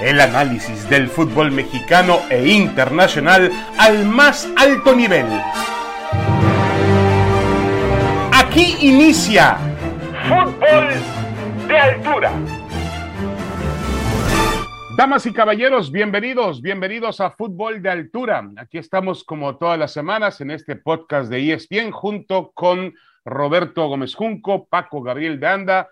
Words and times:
El 0.00 0.20
análisis 0.20 0.88
del 0.88 1.08
fútbol 1.08 1.50
mexicano 1.50 2.20
e 2.30 2.46
internacional 2.46 3.50
al 3.78 4.04
más 4.06 4.48
alto 4.56 4.94
nivel. 4.94 5.26
Aquí 8.32 8.76
inicia 8.80 9.56
Fútbol 10.28 10.88
de 11.66 11.78
Altura. 11.78 12.32
Damas 14.96 15.26
y 15.26 15.32
caballeros, 15.32 15.90
bienvenidos, 15.90 16.62
bienvenidos 16.62 17.20
a 17.20 17.32
Fútbol 17.32 17.82
de 17.82 17.90
Altura. 17.90 18.48
Aquí 18.56 18.78
estamos 18.78 19.24
como 19.24 19.56
todas 19.56 19.80
las 19.80 19.92
semanas 19.92 20.40
en 20.40 20.52
este 20.52 20.76
podcast 20.76 21.28
de 21.28 21.52
ESPN 21.52 21.90
junto 21.90 22.52
con 22.52 22.94
Roberto 23.24 23.88
Gómez 23.88 24.14
Junco, 24.14 24.68
Paco 24.68 25.02
Gabriel 25.02 25.40
de 25.40 25.46
Anda 25.48 25.88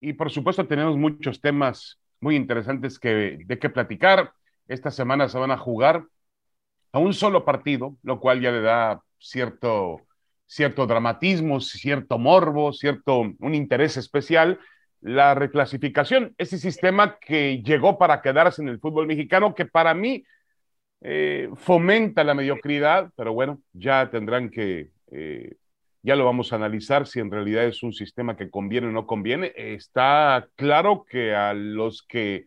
y 0.00 0.14
por 0.14 0.30
supuesto 0.30 0.66
tenemos 0.66 0.96
muchos 0.96 1.42
temas 1.42 2.00
muy 2.24 2.36
interesantes 2.36 2.98
que, 2.98 3.38
de 3.44 3.58
qué 3.58 3.70
platicar. 3.70 4.32
Esta 4.66 4.90
semana 4.90 5.28
se 5.28 5.38
van 5.38 5.50
a 5.50 5.58
jugar 5.58 6.04
a 6.92 6.98
un 6.98 7.12
solo 7.12 7.44
partido, 7.44 7.96
lo 8.02 8.18
cual 8.18 8.40
ya 8.40 8.50
le 8.50 8.62
da 8.62 9.02
cierto, 9.18 10.00
cierto 10.46 10.86
dramatismo, 10.86 11.60
cierto 11.60 12.18
morbo, 12.18 12.72
cierto 12.72 13.20
un 13.38 13.54
interés 13.54 13.96
especial 13.96 14.58
la 15.04 15.34
reclasificación, 15.34 16.34
ese 16.38 16.56
sistema 16.56 17.18
que 17.18 17.62
llegó 17.62 17.98
para 17.98 18.22
quedarse 18.22 18.62
en 18.62 18.70
el 18.70 18.80
fútbol 18.80 19.06
mexicano, 19.06 19.54
que 19.54 19.66
para 19.66 19.92
mí 19.92 20.24
eh, 21.02 21.50
fomenta 21.56 22.24
la 22.24 22.32
mediocridad, 22.32 23.10
pero 23.14 23.34
bueno, 23.34 23.60
ya 23.74 24.08
tendrán 24.08 24.48
que, 24.48 24.88
eh, 25.12 25.56
ya 26.04 26.16
lo 26.16 26.26
vamos 26.26 26.52
a 26.52 26.56
analizar 26.56 27.06
si 27.06 27.18
en 27.18 27.30
realidad 27.30 27.64
es 27.64 27.82
un 27.82 27.94
sistema 27.94 28.36
que 28.36 28.50
conviene 28.50 28.88
o 28.88 28.92
no 28.92 29.06
conviene. 29.06 29.52
Está 29.56 30.46
claro 30.54 31.06
que 31.08 31.34
a 31.34 31.54
los 31.54 32.02
que 32.02 32.46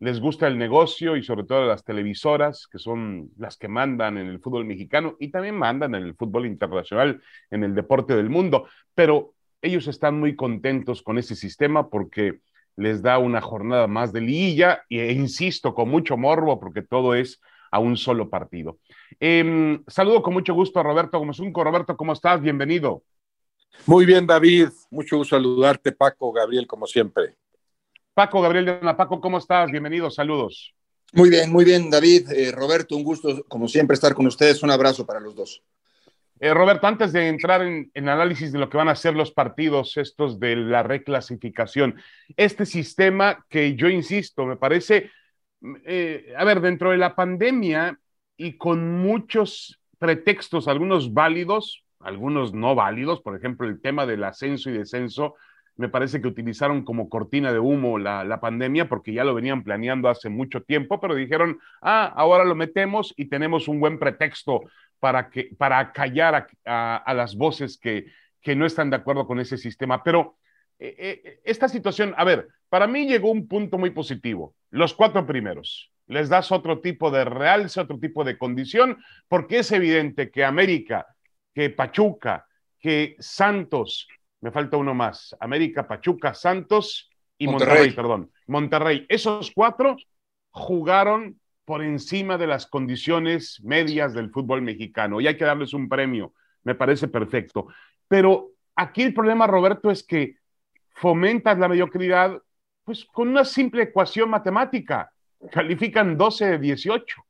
les 0.00 0.18
gusta 0.18 0.48
el 0.48 0.58
negocio 0.58 1.16
y 1.16 1.22
sobre 1.22 1.44
todo 1.44 1.62
a 1.62 1.66
las 1.66 1.84
televisoras, 1.84 2.66
que 2.66 2.78
son 2.80 3.30
las 3.38 3.56
que 3.56 3.68
mandan 3.68 4.18
en 4.18 4.26
el 4.26 4.40
fútbol 4.40 4.64
mexicano 4.64 5.14
y 5.20 5.28
también 5.28 5.54
mandan 5.54 5.94
en 5.94 6.02
el 6.02 6.16
fútbol 6.16 6.46
internacional, 6.46 7.22
en 7.50 7.62
el 7.62 7.76
deporte 7.76 8.16
del 8.16 8.28
mundo, 8.28 8.68
pero 8.92 9.34
ellos 9.62 9.86
están 9.86 10.18
muy 10.18 10.34
contentos 10.34 11.00
con 11.00 11.16
ese 11.16 11.36
sistema 11.36 11.88
porque 11.88 12.40
les 12.74 13.02
da 13.02 13.18
una 13.18 13.40
jornada 13.40 13.86
más 13.86 14.12
de 14.12 14.20
liguilla 14.20 14.82
e 14.90 15.12
insisto, 15.12 15.74
con 15.74 15.88
mucho 15.88 16.16
morbo 16.16 16.58
porque 16.58 16.82
todo 16.82 17.14
es 17.14 17.40
a 17.76 17.78
un 17.78 17.96
solo 17.96 18.30
partido. 18.30 18.78
Em, 19.20 19.84
saludo 19.86 20.22
con 20.22 20.32
mucho 20.32 20.54
gusto 20.54 20.80
a 20.80 20.82
Roberto 20.82 21.18
Gomezunco. 21.18 21.62
Roberto, 21.62 21.94
¿cómo 21.94 22.14
estás? 22.14 22.40
Bienvenido. 22.40 23.02
Muy 23.84 24.06
bien, 24.06 24.26
David. 24.26 24.68
Mucho 24.90 25.18
gusto 25.18 25.36
saludarte, 25.36 25.92
Paco, 25.92 26.32
Gabriel, 26.32 26.66
como 26.66 26.86
siempre. 26.86 27.36
Paco, 28.14 28.40
Gabriel 28.40 28.64
de 28.64 28.94
Paco, 28.94 29.20
¿cómo 29.20 29.36
estás? 29.36 29.70
Bienvenido, 29.70 30.10
saludos. 30.10 30.74
Muy 31.12 31.28
bien, 31.28 31.52
muy 31.52 31.66
bien, 31.66 31.90
David. 31.90 32.30
Eh, 32.32 32.50
Roberto, 32.50 32.96
un 32.96 33.04
gusto, 33.04 33.44
como 33.46 33.68
siempre, 33.68 33.94
estar 33.94 34.14
con 34.14 34.26
ustedes. 34.26 34.62
Un 34.62 34.70
abrazo 34.70 35.04
para 35.04 35.20
los 35.20 35.34
dos. 35.34 35.62
Eh, 36.40 36.54
Roberto, 36.54 36.86
antes 36.86 37.12
de 37.12 37.28
entrar 37.28 37.62
en, 37.62 37.90
análisis 38.08 38.52
de 38.52 38.58
lo 38.58 38.70
que 38.70 38.78
van 38.78 38.88
a 38.88 38.94
ser 38.94 39.14
los 39.14 39.32
partidos 39.32 39.98
estos 39.98 40.40
de 40.40 40.56
la 40.56 40.82
reclasificación, 40.82 41.96
este 42.36 42.64
sistema 42.64 43.44
que 43.50 43.74
yo 43.76 43.88
insisto, 43.88 44.46
me 44.46 44.56
parece, 44.56 45.10
eh, 45.84 46.34
a 46.36 46.44
ver, 46.44 46.60
dentro 46.60 46.90
de 46.90 46.98
la 46.98 47.14
pandemia 47.14 47.98
y 48.36 48.56
con 48.56 48.98
muchos 48.98 49.80
pretextos, 49.98 50.68
algunos 50.68 51.12
válidos, 51.14 51.84
algunos 52.00 52.52
no 52.52 52.74
válidos, 52.74 53.20
por 53.20 53.36
ejemplo, 53.36 53.66
el 53.66 53.80
tema 53.80 54.06
del 54.06 54.24
ascenso 54.24 54.70
y 54.70 54.74
descenso, 54.74 55.34
me 55.76 55.88
parece 55.88 56.20
que 56.20 56.28
utilizaron 56.28 56.84
como 56.84 57.08
cortina 57.08 57.52
de 57.52 57.58
humo 57.58 57.98
la, 57.98 58.24
la, 58.24 58.40
pandemia 58.40 58.88
porque 58.88 59.12
ya 59.12 59.24
lo 59.24 59.34
venían 59.34 59.62
planeando 59.62 60.08
hace 60.08 60.28
mucho 60.28 60.62
tiempo, 60.62 61.00
pero 61.00 61.14
dijeron, 61.14 61.58
ah, 61.82 62.12
ahora 62.16 62.44
lo 62.44 62.54
metemos 62.54 63.12
y 63.16 63.26
tenemos 63.26 63.68
un 63.68 63.80
buen 63.80 63.98
pretexto 63.98 64.62
para, 64.98 65.28
que, 65.28 65.50
para 65.58 65.92
callar 65.92 66.48
a, 66.64 67.14
las 67.14 67.36
voces 67.36 67.78
que, 67.78 68.06
que, 68.40 68.56
no 68.56 68.64
están 68.64 68.90
de 68.90 68.96
acuerdo 68.96 69.26
con 69.26 69.38
ese 69.38 69.58
sistema. 69.58 70.02
Pero 70.02 70.36
eh, 70.78 70.94
eh, 70.98 71.40
esta 71.44 71.68
situación, 71.68 72.14
a 72.16 72.24
ver, 72.24 72.48
para 72.68 72.86
mí 72.86 73.06
llegó 73.06 73.30
un 73.30 73.46
punto 73.46 73.76
muy 73.76 73.90
positivo. 73.90 74.54
Los 74.76 74.92
cuatro 74.92 75.26
primeros. 75.26 75.90
Les 76.06 76.28
das 76.28 76.52
otro 76.52 76.80
tipo 76.80 77.10
de 77.10 77.24
realce, 77.24 77.80
otro 77.80 77.98
tipo 77.98 78.24
de 78.24 78.36
condición, 78.36 78.98
porque 79.26 79.60
es 79.60 79.72
evidente 79.72 80.30
que 80.30 80.44
América, 80.44 81.06
que 81.54 81.70
Pachuca, 81.70 82.46
que 82.78 83.16
Santos, 83.18 84.06
me 84.42 84.50
falta 84.50 84.76
uno 84.76 84.94
más, 84.94 85.34
América, 85.40 85.88
Pachuca, 85.88 86.34
Santos 86.34 87.10
y 87.38 87.48
Monterrey 87.48 87.92
perdón. 87.92 88.30
Monterrey, 88.46 89.06
esos 89.08 89.50
cuatro 89.50 89.96
jugaron 90.50 91.40
por 91.64 91.82
encima 91.82 92.36
de 92.36 92.46
las 92.46 92.66
condiciones 92.66 93.58
medias 93.64 94.12
del 94.12 94.30
fútbol 94.30 94.60
mexicano 94.60 95.22
y 95.22 95.26
hay 95.26 95.38
que 95.38 95.46
darles 95.46 95.72
un 95.72 95.88
premio, 95.88 96.34
me 96.64 96.74
parece 96.74 97.08
perfecto. 97.08 97.68
Pero 98.08 98.50
aquí 98.76 99.04
el 99.04 99.14
problema, 99.14 99.46
Roberto, 99.46 99.90
es 99.90 100.06
que 100.06 100.36
fomentas 100.92 101.58
la 101.58 101.68
mediocridad 101.68 102.42
pues 102.86 103.04
con 103.04 103.28
una 103.28 103.44
simple 103.44 103.82
ecuación 103.82 104.30
matemática. 104.30 105.12
Califican 105.50 106.16
12 106.16 106.46
de 106.52 106.58
18. 106.58 107.26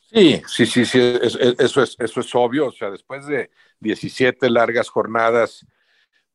Sí, 0.00 0.42
sí, 0.48 0.66
sí, 0.66 0.84
sí, 0.84 1.18
eso 1.22 1.82
es, 1.82 1.96
eso 1.98 2.20
es 2.20 2.34
obvio. 2.34 2.66
O 2.66 2.72
sea, 2.72 2.90
después 2.90 3.26
de 3.26 3.50
17 3.78 4.50
largas 4.50 4.88
jornadas, 4.88 5.64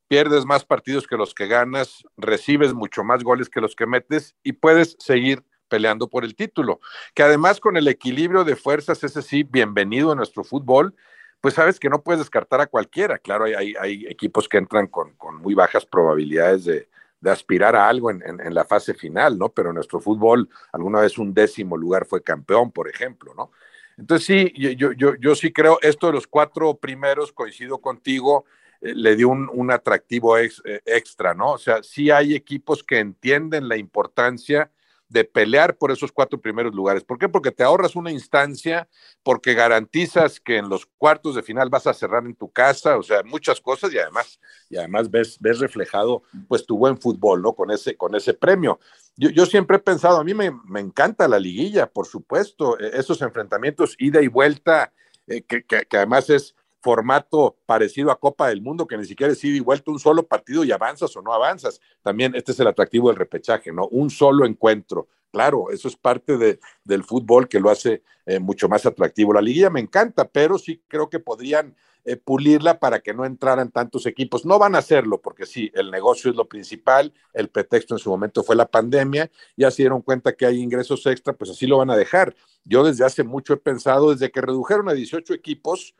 pierdes 0.08 0.46
más 0.46 0.64
partidos 0.64 1.06
que 1.06 1.18
los 1.18 1.34
que 1.34 1.46
ganas, 1.46 2.02
recibes 2.16 2.72
mucho 2.72 3.04
más 3.04 3.22
goles 3.22 3.50
que 3.50 3.60
los 3.60 3.76
que 3.76 3.86
metes 3.86 4.34
y 4.42 4.52
puedes 4.52 4.96
seguir 4.98 5.44
peleando 5.68 6.08
por 6.08 6.24
el 6.24 6.34
título. 6.34 6.80
Que 7.14 7.22
además 7.22 7.60
con 7.60 7.76
el 7.76 7.86
equilibrio 7.86 8.44
de 8.44 8.56
fuerzas, 8.56 9.04
ese 9.04 9.20
sí, 9.20 9.42
bienvenido 9.42 10.10
a 10.10 10.16
nuestro 10.16 10.42
fútbol, 10.42 10.94
pues 11.42 11.52
sabes 11.52 11.78
que 11.78 11.90
no 11.90 12.02
puedes 12.02 12.20
descartar 12.20 12.62
a 12.62 12.66
cualquiera. 12.66 13.18
Claro, 13.18 13.44
hay, 13.44 13.74
hay, 13.78 14.06
equipos 14.06 14.48
que 14.48 14.56
entran 14.56 14.86
con, 14.86 15.14
muy 15.42 15.54
bajas 15.54 15.84
probabilidades 15.84 16.64
de, 16.64 16.88
aspirar 17.28 17.76
a 17.76 17.88
algo 17.88 18.10
en, 18.10 18.54
la 18.54 18.64
fase 18.64 18.94
final, 18.94 19.36
¿no? 19.36 19.50
Pero 19.50 19.72
nuestro 19.72 20.00
fútbol, 20.00 20.48
alguna 20.72 21.00
vez 21.00 21.18
un 21.18 21.34
décimo 21.34 21.76
lugar 21.76 22.06
fue 22.06 22.22
campeón, 22.22 22.70
por 22.70 22.88
ejemplo, 22.88 23.34
¿no? 23.34 23.50
Entonces 23.98 24.26
sí, 24.26 24.52
yo, 24.56 24.92
yo, 24.92 25.14
yo 25.16 25.34
sí 25.34 25.52
creo, 25.52 25.78
esto 25.82 26.06
de 26.06 26.14
los 26.14 26.26
cuatro 26.26 26.74
primeros, 26.76 27.32
coincido 27.32 27.78
contigo, 27.78 28.46
eh, 28.80 28.94
le 28.94 29.16
dio 29.16 29.28
un, 29.28 29.70
atractivo 29.70 30.38
eh, 30.38 30.50
extra, 30.86 31.34
¿no? 31.34 31.52
O 31.52 31.58
sea, 31.58 31.82
sí 31.82 32.10
hay 32.10 32.34
equipos 32.34 32.82
que 32.82 32.98
entienden 32.98 33.68
la 33.68 33.76
importancia 33.76 34.70
de 35.10 35.24
pelear 35.24 35.76
por 35.76 35.90
esos 35.90 36.12
cuatro 36.12 36.40
primeros 36.40 36.72
lugares. 36.72 37.02
¿Por 37.02 37.18
qué? 37.18 37.28
Porque 37.28 37.50
te 37.50 37.64
ahorras 37.64 37.96
una 37.96 38.12
instancia, 38.12 38.88
porque 39.24 39.54
garantizas 39.54 40.38
que 40.38 40.56
en 40.56 40.68
los 40.68 40.86
cuartos 40.86 41.34
de 41.34 41.42
final 41.42 41.68
vas 41.68 41.88
a 41.88 41.94
cerrar 41.94 42.24
en 42.24 42.36
tu 42.36 42.50
casa, 42.50 42.96
o 42.96 43.02
sea, 43.02 43.24
muchas 43.24 43.60
cosas 43.60 43.92
y 43.92 43.98
además, 43.98 44.38
y 44.70 44.76
además 44.76 45.10
ves, 45.10 45.36
ves 45.40 45.58
reflejado 45.58 46.22
pues 46.48 46.64
tu 46.64 46.78
buen 46.78 46.96
fútbol, 46.96 47.42
¿no? 47.42 47.54
Con 47.54 47.72
ese, 47.72 47.96
con 47.96 48.14
ese 48.14 48.34
premio. 48.34 48.78
Yo, 49.16 49.30
yo 49.30 49.46
siempre 49.46 49.78
he 49.78 49.80
pensado, 49.80 50.18
a 50.18 50.24
mí 50.24 50.32
me, 50.32 50.52
me, 50.64 50.78
encanta 50.78 51.26
la 51.26 51.40
liguilla, 51.40 51.88
por 51.88 52.06
supuesto, 52.06 52.78
e, 52.78 52.96
esos 52.96 53.20
enfrentamientos, 53.20 53.96
ida 53.98 54.22
y 54.22 54.28
vuelta, 54.28 54.92
eh, 55.26 55.42
que, 55.42 55.64
que, 55.64 55.86
que 55.86 55.96
además 55.96 56.30
es 56.30 56.54
formato 56.80 57.56
parecido 57.66 58.10
a 58.10 58.18
Copa 58.18 58.48
del 58.48 58.62
Mundo, 58.62 58.86
que 58.86 58.96
ni 58.96 59.04
siquiera 59.04 59.32
es 59.32 59.44
ida 59.44 59.56
y 59.56 59.60
vuelta 59.60 59.90
un 59.90 59.98
solo 59.98 60.26
partido 60.26 60.64
y 60.64 60.72
avanzas 60.72 61.14
o 61.16 61.22
no 61.22 61.32
avanzas. 61.32 61.80
También 62.02 62.34
este 62.34 62.52
es 62.52 62.60
el 62.60 62.66
atractivo 62.66 63.08
del 63.08 63.18
repechaje, 63.18 63.72
¿no? 63.72 63.86
Un 63.88 64.10
solo 64.10 64.46
encuentro. 64.46 65.08
Claro, 65.30 65.70
eso 65.70 65.88
es 65.88 65.96
parte 65.96 66.36
de, 66.36 66.58
del 66.84 67.04
fútbol 67.04 67.48
que 67.48 67.60
lo 67.60 67.70
hace 67.70 68.02
eh, 68.26 68.40
mucho 68.40 68.68
más 68.68 68.84
atractivo. 68.86 69.32
La 69.32 69.40
liguilla 69.40 69.70
me 69.70 69.80
encanta, 69.80 70.28
pero 70.28 70.58
sí 70.58 70.82
creo 70.88 71.08
que 71.08 71.20
podrían 71.20 71.76
eh, 72.04 72.16
pulirla 72.16 72.80
para 72.80 73.00
que 73.00 73.12
no 73.12 73.26
entraran 73.26 73.70
tantos 73.70 74.06
equipos. 74.06 74.46
No 74.46 74.58
van 74.58 74.74
a 74.74 74.78
hacerlo 74.78 75.20
porque 75.20 75.44
sí, 75.44 75.70
el 75.74 75.90
negocio 75.90 76.30
es 76.30 76.36
lo 76.36 76.48
principal, 76.48 77.12
el 77.34 77.48
pretexto 77.48 77.94
en 77.94 77.98
su 77.98 78.08
momento 78.08 78.42
fue 78.42 78.56
la 78.56 78.66
pandemia, 78.66 79.30
ya 79.56 79.70
se 79.70 79.82
dieron 79.82 80.00
cuenta 80.00 80.32
que 80.32 80.46
hay 80.46 80.60
ingresos 80.60 81.04
extra, 81.06 81.34
pues 81.34 81.50
así 81.50 81.66
lo 81.66 81.76
van 81.76 81.90
a 81.90 81.96
dejar. 81.96 82.34
Yo 82.64 82.82
desde 82.84 83.04
hace 83.04 83.22
mucho 83.22 83.52
he 83.52 83.58
pensado, 83.58 84.12
desde 84.12 84.30
que 84.30 84.40
redujeron 84.40 84.88
a 84.88 84.94
18 84.94 85.34
equipos, 85.34 85.94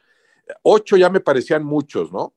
ocho 0.62 0.96
ya 0.96 1.10
me 1.10 1.20
parecían 1.20 1.64
muchos, 1.64 2.12
¿no? 2.12 2.34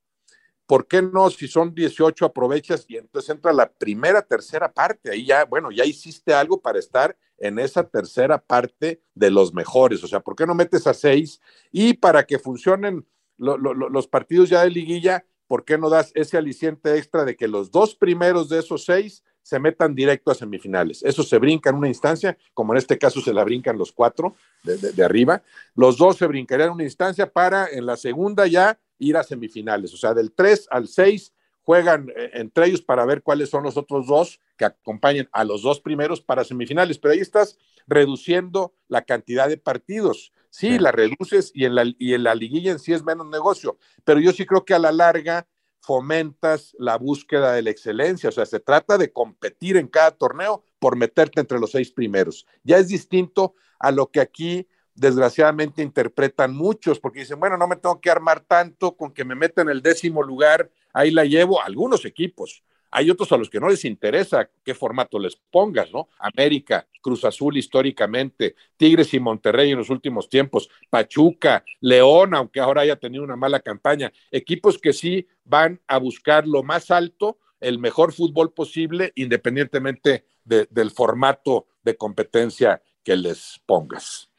¿Por 0.66 0.88
qué 0.88 1.02
no? 1.02 1.30
Si 1.30 1.48
son 1.48 1.76
18 1.76 2.26
aprovechas 2.26 2.86
y 2.88 2.98
entonces 2.98 3.30
entra 3.30 3.52
la 3.52 3.70
primera, 3.72 4.22
tercera 4.22 4.72
parte. 4.72 5.12
Ahí 5.12 5.26
ya, 5.26 5.46
bueno, 5.46 5.72
ya 5.72 5.86
hiciste 5.86 6.34
algo 6.34 6.62
para 6.62 6.80
estar 6.80 7.18
en 7.38 7.60
esa 7.60 7.88
tercera 7.88 8.38
parte 8.38 9.02
de 9.14 9.30
los 9.30 9.54
mejores. 9.54 10.04
O 10.04 10.08
sea, 10.08 10.22
¿por 10.22 10.36
qué 10.36 10.46
no 10.46 10.56
metes 10.56 10.88
a 10.88 10.94
seis? 10.94 11.42
Y 11.72 11.96
para 11.96 12.26
que 12.26 12.40
funcionen 12.40 13.06
los 13.38 14.08
partidos 14.08 14.50
ya 14.50 14.64
de 14.64 14.70
liguilla, 14.70 15.26
¿por 15.48 15.66
qué 15.66 15.78
no 15.78 15.90
das 15.90 16.12
ese 16.16 16.38
aliciente 16.38 16.98
extra 16.98 17.26
de 17.26 17.36
que 17.36 17.48
los 17.48 17.70
dos 17.70 17.96
primeros 17.96 18.48
de 18.48 18.60
esos 18.60 18.86
seis 18.86 19.24
se 19.44 19.60
metan 19.60 19.94
directo 19.94 20.32
a 20.32 20.36
semifinales. 20.36 21.04
Eso 21.04 21.22
se 21.22 21.38
brinca 21.38 21.70
en 21.70 21.76
una 21.76 21.90
instancia, 21.90 22.38
como 22.54 22.74
en 22.74 22.78
este 22.78 22.98
caso 22.98 23.22
se 23.22 23.34
la 23.34 23.44
brincan 23.44 23.78
los 23.78 23.92
cuatro 23.92 24.36
de, 24.64 25.04
arriba. 25.04 25.44
Los 25.76 25.98
dos 25.98 26.18
se 26.18 26.26
brincarían 26.26 26.70
en 26.70 26.76
una 26.76 26.84
instancia 26.86 27.32
para 27.32 27.68
en 27.70 27.86
la 27.86 27.98
segunda 27.98 28.48
ya 28.48 28.80
ir 28.98 29.18
a 29.18 29.24
semifinales. 29.24 29.94
O 29.94 29.98
sea, 29.98 30.14
del 30.14 30.32
3 30.32 30.68
al 30.72 30.88
6 30.88 31.34
juegan 31.62 32.10
eh, 32.16 32.32
entre 32.34 32.68
ellos 32.68 32.82
para 32.82 33.06
ver 33.06 33.22
cuáles 33.22 33.50
son 33.50 33.64
los 33.64 33.78
otros 33.78 34.08
dos 34.08 34.40
que 34.58 34.66
acompañen 34.66 35.30
a 35.34 35.44
los 35.44 35.62
dos 35.62 35.80
primeros 35.82 36.22
para 36.22 36.44
semifinales, 36.44 36.98
pero 36.98 37.14
ahí 37.14 37.20
estás 37.20 37.58
reduciendo 37.86 38.74
la 38.88 39.04
cantidad 39.04 39.50
de 39.50 39.58
partidos. 39.58 40.32
Sí, 40.50 40.78
la 40.78 40.92
reduces 40.92 41.52
y 41.54 41.66
en 41.66 41.76
la, 41.76 41.84
y 41.98 42.14
en 42.14 42.24
la 42.24 42.36
liguilla 42.36 42.72
en 42.72 42.80
sí 42.80 42.94
es 42.94 43.04
menos 43.04 43.28
negocio, 43.28 43.78
pero 44.06 44.20
yo 44.20 44.32
sí 44.32 44.46
creo 44.46 44.64
que 44.64 44.76
a 44.76 44.80
la 44.80 44.92
larga 44.92 45.48
fomentas 45.84 46.74
la 46.80 46.98
búsqueda 46.98 47.52
de 47.52 47.62
la 47.62 47.70
excelencia, 47.70 48.30
o 48.30 48.32
sea, 48.32 48.46
se 48.46 48.62
trata 48.62 48.98
de 48.98 49.12
competir 49.12 49.76
en 49.76 49.88
cada 49.88 50.12
torneo 50.12 50.64
por 50.80 50.96
meterte 50.96 51.42
entre 51.42 51.60
los 51.60 51.72
seis 51.72 51.92
primeros. 51.92 52.48
Ya 52.64 52.78
es 52.78 52.88
distinto 52.88 53.54
a 53.80 53.92
lo 53.92 54.10
que 54.10 54.22
aquí 54.22 54.66
desgraciadamente 54.96 55.82
interpretan 55.82 56.56
muchos, 56.56 57.02
porque 57.02 57.20
dicen, 57.20 57.40
bueno, 57.40 57.58
no 57.58 57.68
me 57.68 57.76
tengo 57.76 58.00
que 58.00 58.10
armar 58.10 58.40
tanto 58.40 58.96
con 58.96 59.12
que 59.12 59.26
me 59.26 59.36
metan 59.36 59.68
en 59.68 59.76
el 59.76 59.82
décimo 59.82 60.24
lugar, 60.24 60.72
ahí 60.94 61.12
la 61.12 61.26
llevo, 61.26 61.62
algunos 61.62 62.06
equipos. 62.06 62.64
Hay 62.96 63.10
otros 63.10 63.32
a 63.32 63.38
los 63.38 63.50
que 63.50 63.60
no 63.60 63.70
les 63.70 63.86
interesa 63.86 64.52
qué 64.64 64.76
formato 64.76 65.18
les 65.18 65.36
pongas, 65.36 65.92
¿no? 65.92 66.10
América, 66.20 66.88
Cruz 67.02 67.26
Azul 67.26 67.58
históricamente, 67.58 68.56
Tigres 68.78 69.16
y 69.16 69.20
Monterrey 69.20 69.72
en 69.72 69.80
los 69.80 69.90
últimos 69.90 70.30
tiempos, 70.30 70.70
Pachuca, 70.92 71.66
León, 71.82 72.36
aunque 72.36 72.60
ahora 72.60 72.82
haya 72.82 72.96
tenido 72.96 73.24
una 73.24 73.36
mala 73.36 73.62
campaña, 73.62 74.14
equipos 74.30 74.78
que 74.78 74.94
sí 74.94 75.28
van 75.44 75.82
a 75.88 75.98
buscar 75.98 76.48
lo 76.48 76.62
más 76.62 76.92
alto, 76.92 77.40
el 77.60 77.80
mejor 77.80 78.14
fútbol 78.14 78.54
posible, 78.54 79.12
independientemente 79.16 80.28
del 80.44 80.92
formato 80.92 81.66
de 81.82 81.98
competencia 81.98 82.84
que 83.04 83.16
les 83.16 83.60
pongas. 83.66 84.30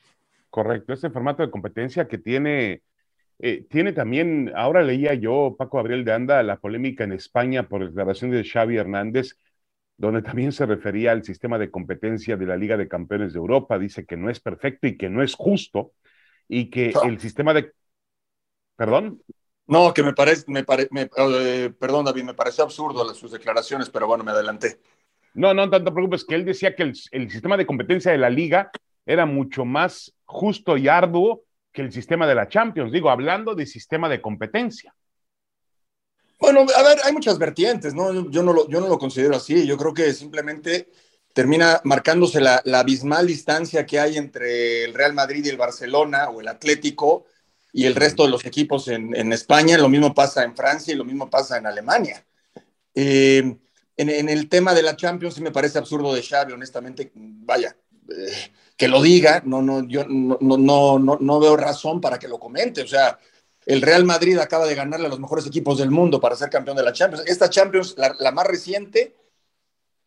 Correcto, 0.49 0.93
ese 0.93 1.11
formato 1.11 1.43
de 1.43 1.51
competencia 1.51 2.07
que 2.07 2.19
tiene, 2.19 2.83
eh, 3.39 3.67
tiene 3.69 3.93
también, 3.93 4.53
ahora 4.55 4.83
leía 4.83 5.15
yo, 5.15 5.57
Paco 5.59 5.79
Gabriel 5.79 6.05
de 6.05 6.13
Anda, 6.13 6.43
la 6.43 6.59
polémica 6.59 7.05
en 7.05 7.13
España 7.13 7.69
por 7.69 7.87
declaración 7.87 8.31
de 8.31 8.45
Xavi 8.45 8.77
Hernández, 8.77 9.39
donde 9.97 10.23
también 10.23 10.53
se 10.53 10.67
refería 10.67 11.13
al 11.13 11.25
sistema 11.25 11.59
de 11.59 11.71
competencia 11.71 12.37
de 12.37 12.47
la 12.47 12.57
Liga 12.57 12.77
de 12.77 12.89
Campeones 12.89 13.33
de 13.33 13.39
Europa, 13.39 13.79
dice 13.79 14.07
que 14.07 14.17
no 14.17 14.31
es 14.31 14.41
perfecto 14.41 14.87
y 14.87 14.97
que 14.97 15.09
no 15.09 15.23
es 15.23 15.35
justo, 15.35 15.93
y 16.49 16.71
que 16.71 16.93
el 17.05 17.19
sistema 17.21 17.55
de... 17.55 17.73
¿Perdón? 18.77 19.23
No, 19.67 19.95
que 19.95 20.03
me 20.03 20.13
parece, 20.13 20.45
me 20.49 20.61
eh, 20.61 21.73
perdón 21.79 22.05
David, 22.05 22.25
me 22.25 22.35
pareció 22.35 22.65
absurdo 22.65 23.15
sus 23.15 23.33
declaraciones, 23.33 23.89
pero 23.89 24.07
bueno, 24.07 24.25
me 24.25 24.33
adelanté. 24.33 24.79
No, 25.33 25.55
no, 25.55 25.69
te 25.69 25.81
preocupes, 25.81 26.25
que 26.25 26.35
él 26.35 26.45
decía 26.45 26.77
que 26.77 26.83
el, 26.83 26.93
el 27.11 27.31
sistema 27.31 27.57
de 27.57 27.67
competencia 27.67 28.13
de 28.13 28.19
la 28.19 28.31
liga 28.31 28.71
era 29.07 29.27
mucho 29.27 29.65
más 29.65 30.15
justo 30.25 30.77
y 30.77 30.89
arduo 30.89 31.45
que 31.75 31.83
el 31.83 31.93
sistema 31.93 32.27
de 32.27 32.37
la 32.37 32.49
Champions. 32.49 32.93
Digo, 32.93 33.11
hablando 33.11 33.55
de 33.55 33.67
sistema 33.67 34.09
de 34.09 34.23
competencia. 34.23 34.95
Bueno, 36.39 36.61
a 36.61 36.83
ver, 36.83 36.99
hay 37.05 37.13
muchas 37.13 37.37
vertientes, 37.37 37.95
¿no? 37.95 38.31
Yo 38.31 38.43
no 38.43 38.53
lo, 38.53 38.69
yo 38.69 38.81
no 38.81 38.89
lo 38.89 38.99
considero 38.99 39.37
así. 39.37 39.67
Yo 39.67 39.77
creo 39.77 39.93
que 39.93 40.15
simplemente 40.15 40.89
termina 41.33 41.81
marcándose 41.83 42.41
la, 42.41 42.63
abismal 42.73 43.27
distancia 43.27 43.85
que 43.85 43.99
hay 43.99 44.17
entre 44.17 44.85
el 44.85 44.95
Real 44.95 45.15
Madrid 45.15 45.45
y 45.45 45.49
el 45.49 45.57
Barcelona 45.57 46.31
o 46.31 46.41
el 46.41 46.47
Atlético 46.49 47.27
y 47.73 47.87
el 47.87 47.97
resto 47.97 48.23
de 48.23 48.31
los 48.31 48.45
equipos 48.45 48.87
en, 48.87 49.33
España. 49.33 49.77
Lo 49.77 49.89
mismo 49.89 50.15
pasa 50.15 50.45
en 50.45 50.55
Francia 50.55 50.95
y 50.95 50.97
lo 50.97 51.05
mismo 51.05 51.29
pasa 51.29 51.59
en 51.59 51.67
Alemania. 51.67 52.25
Eh, 52.95 53.57
en, 53.97 54.29
el 54.29 54.49
tema 54.49 54.75
de 54.75 54.83
la 54.83 54.95
Champions 54.95 55.35
sí 55.35 55.43
me 55.43 55.51
parece 55.51 55.79
absurdo 55.79 56.15
de 56.15 56.23
Xavi, 56.23 56.53
honestamente, 56.53 57.11
vaya, 57.15 57.77
eh, 58.09 58.53
que 58.77 58.89
lo 58.89 59.01
diga, 59.03 59.43
no, 59.45 59.63
no, 59.63 59.87
yo 59.87 60.05
no, 60.09 60.39
no, 60.41 60.99
no, 60.99 61.19
no 61.21 61.41
veo 61.41 61.57
razón 61.57 62.01
para 62.01 62.19
que 62.19 62.29
lo 62.29 62.39
comente. 62.39 62.83
O 62.83 62.87
sea, 62.87 63.19
el 63.67 63.83
Real 63.83 64.05
Madrid 64.05 64.39
acaba 64.39 64.67
de 64.67 64.75
ganarle 64.75 65.07
a 65.07 65.11
los 65.11 65.21
mejores 65.21 65.47
equipos 65.47 65.79
del 65.79 65.91
mundo 65.91 66.21
para 66.21 66.37
ser 66.37 66.51
campeón 66.51 66.77
de 66.77 66.83
la 66.83 66.93
Champions. 66.93 67.25
Esta 67.27 67.49
Champions, 67.49 67.95
la, 67.97 68.33
más 68.33 68.47
reciente, 68.47 69.17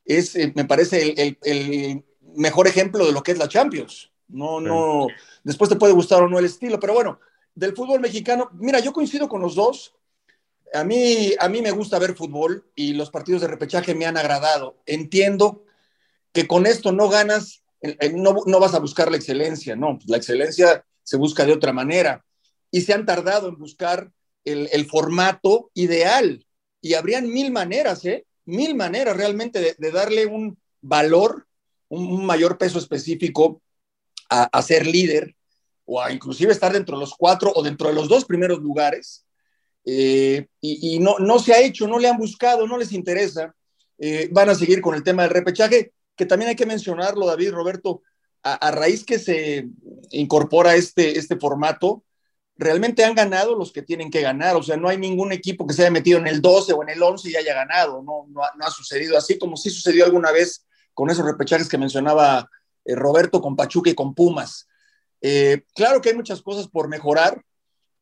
es, 0.06 0.36
eh, 0.36 0.52
me 0.56 0.66
parece, 0.66 1.38
el, 1.42 2.04
mejor 2.36 2.68
ejemplo 2.68 3.06
de 3.06 3.12
lo 3.12 3.24
que 3.24 3.32
es 3.32 3.38
la 3.38 3.48
Champions. 3.48 4.12
No, 4.28 4.60
no, 4.60 5.08
después 5.44 5.70
te 5.70 5.78
puede 5.78 5.94
gustar 5.94 6.22
o 6.22 6.28
no 6.28 6.38
el 6.38 6.46
estilo, 6.46 6.80
pero 6.80 6.94
bueno, 6.94 7.20
del 7.56 7.74
fútbol 7.74 8.02
mexicano, 8.02 8.50
mira, 8.54 8.80
yo 8.80 8.92
coincido 8.92 9.30
con 9.30 9.42
los 9.42 9.56
dos. 9.56 9.96
A 10.74 10.84
mí, 10.84 11.34
a 11.40 11.48
mí 11.48 11.62
me 11.62 11.72
gusta 11.72 11.98
ver 11.98 12.14
fútbol 12.14 12.70
y 12.76 12.92
los 12.92 13.10
partidos 13.10 13.42
de 13.42 13.48
repechaje 13.48 13.96
me 13.96 14.06
han 14.06 14.18
agradado. 14.18 14.76
Entiendo 14.86 15.64
que 16.34 16.46
con 16.46 16.66
esto 16.66 16.92
no 16.92 17.08
ganas 17.08 17.64
no, 18.14 18.60
vas 18.60 18.74
a 18.74 18.80
buscar 18.80 19.12
la 19.12 19.18
excelencia, 19.18 19.76
no, 19.76 20.00
la 20.08 20.18
excelencia 20.18 20.86
se 21.04 21.18
busca 21.18 21.46
de 21.46 21.54
otra 21.54 21.74
manera. 21.74 22.24
Y 22.72 22.82
se 22.82 22.94
han 22.94 23.06
tardado 23.06 23.50
en 23.50 23.58
buscar 23.58 24.12
el, 24.44 24.86
formato 24.88 25.72
ideal. 25.74 26.46
Y 26.82 26.94
habrían 26.94 27.30
mil 27.30 27.52
maneras, 27.52 28.04
¿eh? 28.06 28.26
Mil 28.46 28.76
maneras 28.76 29.16
realmente 29.16 29.76
de, 29.78 29.92
darle 29.92 30.26
un 30.26 30.58
valor, 30.82 31.48
un, 31.90 32.26
mayor 32.26 32.58
peso 32.58 32.80
específico 32.80 33.62
a, 34.30 34.62
ser 34.62 34.86
líder 34.86 35.36
o 35.86 36.02
a 36.02 36.12
inclusive 36.12 36.52
estar 36.52 36.74
dentro 36.74 36.98
de 36.98 37.02
los 37.02 37.16
cuatro 37.16 37.52
o 37.56 37.64
dentro 37.64 37.88
de 37.88 37.94
los 37.94 38.10
dos 38.10 38.26
primeros 38.26 38.60
lugares. 38.60 39.26
Eh, 39.86 40.48
y, 40.60 41.00
no, 41.00 41.18
no 41.20 41.40
se 41.40 41.54
ha 41.54 41.62
hecho, 41.62 41.88
no 41.88 42.00
le 42.00 42.10
han 42.10 42.18
buscado, 42.18 42.68
no 42.68 42.78
les 42.78 42.92
interesa. 42.92 43.54
Eh, 43.98 44.30
van 44.32 44.50
a 44.50 44.56
seguir 44.56 44.82
con 44.82 44.96
el 44.96 45.04
tema 45.04 45.24
del 45.24 45.32
repechaje 45.32 45.94
que 46.18 46.26
también 46.26 46.50
hay 46.50 46.56
que 46.56 46.66
mencionarlo, 46.66 47.26
David, 47.26 47.52
Roberto, 47.52 48.02
a, 48.44 48.72
raíz 48.72 49.06
que 49.06 49.20
se 49.20 49.68
incorpora 50.12 50.76
este, 50.76 51.18
este 51.18 51.38
formato, 51.38 52.04
realmente 52.56 53.04
han 53.04 53.16
ganado 53.16 53.56
los 53.56 53.72
que 53.72 53.82
tienen 53.82 54.10
que 54.10 54.22
ganar. 54.22 54.56
O 54.56 54.64
sea, 54.64 54.78
no 54.78 54.90
hay 54.90 54.98
ningún 54.98 55.32
equipo 55.32 55.68
que 55.68 55.74
se 55.74 55.84
haya 55.84 55.92
metido 55.92 56.20
en 56.20 56.28
el 56.28 56.42
12 56.42 56.74
o 56.74 56.84
en 56.84 56.90
el 56.90 57.02
11 57.02 57.30
y 57.30 57.36
haya 57.36 57.54
ganado. 57.54 58.02
No, 58.02 58.26
no, 58.30 58.42
ha, 58.44 58.72
sucedido 58.72 59.18
así 59.18 59.38
como 59.38 59.58
sí 59.58 59.70
sucedió 59.70 60.06
alguna 60.06 60.32
vez 60.32 60.66
con 60.94 61.10
esos 61.10 61.26
repechajes 61.26 61.70
que 61.70 61.78
mencionaba 61.78 62.50
eh, 62.86 62.96
Roberto 62.96 63.42
con 63.42 63.56
Pachuca 63.56 63.90
y 63.90 63.96
con 63.96 64.16
Pumas. 64.16 64.68
Eh, 65.22 65.64
claro 65.76 66.02
que 66.02 66.10
hay 66.10 66.16
muchas 66.16 66.42
cosas 66.42 66.68
por 66.68 66.88
mejorar, 66.88 67.42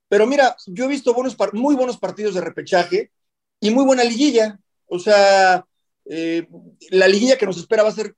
pero 0.08 0.28
mira, 0.28 0.56
yo 0.68 0.86
he 0.86 0.90
visto 0.90 1.14
buenos, 1.14 1.36
muy 1.54 1.76
buenos 1.76 1.98
partidos 1.98 2.36
de 2.36 2.42
repechaje 2.42 3.12
y 3.60 3.72
muy 3.72 3.86
buena 3.86 4.04
liguilla. 4.04 4.60
O 4.88 5.00
sea, 5.00 5.66
eh, 6.06 6.48
la 6.90 7.08
liguilla 7.08 7.38
que 7.38 7.46
nos 7.46 7.58
espera 7.58 7.84
va 7.84 7.90
a 7.90 7.94
ser 7.94 8.16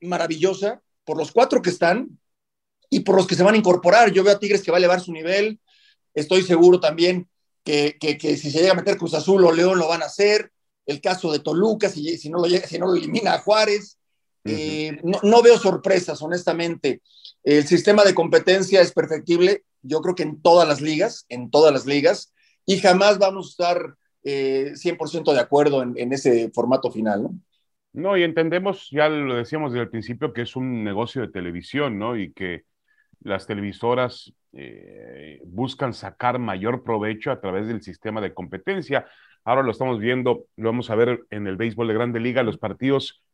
maravillosa 0.00 0.82
por 1.04 1.16
los 1.16 1.32
cuatro 1.32 1.62
que 1.62 1.70
están 1.70 2.18
y 2.88 3.00
por 3.00 3.16
los 3.16 3.26
que 3.26 3.34
se 3.34 3.42
van 3.42 3.54
a 3.54 3.58
incorporar. 3.58 4.12
Yo 4.12 4.24
veo 4.24 4.34
a 4.34 4.38
Tigres 4.38 4.62
que 4.62 4.70
va 4.70 4.76
a 4.76 4.80
elevar 4.80 5.00
su 5.00 5.12
nivel. 5.12 5.60
Estoy 6.14 6.42
seguro 6.42 6.80
también 6.80 7.28
que, 7.64 7.96
si 8.20 8.50
se 8.50 8.58
llega 8.58 8.72
a 8.72 8.76
meter 8.76 8.96
Cruz 8.96 9.14
Azul 9.14 9.44
o 9.44 9.52
León 9.52 9.78
lo 9.78 9.88
van 9.88 10.02
a 10.02 10.06
hacer. 10.06 10.52
El 10.86 11.00
caso 11.00 11.30
de 11.30 11.38
Toluca, 11.38 11.88
si, 11.88 12.18
si, 12.18 12.30
no, 12.30 12.38
lo, 12.38 12.48
si 12.48 12.78
no 12.78 12.86
lo 12.86 12.96
elimina 12.96 13.34
a 13.34 13.38
Juárez. 13.38 13.98
Eh, 14.44 14.98
no, 15.02 15.42
veo 15.42 15.58
sorpresas, 15.58 16.20
honestamente. 16.22 17.02
El 17.42 17.66
sistema 17.66 18.04
de 18.04 18.14
competencia 18.14 18.80
es 18.80 18.92
perfectible, 18.92 19.64
yo 19.82 20.00
creo 20.00 20.14
que 20.14 20.22
en 20.22 20.40
todas 20.42 20.66
las 20.66 20.80
ligas, 20.80 21.26
en 21.28 21.50
todas 21.50 21.72
las 21.72 21.86
ligas, 21.86 22.32
y 22.66 22.78
jamás 22.78 23.18
vamos 23.18 23.46
a 23.46 23.50
estar 23.50 23.96
100% 24.22 25.30
eh, 25.30 25.34
de 25.34 25.40
acuerdo 25.40 25.82
en, 25.82 26.12
ese 26.12 26.50
formato 26.50 26.90
final, 26.90 27.22
¿no? 27.22 27.34
No, 27.92 28.16
y 28.16 28.22
entendemos, 28.22 28.88
ya 28.90 29.08
lo 29.08 29.34
decíamos 29.34 29.72
desde 29.72 29.84
el 29.84 29.90
principio, 29.90 30.32
que 30.32 30.42
es 30.42 30.54
un 30.54 30.84
negocio 30.84 31.22
de 31.22 31.28
televisión, 31.28 31.98
¿no? 31.98 32.16
Y 32.16 32.32
que 32.32 32.64
las 33.20 33.46
televisoras 33.46 34.32
eh, 34.52 35.40
buscan 35.44 35.92
sacar 35.92 36.38
mayor 36.38 36.84
provecho 36.84 37.32
a 37.32 37.40
través 37.40 37.66
del 37.66 37.82
sistema 37.82 38.20
de 38.20 38.32
competencia. 38.32 39.06
Ahora 39.44 39.62
lo 39.62 39.72
estamos 39.72 39.98
viendo, 39.98 40.46
lo 40.56 40.68
vamos 40.68 40.90
a 40.90 40.94
ver 40.94 41.24
en 41.30 41.48
el 41.48 41.56
béisbol 41.56 41.88
de 41.88 41.94
Grande 41.94 42.20
Liga, 42.20 42.44
los 42.44 42.58
partidos 42.58 43.24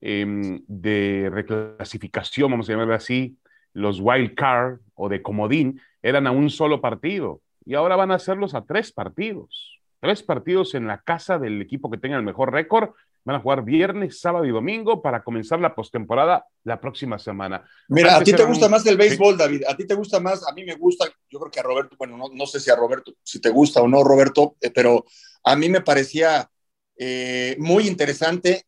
em, 0.00 0.62
de 0.66 1.28
reclasificación, 1.30 2.50
vamos 2.50 2.68
a 2.68 2.72
llamarlo 2.72 2.94
así, 2.94 3.38
los 3.72 4.00
wild 4.00 4.34
card 4.34 4.80
o 4.94 5.08
de 5.08 5.22
comodín, 5.22 5.80
eran 6.02 6.26
a 6.26 6.32
un 6.32 6.50
solo 6.50 6.80
partido 6.80 7.42
y 7.64 7.74
ahora 7.74 7.96
van 7.96 8.10
a 8.10 8.14
hacerlos 8.14 8.54
a 8.54 8.64
tres 8.64 8.92
partidos 8.92 9.79
tres 10.00 10.22
partidos 10.22 10.74
en 10.74 10.86
la 10.86 11.02
casa 11.02 11.38
del 11.38 11.60
equipo 11.60 11.90
que 11.90 11.98
tenga 11.98 12.16
el 12.16 12.22
mejor 12.22 12.52
récord. 12.52 12.90
Van 13.22 13.36
a 13.36 13.40
jugar 13.40 13.62
viernes, 13.64 14.18
sábado 14.18 14.46
y 14.46 14.50
domingo 14.50 15.02
para 15.02 15.22
comenzar 15.22 15.60
la 15.60 15.74
postemporada 15.74 16.46
la 16.64 16.80
próxima 16.80 17.18
semana. 17.18 17.62
Mira, 17.88 18.16
a 18.16 18.24
ti 18.24 18.32
te 18.32 18.44
gusta 18.44 18.68
más 18.70 18.84
el 18.86 18.96
béisbol, 18.96 19.36
David. 19.36 19.64
A 19.68 19.76
ti 19.76 19.86
te 19.86 19.94
gusta 19.94 20.20
más, 20.20 20.46
a 20.48 20.52
mí 20.54 20.64
me 20.64 20.74
gusta, 20.74 21.06
yo 21.28 21.38
creo 21.38 21.50
que 21.50 21.60
a 21.60 21.62
Roberto, 21.62 21.96
bueno, 21.98 22.16
no, 22.32 22.46
sé 22.46 22.58
si 22.58 22.70
a 22.70 22.76
Roberto, 22.76 23.12
si 23.22 23.38
te 23.40 23.50
gusta 23.50 23.82
o 23.82 23.88
no, 23.88 24.02
Roberto, 24.02 24.56
eh, 24.62 24.70
pero 24.70 25.04
a 25.44 25.54
mí 25.54 25.68
me 25.68 25.82
parecía 25.82 26.48
eh, 26.96 27.56
muy 27.58 27.86
interesante 27.86 28.64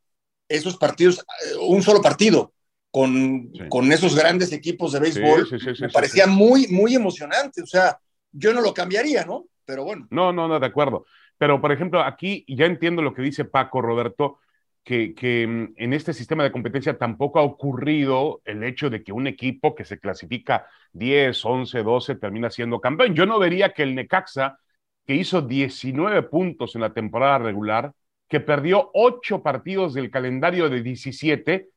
esos 0.47 0.77
partidos, 0.77 1.21
eh, 1.21 1.57
un 1.61 1.83
solo 1.83 2.03
partido. 2.03 2.53
Con, 2.95 3.51
con, 3.71 3.91
esos 3.91 4.15
grandes 4.15 4.53
equipos 4.53 4.93
de 4.93 5.01
béisbol, 5.01 5.49
me 5.81 5.89
parecía 5.89 6.27
muy, 6.27 6.67
muy 6.67 6.95
emocionante. 6.95 7.63
O 7.63 7.67
sea, 7.67 7.99
yo 8.31 8.53
no 8.53 8.61
lo 8.61 8.75
cambiaría, 8.75 9.25
¿no? 9.25 9.47
Pero 9.65 9.85
bueno. 9.85 10.07
No, 10.11 10.31
no, 10.31 10.47
no, 10.47 10.61
de 10.61 10.67
acuerdo. 10.67 11.07
Pero, 11.43 11.61
por 11.61 11.73
ejemplo, 11.73 12.01
aquí 12.01 12.45
ya 12.47 12.67
entiendo 12.67 13.03
lo 13.03 13.13
que 13.15 13.21
dice 13.23 13.45
Paco, 13.45 13.83
Roberto, 13.83 14.39
que, 14.85 15.13
que, 15.13 15.45
mm, 15.45 15.75
en 15.77 15.93
este 15.93 16.13
sistema 16.13 16.45
de 16.45 16.53
competencia 16.53 16.97
tampoco 16.97 17.41
ha 17.41 17.43
ocurrido 17.43 18.41
el 18.45 18.63
hecho 18.63 18.91
de 18.91 19.03
que 19.03 19.11
un 19.11 19.27
equipo 19.27 19.75
que 19.75 19.85
se 19.85 19.99
clasifica 19.99 20.69
10, 20.93 21.45
11, 21.45 21.83
12 21.83 22.15
termina 22.15 22.49
siendo 22.49 22.81
campeón. 22.81 23.17
Yo 23.17 23.27
no 23.27 23.41
vería 23.41 23.73
que 23.73 23.83
el 23.83 23.97
Necaxa 23.97 24.61
que 25.05 25.17
hizo 25.17 25.43
19 25.43 26.23
puntos 26.23 26.77
en 26.77 26.83
la 26.83 26.95
temporada 26.95 27.39
regular, 27.39 27.93
que 28.29 28.39
perdió 28.39 28.93
8 28.95 29.43
partidos 29.43 29.95
del 29.95 30.13
calendario 30.13 30.71
de 30.71 30.81
17, 30.81 31.71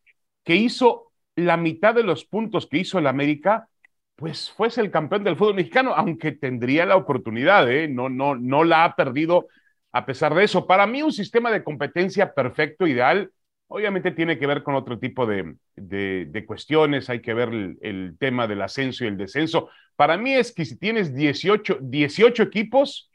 que 0.43 0.55
hizo 0.55 1.11
la 1.35 1.57
mitad 1.57 1.95
de 1.95 2.03
los 2.03 2.23
puntos 2.23 2.67
que 2.67 2.77
hizo 2.77 2.99
el 2.99 3.07
América, 3.07 3.67
pues 4.15 4.51
fuese 4.51 4.81
el 4.81 4.91
campeón 4.91 5.23
del 5.23 5.35
fútbol 5.35 5.55
mexicano, 5.55 5.93
aunque 5.95 6.31
tendría 6.31 6.85
la 6.85 6.95
oportunidad, 6.95 7.69
¿eh? 7.69 7.87
no, 7.87 8.09
no, 8.09 8.35
no 8.35 8.63
la 8.63 8.85
ha 8.85 8.95
perdido 8.95 9.47
a 9.91 10.05
pesar 10.05 10.33
de 10.35 10.43
eso. 10.43 10.67
Para 10.67 10.87
mí 10.87 11.01
un 11.01 11.11
sistema 11.11 11.51
de 11.51 11.63
competencia 11.63 12.33
perfecto, 12.33 12.87
ideal, 12.87 13.31
obviamente 13.67 14.11
tiene 14.11 14.37
que 14.37 14.47
ver 14.47 14.63
con 14.63 14.75
otro 14.75 14.99
tipo 14.99 15.25
de, 15.25 15.55
de, 15.75 16.45
cuestiones, 16.45 17.09
hay 17.09 17.21
que 17.21 17.33
ver 17.33 17.49
el, 17.81 18.17
tema 18.19 18.47
del 18.47 18.61
ascenso 18.61 19.03
y 19.03 19.07
el 19.07 19.17
descenso. 19.17 19.69
Para 19.95 20.17
mí 20.17 20.33
es 20.33 20.53
que 20.53 20.65
si 20.65 20.77
tienes 20.77 21.13
18, 21.13 21.79
18 21.81 22.43
equipos, 22.43 23.09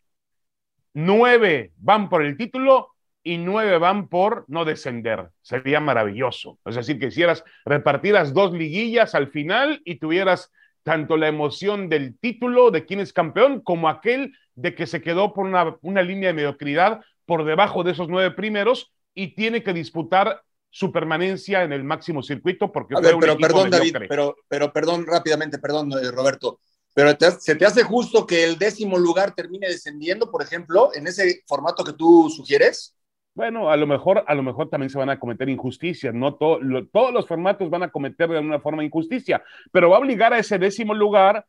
9 0.95 1.73
van 1.77 2.09
por 2.09 2.23
el 2.23 2.37
título 2.37 2.89
y 3.23 3.39
9 3.39 3.79
van 3.79 4.09
por 4.09 4.45
no 4.49 4.65
descender. 4.65 5.29
Sería 5.43 5.81
maravilloso. 5.81 6.59
Es 6.65 6.75
decir, 6.75 6.99
que 6.99 7.07
hicieras, 7.07 7.45
repartieras 7.65 8.33
dos 8.35 8.53
liguillas 8.53 9.15
al 9.15 9.29
final 9.29 9.81
y 9.85 9.97
tuvieras 9.97 10.51
tanto 10.83 11.17
la 11.17 11.29
emoción 11.29 11.89
del 11.89 12.19
título 12.19 12.71
de 12.71 12.87
quién 12.87 13.01
es 13.01 13.13
campeón 13.13 13.61
como 13.61 13.89
aquel 13.89 14.33
de 14.55 14.75
que 14.75 14.87
se 14.87 15.01
quedó 15.01 15.33
por 15.33 15.47
una, 15.47 15.77
una 15.83 16.03
línea 16.03 16.29
de 16.29 16.35
mediocridad 16.35 17.01
por 17.27 17.45
debajo 17.45 17.85
de 17.85 17.93
esos 17.93 18.09
nueve 18.09 18.33
primeros 18.33 18.93
y 19.15 19.35
tiene 19.35 19.63
que 19.63 19.73
disputar 19.73 20.43
su 20.71 20.93
permanencia 20.93 21.63
en 21.63 21.73
el 21.73 21.85
máximo 21.85 22.23
circuito 22.23 22.71
porque 22.71 22.95
fue 22.95 23.19
pero 23.19 23.37
perdón 23.37 23.71
David, 23.71 23.97
pero, 24.09 24.37
pero 24.49 24.73
perdón 24.73 25.05
rápidamente, 25.07 25.59
perdón 25.59 25.93
eh, 25.93 26.11
Roberto, 26.11 26.61
pero 26.95 27.11
¿se 27.39 27.55
te 27.55 27.67
hace 27.67 27.83
justo 27.83 28.27
que 28.27 28.45
el 28.45 28.59
décimo 28.59 28.99
lugar 28.99 29.35
termine 29.35 29.69
descendiendo, 29.69 30.31
por 30.31 30.43
ejemplo, 30.43 30.91
en 30.95 31.07
ese 31.07 31.43
formato 31.47 31.85
que 31.85 31.93
tú 31.93 32.31
sugieres? 32.35 32.97
Bueno, 33.35 33.71
a 33.71 33.77
lo 33.77 33.87
mejor, 33.87 34.25
a 34.27 34.35
lo 34.35 34.43
mejor 34.43 34.69
también 34.69 34.91
se 34.91 34.99
van 34.99 35.09
a 35.09 35.19
cometer 35.19 35.49
injusticias, 35.49 36.13
no 36.13 36.35
todos 36.35 36.63
los 36.63 37.27
formatos 37.27 37.71
van 37.71 37.85
a 37.85 37.91
cometer 37.91 38.29
de 38.29 38.39
alguna 38.39 38.59
forma 38.61 38.85
injusticia, 38.85 39.43
pero 39.71 39.89
va 39.89 39.97
a 39.97 40.01
obligar 40.01 40.33
a 40.33 40.39
ese 40.39 40.59
décimo 40.59 40.95
lugar 40.95 41.47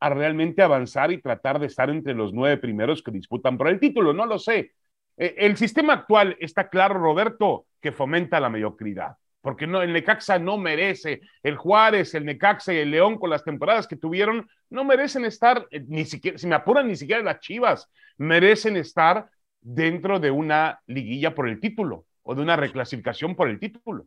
a 0.00 0.08
realmente 0.08 0.62
avanzar 0.62 1.12
y 1.12 1.20
tratar 1.20 1.58
de 1.58 1.66
estar 1.66 1.90
entre 1.90 2.14
los 2.14 2.32
nueve 2.32 2.56
primeros 2.56 3.02
que 3.02 3.10
disputan 3.12 3.56
por 3.56 3.68
el 3.68 3.78
título, 3.78 4.12
no 4.12 4.26
lo 4.26 4.38
sé. 4.38 4.72
E, 5.16 5.34
el 5.38 5.56
sistema 5.56 5.92
actual 5.92 6.36
está 6.40 6.68
claro, 6.68 6.94
Roberto, 6.94 7.66
que 7.80 7.92
fomenta 7.92 8.40
la 8.40 8.50
mediocridad, 8.50 9.16
porque 9.42 9.66
no, 9.66 9.82
el 9.82 9.92
Necaxa 9.92 10.38
no 10.38 10.58
merece, 10.58 11.20
el 11.42 11.56
Juárez, 11.56 12.14
el 12.14 12.24
Necaxa 12.24 12.72
y 12.72 12.78
el 12.78 12.90
León 12.90 13.18
con 13.18 13.30
las 13.30 13.44
temporadas 13.44 13.86
que 13.86 13.96
tuvieron, 13.96 14.48
no 14.70 14.84
merecen 14.84 15.24
estar, 15.24 15.66
eh, 15.70 15.84
ni 15.86 16.04
siquiera, 16.04 16.36
si 16.36 16.46
me 16.46 16.56
apuran, 16.56 16.88
ni 16.88 16.96
siquiera 16.96 17.22
las 17.22 17.40
Chivas, 17.40 17.88
merecen 18.16 18.76
estar 18.76 19.28
dentro 19.60 20.20
de 20.20 20.30
una 20.30 20.80
liguilla 20.86 21.34
por 21.34 21.48
el 21.48 21.60
título 21.60 22.06
o 22.22 22.34
de 22.34 22.42
una 22.42 22.56
reclasificación 22.56 23.34
por 23.36 23.48
el 23.48 23.58
título. 23.58 24.06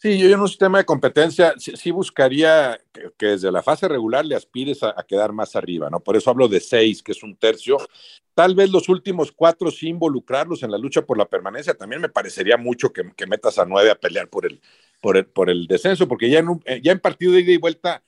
Sí, 0.00 0.16
yo 0.16 0.28
en 0.28 0.38
un 0.38 0.46
sistema 0.46 0.78
de 0.78 0.84
competencia 0.84 1.54
sí, 1.58 1.90
buscaría 1.90 2.78
que, 3.18 3.26
desde 3.26 3.50
la 3.50 3.64
fase 3.64 3.88
regular 3.88 4.24
le 4.24 4.36
aspires 4.36 4.84
a, 4.84 4.94
quedar 5.08 5.32
más 5.32 5.56
arriba, 5.56 5.90
¿no? 5.90 5.98
Por 5.98 6.16
eso 6.16 6.30
hablo 6.30 6.46
de 6.46 6.60
seis, 6.60 7.02
que 7.02 7.10
es 7.10 7.22
un 7.24 7.34
tercio. 7.36 7.78
Tal 8.32 8.54
vez 8.54 8.70
los 8.70 8.88
últimos 8.88 9.32
cuatro 9.32 9.72
sí 9.72 9.88
involucrarlos 9.88 10.62
en 10.62 10.70
la 10.70 10.78
lucha 10.78 11.02
por 11.04 11.18
la 11.18 11.24
permanencia. 11.24 11.74
También 11.74 12.00
me 12.00 12.08
parecería 12.08 12.56
mucho 12.56 12.92
que, 12.92 13.02
metas 13.26 13.58
a 13.58 13.64
nueve 13.64 13.90
a 13.90 13.96
pelear 13.96 14.28
por 14.28 14.46
el, 14.46 14.60
por 15.00 15.16
el, 15.16 15.26
por 15.26 15.50
el 15.50 15.66
descenso, 15.66 16.06
porque 16.06 16.30
ya 16.30 16.38
en, 16.38 16.60
eh, 16.64 16.80
ya 16.80 16.92
en 16.92 17.00
partido 17.00 17.32
de 17.32 17.40
ida 17.40 17.52
y 17.52 17.56
vuelta 17.56 18.04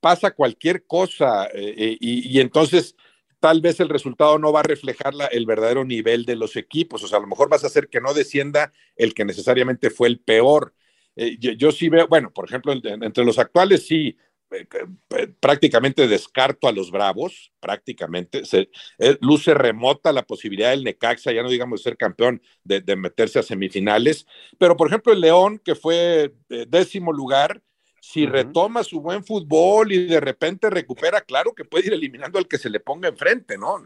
pasa 0.00 0.30
cualquier 0.30 0.86
cosa 0.86 1.44
eh, 1.48 1.74
eh, 1.76 1.96
y, 2.00 2.38
y 2.38 2.40
entonces 2.40 2.96
tal 3.44 3.60
vez 3.60 3.78
el 3.78 3.90
resultado 3.90 4.38
no 4.38 4.52
va 4.52 4.60
a 4.60 4.62
reflejar 4.62 5.12
el 5.30 5.44
verdadero 5.44 5.84
nivel 5.84 6.24
de 6.24 6.34
los 6.34 6.56
equipos. 6.56 7.04
O 7.04 7.08
sea, 7.08 7.18
a 7.18 7.20
lo 7.20 7.26
mejor 7.26 7.50
vas 7.50 7.62
a 7.62 7.66
hacer 7.66 7.90
que 7.90 8.00
no 8.00 8.14
descienda 8.14 8.72
el 8.96 9.12
que 9.12 9.26
necesariamente 9.26 9.90
fue 9.90 10.08
el 10.08 10.18
peor. 10.18 10.72
Eh, 11.14 11.36
yo, 11.38 11.70
sí 11.70 11.90
veo, 11.90 12.08
bueno, 12.08 12.32
por 12.32 12.46
ejemplo, 12.46 12.72
entre 12.72 13.22
los 13.22 13.38
actuales 13.38 13.86
sí, 13.86 14.16
eh, 14.50 14.66
eh, 15.10 15.28
prácticamente 15.40 16.08
descarto 16.08 16.68
a 16.68 16.72
los 16.72 16.90
Bravos, 16.90 17.52
prácticamente. 17.60 18.46
Se, 18.46 18.70
luce 19.20 19.52
remota 19.52 20.10
la 20.10 20.22
posibilidad 20.22 20.70
del 20.70 20.82
Necaxa, 20.82 21.30
ya 21.30 21.42
no 21.42 21.50
digamos 21.50 21.82
ser 21.82 21.98
campeón, 21.98 22.40
de 22.62 22.96
meterse 22.96 23.40
a 23.40 23.42
semifinales. 23.42 24.26
Pero, 24.56 24.74
por 24.74 24.88
ejemplo, 24.88 25.12
el 25.12 25.20
León, 25.20 25.60
que 25.62 25.74
fue 25.74 26.32
décimo 26.48 27.12
lugar, 27.12 27.60
si 28.06 28.26
retoma 28.26 28.84
su 28.84 29.00
buen 29.00 29.24
fútbol 29.24 29.90
y 29.90 30.06
de 30.06 30.20
repente 30.20 30.68
recupera, 30.68 31.22
claro 31.22 31.54
que 31.54 31.64
puede 31.64 31.86
ir 31.86 31.94
eliminando 31.94 32.38
al 32.38 32.46
que 32.46 32.58
se 32.58 32.68
le 32.68 32.78
ponga 32.78 33.08
enfrente, 33.08 33.56
¿no? 33.56 33.82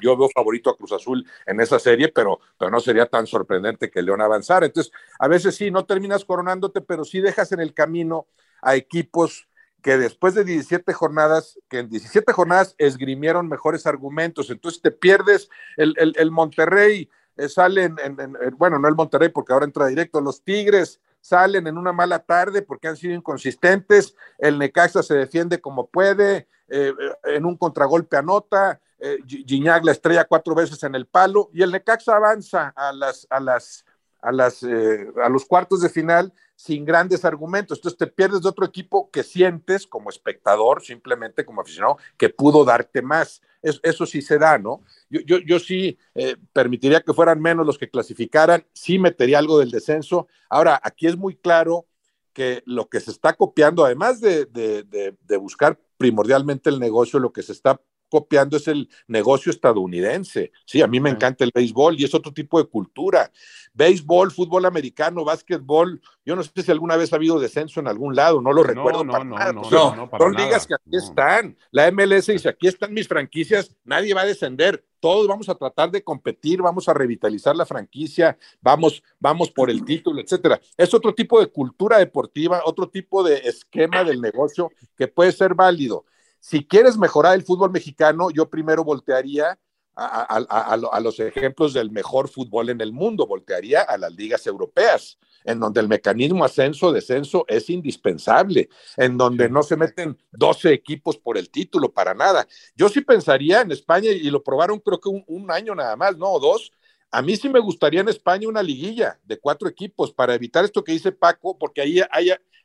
Yo 0.00 0.16
veo 0.16 0.30
favorito 0.30 0.70
a 0.70 0.76
Cruz 0.76 0.92
Azul 0.92 1.26
en 1.44 1.60
esa 1.60 1.78
serie, 1.78 2.08
pero, 2.08 2.40
pero 2.58 2.70
no 2.70 2.80
sería 2.80 3.04
tan 3.04 3.26
sorprendente 3.26 3.90
que 3.90 4.00
León 4.00 4.22
avanzara. 4.22 4.64
Entonces, 4.64 4.90
a 5.18 5.28
veces 5.28 5.54
sí, 5.54 5.70
no 5.70 5.84
terminas 5.84 6.24
coronándote, 6.24 6.80
pero 6.80 7.04
sí 7.04 7.20
dejas 7.20 7.52
en 7.52 7.60
el 7.60 7.74
camino 7.74 8.26
a 8.62 8.74
equipos 8.74 9.46
que 9.82 9.98
después 9.98 10.34
de 10.34 10.44
17 10.44 10.90
jornadas, 10.94 11.60
que 11.68 11.80
en 11.80 11.90
17 11.90 12.32
jornadas 12.32 12.74
esgrimieron 12.78 13.48
mejores 13.48 13.86
argumentos, 13.86 14.48
entonces 14.48 14.80
te 14.80 14.92
pierdes 14.92 15.50
el, 15.76 15.94
el, 15.98 16.30
Monterrey, 16.30 17.10
eh, 17.36 17.50
salen, 17.50 17.96
en, 18.02 18.16
bueno, 18.56 18.78
no 18.78 18.88
el 18.88 18.94
Monterrey 18.94 19.28
porque 19.28 19.52
ahora 19.52 19.66
entra 19.66 19.86
directo, 19.86 20.22
los 20.22 20.42
Tigres 20.42 21.00
salen 21.20 21.66
en 21.66 21.78
una 21.78 21.92
mala 21.92 22.18
tarde 22.20 22.62
porque 22.62 22.88
han 22.88 22.96
sido 22.96 23.14
inconsistentes, 23.14 24.14
el 24.38 24.58
Necaxa 24.58 25.02
se 25.02 25.14
defiende 25.14 25.60
como 25.60 25.86
puede, 25.86 26.48
eh, 26.68 26.92
en 27.24 27.44
un 27.44 27.56
contragolpe 27.56 28.16
anota, 28.16 28.80
eh, 28.98 29.18
Gignac 29.26 29.84
la 29.84 29.92
estrella 29.92 30.24
cuatro 30.24 30.54
veces 30.54 30.82
en 30.82 30.94
el 30.94 31.06
palo 31.06 31.50
y 31.52 31.62
el 31.62 31.70
Necaxa 31.70 32.16
avanza 32.16 32.72
a 32.74 32.92
las, 32.92 33.26
a 33.30 33.40
las, 33.40 33.84
a 34.20 34.32
las, 34.32 34.62
eh, 34.62 35.08
a 35.22 35.28
los 35.28 35.44
cuartos 35.44 35.80
de 35.80 35.88
final 35.88 36.32
sin 36.56 36.84
grandes 36.84 37.24
argumentos. 37.24 37.78
Entonces 37.78 37.98
te 37.98 38.08
pierdes 38.08 38.42
de 38.42 38.48
otro 38.48 38.66
equipo 38.66 39.10
que 39.10 39.22
sientes 39.22 39.86
como 39.86 40.10
espectador, 40.10 40.82
simplemente 40.82 41.44
como 41.44 41.60
aficionado, 41.60 41.98
que 42.16 42.28
pudo 42.28 42.64
darte 42.64 43.00
más. 43.00 43.40
Eso, 43.62 44.06
sí 44.06 44.22
se 44.22 44.38
da, 44.38 44.58
¿no? 44.58 44.82
Yo, 45.10 45.58
sí 45.58 45.98
eh, 46.14 46.36
permitiría 46.52 47.00
que 47.00 47.12
fueran 47.12 47.40
menos 47.40 47.66
los 47.66 47.78
que 47.78 47.90
clasificaran, 47.90 48.64
sí 48.72 48.98
metería 48.98 49.38
algo 49.38 49.58
del 49.58 49.70
descenso. 49.70 50.28
Ahora, 50.48 50.80
aquí 50.82 51.06
es 51.06 51.16
muy 51.16 51.36
claro 51.36 51.86
que 52.32 52.62
lo 52.66 52.88
que 52.88 53.00
se 53.00 53.10
está 53.10 53.32
copiando, 53.32 53.84
además 53.84 54.20
de, 54.20 54.44
de, 54.46 55.16
de 55.20 55.36
buscar 55.36 55.78
primordialmente 55.96 56.70
el 56.70 56.78
negocio, 56.78 57.18
lo 57.18 57.32
que 57.32 57.42
se 57.42 57.52
está 57.52 57.80
copiando 58.08 58.56
es 58.56 58.68
el 58.68 58.88
negocio 59.06 59.50
estadounidense. 59.50 60.52
Sí, 60.64 60.82
a 60.82 60.86
mí 60.86 61.00
me 61.00 61.10
encanta 61.10 61.44
el 61.44 61.52
béisbol 61.54 62.00
y 62.00 62.04
es 62.04 62.14
otro 62.14 62.32
tipo 62.32 62.58
de 62.58 62.68
cultura. 62.68 63.30
Béisbol, 63.74 64.32
fútbol 64.32 64.64
americano, 64.64 65.24
básquetbol. 65.24 66.00
Yo 66.24 66.36
no 66.36 66.42
sé 66.42 66.50
si 66.62 66.70
alguna 66.70 66.96
vez 66.96 67.12
ha 67.12 67.16
habido 67.16 67.38
descenso 67.38 67.80
en 67.80 67.88
algún 67.88 68.16
lado, 68.16 68.40
no 68.40 68.52
lo 68.52 68.62
recuerdo. 68.62 69.04
No, 69.04 69.24
no, 69.24 69.52
no, 69.52 69.52
no, 69.52 70.10
son 70.18 70.34
ligas 70.34 70.66
que 70.66 70.74
aquí 70.74 70.96
están. 70.96 71.56
La 71.70 71.90
MLS 71.90 72.26
dice, 72.26 72.48
aquí 72.48 72.66
están 72.66 72.92
mis 72.92 73.08
franquicias, 73.08 73.74
nadie 73.84 74.14
va 74.14 74.22
a 74.22 74.26
descender. 74.26 74.84
Todos 75.00 75.28
vamos 75.28 75.48
a 75.48 75.54
tratar 75.54 75.90
de 75.90 76.02
competir, 76.02 76.60
vamos 76.60 76.88
a 76.88 76.94
revitalizar 76.94 77.54
la 77.54 77.64
franquicia, 77.64 78.36
vamos, 78.60 79.02
vamos 79.20 79.50
por 79.50 79.70
el 79.70 79.84
título, 79.84 80.20
etcétera. 80.20 80.60
Es 80.76 80.92
otro 80.92 81.14
tipo 81.14 81.38
de 81.38 81.46
cultura 81.46 81.98
deportiva, 81.98 82.62
otro 82.64 82.88
tipo 82.88 83.22
de 83.22 83.36
esquema 83.38 84.02
del 84.02 84.20
negocio 84.20 84.70
que 84.96 85.06
puede 85.06 85.30
ser 85.30 85.54
válido. 85.54 86.04
Si 86.40 86.66
quieres 86.66 86.96
mejorar 86.96 87.34
el 87.34 87.42
fútbol 87.42 87.70
mexicano, 87.70 88.30
yo 88.30 88.48
primero 88.48 88.84
voltearía 88.84 89.58
a, 89.98 91.00
los 91.02 91.18
ejemplos 91.18 91.74
del 91.74 91.90
mejor 91.90 92.28
fútbol 92.28 92.70
en 92.70 92.80
el 92.80 92.92
mundo, 92.92 93.26
voltearía 93.26 93.82
a 93.82 93.98
las 93.98 94.12
ligas 94.12 94.46
europeas, 94.46 95.18
en 95.44 95.58
donde 95.58 95.80
el 95.80 95.88
mecanismo 95.88 96.44
ascenso-descenso 96.44 97.44
es 97.48 97.68
indispensable, 97.68 98.68
en 98.96 99.18
donde 99.18 99.48
no 99.48 99.62
se 99.64 99.76
meten 99.76 100.16
12 100.30 100.72
equipos 100.72 101.18
por 101.18 101.36
el 101.36 101.50
título 101.50 101.92
para 101.92 102.14
nada. 102.14 102.46
Yo 102.76 102.88
sí 102.88 103.00
pensaría 103.00 103.62
en 103.62 103.72
España, 103.72 104.10
y 104.10 104.30
lo 104.30 104.42
probaron 104.42 104.78
creo 104.78 105.00
que 105.00 105.08
un, 105.08 105.50
año 105.50 105.74
nada 105.74 105.96
más, 105.96 106.16
¿no? 106.16 106.30
O 106.30 106.38
dos. 106.38 106.70
A 107.10 107.22
mí 107.22 107.36
sí 107.36 107.48
me 107.48 107.58
gustaría 107.58 108.02
en 108.02 108.08
España 108.08 108.48
una 108.48 108.62
liguilla 108.62 109.18
de 109.24 109.38
cuatro 109.38 109.68
equipos 109.68 110.12
para 110.12 110.34
evitar 110.34 110.64
esto 110.64 110.84
que 110.84 110.92
dice 110.92 111.10
Paco, 111.10 111.58
porque 111.58 111.80
ahí 111.80 112.00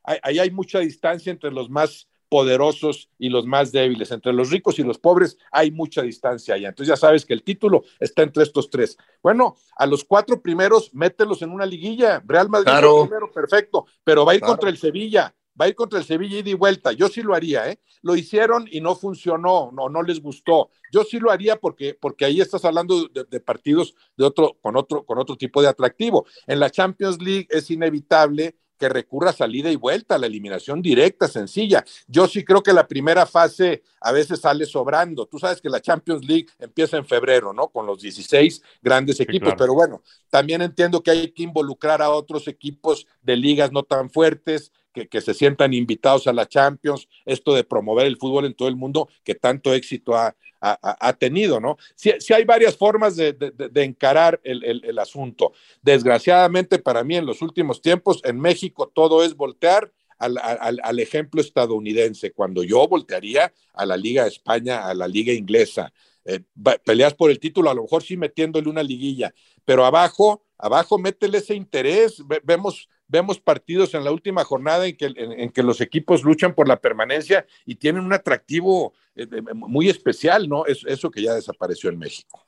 ahí 0.06 0.40
hay 0.40 0.52
mucha 0.52 0.80
distancia 0.80 1.32
entre 1.32 1.50
los 1.50 1.70
más 1.70 2.08
poderosos 2.34 3.10
y 3.20 3.30
los 3.30 3.46
más 3.46 3.72
débiles. 3.72 4.10
Entre 4.10 4.34
los 4.34 4.50
ricos 4.50 4.80
y 4.80 4.84
los 4.84 4.98
pobres 4.98 5.38
hay 5.52 5.70
mucha 5.70 6.02
distancia 6.02 6.56
allá. 6.56 6.70
Entonces 6.70 6.88
ya 6.88 6.98
sabes 6.98 7.28
que 7.28 7.34
el 7.36 7.44
título 7.44 7.84
está 8.00 8.24
entre 8.24 8.42
estos 8.42 8.72
tres. 8.72 8.98
Bueno, 9.22 9.56
a 9.76 9.86
los 9.86 10.04
cuatro 10.04 10.42
primeros, 10.42 10.92
mételos 10.96 11.44
en 11.44 11.52
una 11.52 11.68
liguilla. 11.68 12.24
Real 12.26 12.50
Madrid 12.50 12.74
primero, 13.04 13.32
perfecto, 13.32 13.86
pero 14.04 14.26
va 14.26 14.32
a 14.32 14.36
ir 14.36 14.42
contra 14.42 14.68
el 14.72 14.78
Sevilla. 14.80 15.32
Va 15.62 15.66
a 15.66 15.68
ir 15.68 15.76
contra 15.76 16.00
el 16.00 16.06
Sevilla 16.06 16.40
y 16.40 16.42
de 16.42 16.56
vuelta. 16.56 16.92
Yo 16.92 17.08
sí 17.08 17.22
lo 17.22 17.36
haría, 17.36 17.70
¿eh? 17.70 17.80
Lo 18.02 18.16
hicieron 18.16 18.68
y 18.72 18.82
no 18.82 18.96
funcionó, 18.96 19.70
no, 19.72 19.88
no 19.90 20.02
les 20.02 20.20
gustó. 20.20 20.72
Yo 20.92 21.04
sí 21.04 21.20
lo 21.20 21.30
haría 21.30 21.58
porque, 21.58 21.96
porque 22.02 22.26
ahí 22.26 22.42
estás 22.42 22.66
hablando 22.66 23.08
de, 23.10 23.26
de 23.30 23.40
partidos 23.40 23.94
de 24.18 24.26
otro, 24.26 24.58
con 24.60 24.76
otro, 24.76 25.06
con 25.06 25.20
otro 25.20 25.38
tipo 25.38 25.62
de 25.62 25.68
atractivo. 25.68 26.26
En 26.48 26.60
la 26.60 26.72
Champions 26.72 27.22
League 27.22 27.46
es 27.52 27.70
inevitable 27.70 28.56
que 28.84 28.90
recurra 28.90 29.30
a 29.30 29.34
salida 29.34 29.72
y 29.72 29.78
vuelta, 29.78 30.16
a 30.16 30.18
la 30.18 30.28
eliminación 30.28 30.82
directa, 30.82 31.30
sencilla. 31.30 31.86
Yo 32.06 32.28
sí 32.28 32.44
creo 32.44 32.62
que 32.62 32.74
la 32.74 32.86
primera 32.86 33.26
fase 33.26 33.82
a 34.02 34.12
veces 34.12 34.42
sale 34.42 34.66
sobrando. 34.66 35.26
Tú 35.26 35.40
sabes 35.40 35.62
que 35.62 35.70
la 35.70 35.80
Champions 35.80 36.26
League 36.26 36.48
empieza 36.60 36.98
en 36.98 37.06
febrero, 37.06 37.54
¿no? 37.54 37.70
Con 37.70 37.86
los 37.86 38.02
16 38.02 38.62
grandes 38.82 39.22
equipos, 39.22 39.54
pero 39.58 39.74
bueno, 39.74 40.02
también 40.30 40.62
entiendo 40.62 41.02
que 41.02 41.12
hay 41.12 41.32
que 41.32 41.44
involucrar 41.44 42.02
a 42.02 42.10
otros 42.10 42.46
equipos 42.50 43.08
de 43.22 43.38
ligas 43.38 43.72
no 43.72 43.84
tan 43.84 44.10
fuertes, 44.10 44.74
que, 44.94 45.22
se 45.22 45.34
sientan 45.34 45.74
invitados 45.74 46.28
a 46.28 46.34
la 46.34 46.48
Champions, 46.48 47.08
esto 47.26 47.54
de 47.54 47.64
promover 47.64 48.06
el 48.06 48.18
fútbol 48.18 48.46
en 48.46 48.54
todo 48.54 48.68
el 48.68 48.76
mundo 48.76 49.10
que 49.24 49.36
tanto 49.36 49.74
éxito 49.74 50.16
ha, 50.16 50.36
ha, 50.64 51.14
tenido, 51.14 51.60
¿no? 51.60 51.78
Sí, 51.96 52.12
hay 52.34 52.46
varias 52.46 52.78
formas 52.78 53.18
de, 53.18 53.36
encarar 53.76 54.40
el, 54.44 54.98
asunto. 54.98 55.52
Desgraciadamente 55.82 56.80
para 56.80 57.04
mí 57.04 57.18
en 57.18 57.26
los 57.26 57.42
últimos 57.42 57.82
tiempos 57.82 58.22
en 58.24 58.40
México 58.40 58.90
todo 58.94 59.24
es 59.24 59.36
voltear 59.36 59.92
al, 60.20 61.00
ejemplo 61.00 61.42
estadounidense, 61.42 62.32
cuando 62.32 62.64
yo 62.64 62.88
voltearía 62.88 63.54
a 63.74 63.86
la 63.86 63.98
Liga 63.98 64.24
de 64.24 64.30
España, 64.30 64.88
a 64.88 64.94
la 64.94 65.08
Liga 65.08 65.34
Inglesa. 65.34 65.92
Eh, 66.24 66.40
peleas 66.86 67.14
por 67.14 67.30
el 67.30 67.40
título, 67.40 67.70
a 67.70 67.74
lo 67.74 67.82
mejor 67.82 68.02
sí 68.02 68.16
metiéndole 68.16 68.70
una 68.70 68.82
liguilla, 68.82 69.34
pero 69.66 69.84
abajo, 69.84 70.46
abajo 70.58 70.98
métele 70.98 71.40
ese 71.40 71.56
interés. 71.56 72.24
vemos 72.44 72.88
vemos 73.08 73.40
partidos 73.40 73.94
en 73.94 74.04
la 74.04 74.12
última 74.12 74.44
jornada 74.44 74.86
en 74.88 74.98
que, 74.98 75.12
en, 75.16 75.52
que 75.52 75.64
los 75.64 75.82
equipos 75.82 76.24
luchan 76.24 76.54
por 76.54 76.68
la 76.68 76.80
permanencia 76.80 77.46
y 77.66 77.76
tienen 77.76 78.04
un 78.04 78.14
atractivo 78.14 78.94
eh, 79.16 79.28
muy 79.54 79.90
especial, 79.90 80.50
¿no? 80.50 80.66
Es, 80.66 80.84
eso 80.86 81.12
que 81.12 81.22
ya 81.22 81.34
desapareció 81.34 81.90
en 81.90 82.00
México. 82.00 82.46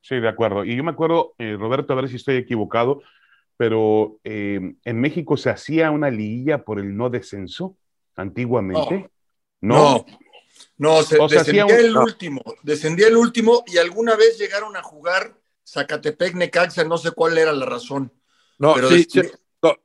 Sí, 0.00 0.16
de 0.16 0.28
acuerdo. 0.28 0.64
Y 0.64 0.76
yo 0.76 0.84
me 0.84 0.92
acuerdo, 0.92 1.34
eh, 1.38 1.56
Roberto, 1.58 1.92
a 1.92 1.96
ver 1.96 2.08
si 2.08 2.16
estoy 2.16 2.36
equivocado, 2.36 3.02
pero 3.56 4.20
eh, 4.22 4.74
en 4.84 5.00
México 5.00 5.36
se 5.36 5.50
hacía 5.50 5.90
una 5.90 6.10
liguilla 6.10 6.64
por 6.64 6.78
el 6.78 6.96
no 6.96 7.10
descenso 7.10 7.76
antiguamente. 8.14 9.10
No. 9.60 10.04
No, 10.78 11.02
se, 11.02 11.18
descendía 11.28 11.64
el 11.78 11.96
último, 11.96 12.42
descendía 12.62 13.08
el 13.08 13.16
último 13.16 13.62
y 13.66 13.78
alguna 13.78 14.14
vez 14.16 14.38
llegaron 14.38 14.76
a 14.76 14.82
jugar 14.82 15.38
Zacatepec, 15.66 16.34
Necaxa, 16.34 16.84
no 16.84 16.96
sé 16.96 17.10
cuál 17.10 17.36
era 17.36 17.52
la 17.52 17.66
razón. 17.66 18.12
No, 18.58 18.74
pero 18.74 18.88
sí, 18.88 19.06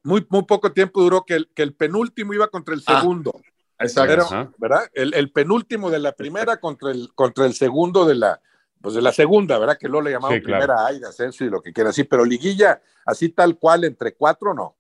muy, 0.04 0.26
muy 0.30 0.44
poco 0.44 0.72
tiempo 0.72 1.02
duró 1.02 1.24
que 1.26 1.36
el, 1.36 1.50
que 1.54 1.64
el 1.64 1.74
penúltimo 1.74 2.34
iba 2.34 2.48
contra 2.48 2.76
el 2.76 2.84
ah, 2.86 3.00
segundo. 3.00 3.42
exacto. 3.80 4.54
¿Verdad? 4.58 4.90
El, 4.94 5.32
penúltimo 5.32 5.90
de 5.90 6.00
la 6.00 6.12
primera 6.12 6.58
contra 6.58 6.92
el, 6.92 7.12
contra 7.16 7.46
el 7.46 7.54
segundo 7.54 8.06
de 8.06 8.16
la, 8.16 8.42
pues 8.82 8.96
de 8.96 9.02
la 9.02 9.12
segunda, 9.12 9.58
¿verdad? 9.58 9.78
Que 9.80 9.88
luego 9.88 10.04
le 10.04 10.12
llamaban 10.12 10.42
primera 10.42 10.86
ay, 10.86 11.02
ascenso 11.04 11.46
y 11.46 11.50
lo 11.50 11.62
que 11.62 11.74
quiera 11.74 11.92
así, 11.92 12.04
pero 12.04 12.26
liguilla 12.26 12.82
así 13.06 13.30
tal 13.30 13.58
cual 13.58 13.84
entre 13.84 14.14
cuatro, 14.14 14.54
no. 14.54 14.76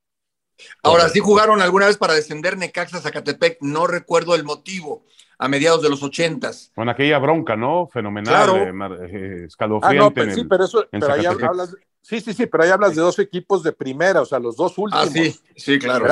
Ahora, 0.83 1.09
sí 1.09 1.19
jugaron 1.19 1.61
alguna 1.61 1.87
vez 1.87 1.97
para 1.97 2.13
descender 2.13 2.57
Necaxa 2.57 3.01
Zacatepec, 3.01 3.57
no 3.61 3.87
recuerdo 3.87 4.35
el 4.35 4.43
motivo, 4.43 5.05
a 5.37 5.47
mediados 5.47 5.81
de 5.81 5.89
los 5.89 6.03
ochentas. 6.03 6.71
Con 6.75 6.89
aquella 6.89 7.19
bronca, 7.19 7.55
¿no? 7.55 7.87
Fenomenal, 7.87 8.33
claro. 8.33 9.05
eh, 9.05 9.45
escalofriante. 9.45 9.97
Ah, 9.97 10.01
no, 10.01 10.13
pero, 10.13 10.35
sí, 10.35 10.43
pero 10.45 10.65
eso, 10.65 10.85
pero 10.91 11.13
ahí 11.13 11.25
hablas, 11.25 11.75
Sí, 12.01 12.19
sí, 12.19 12.33
sí, 12.33 12.47
pero 12.47 12.63
ahí 12.63 12.71
hablas 12.71 12.95
de 12.95 13.01
dos 13.01 13.19
equipos 13.19 13.61
de 13.61 13.71
primera, 13.71 14.21
o 14.21 14.25
sea, 14.25 14.39
los 14.39 14.57
dos 14.57 14.77
últimos. 14.77 15.07
Ah, 15.07 15.09
sí, 15.11 15.39
sí, 15.55 15.77
claro. 15.77 16.07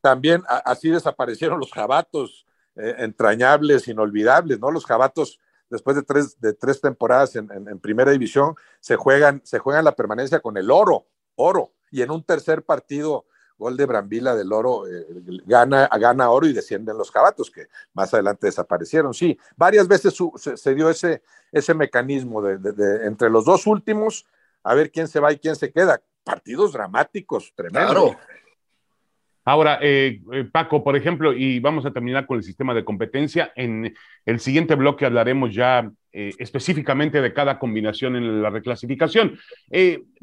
También 0.00 0.42
así 0.64 0.88
desaparecieron 0.88 1.60
los 1.60 1.70
jabatos 1.70 2.46
eh, 2.74 2.94
entrañables, 2.98 3.86
inolvidables, 3.86 4.58
¿no? 4.58 4.70
Los 4.70 4.86
jabatos, 4.86 5.38
después 5.68 5.94
de 5.94 6.02
tres, 6.02 6.40
de 6.40 6.54
tres 6.54 6.80
temporadas 6.80 7.36
en, 7.36 7.78
primera 7.80 8.10
división, 8.10 8.54
se 8.80 8.96
juegan, 8.96 9.42
se 9.44 9.58
juegan 9.58 9.84
la 9.84 9.94
permanencia 9.94 10.40
con 10.40 10.56
el 10.56 10.70
oro, 10.70 11.06
oro. 11.34 11.72
Y 11.90 12.00
en 12.00 12.10
un 12.10 12.24
tercer 12.24 12.64
partido, 12.64 13.26
gol 13.58 13.76
de 13.76 13.86
Brambila 13.86 14.34
del 14.34 14.52
oro, 14.52 14.86
eh, 14.86 15.06
gana, 15.46 15.88
gana 15.98 16.30
oro 16.30 16.46
y 16.46 16.52
descienden 16.52 16.98
los 16.98 17.10
jabatos, 17.10 17.50
que 17.50 17.66
más 17.94 18.12
adelante 18.14 18.46
desaparecieron. 18.46 19.14
Sí, 19.14 19.38
varias 19.56 19.88
veces 19.88 20.14
se, 20.56 20.74
dio 20.74 20.90
ese, 20.90 21.22
ese 21.52 21.74
mecanismo 21.74 22.42
de 22.42 23.06
entre 23.06 23.30
los 23.30 23.44
dos 23.44 23.66
últimos 23.66 24.26
a 24.66 24.74
ver 24.74 24.90
quién 24.90 25.06
se 25.06 25.20
va 25.20 25.32
y 25.32 25.38
quién 25.38 25.54
se 25.54 25.72
queda. 25.72 26.00
Partidos 26.24 26.72
dramáticos, 26.72 27.52
tremendos. 27.54 28.16
Ahora, 29.44 29.78
eh, 29.80 30.20
eh, 30.32 30.44
Paco, 30.50 30.82
por 30.82 30.96
ejemplo, 30.96 31.32
y 31.32 31.60
vamos 31.60 31.86
a 31.86 31.92
terminar 31.92 32.26
con 32.26 32.38
el 32.38 32.42
sistema 32.42 32.74
de 32.74 32.84
competencia. 32.84 33.52
En 33.54 33.94
el 34.24 34.40
siguiente 34.40 34.74
bloque 34.74 35.06
hablaremos 35.06 35.54
ya 35.54 35.88
eh, 36.12 36.32
específicamente 36.38 37.20
de 37.20 37.32
cada 37.32 37.60
combinación 37.60 38.16
en 38.16 38.42
la 38.42 38.50
reclasificación. 38.50 39.38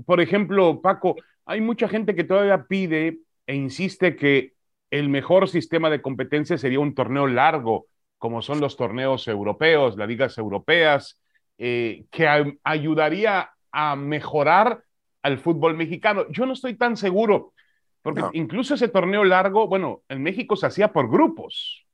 por 0.05 0.19
ejemplo, 0.19 0.81
Paco, 0.81 1.15
hay 1.45 1.61
mucha 1.61 1.87
gente 1.87 2.13
que 2.13 2.25
todavía 2.25 2.65
pide 2.65 3.19
e 3.45 3.55
insiste 3.55 4.15
que 4.15 4.53
el 4.89 5.09
mejor 5.09 5.49
sistema 5.49 5.89
de 5.89 6.01
competencia 6.01 6.57
sería 6.57 6.79
un 6.79 6.93
torneo 6.93 7.27
largo, 7.27 7.87
como 8.17 8.41
son 8.41 8.59
los 8.59 8.77
torneos 8.77 9.27
europeos, 9.27 9.97
las 9.97 10.07
ligas 10.07 10.37
europeas, 10.37 11.19
que 11.57 12.55
ayudaría 12.63 13.51
a 13.71 13.95
mejorar 13.95 14.83
al 15.21 15.39
fútbol 15.39 15.75
mexicano. 15.75 16.25
Yo 16.29 16.45
no 16.45 16.53
estoy 16.53 16.75
tan 16.75 16.95
seguro, 16.95 17.53
porque 18.01 18.21
incluso 18.33 18.75
ese 18.75 18.87
torneo 18.87 19.23
largo, 19.23 19.67
bueno, 19.67 20.03
en 20.09 20.21
México 20.21 20.55
se 20.55 20.67
hacía 20.67 20.91
por 20.91 21.09
grupos 21.09 21.85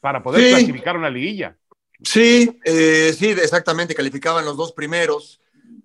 para 0.00 0.22
poder 0.22 0.48
clasificar 0.50 0.96
una 0.96 1.10
liguilla. 1.10 1.56
Sí, 2.02 2.58
eh, 2.64 3.12
sí, 3.12 3.30
exactamente, 3.30 3.94
calificaban 3.94 4.44
los 4.44 4.56
dos 4.56 4.72
primeros. 4.72 5.40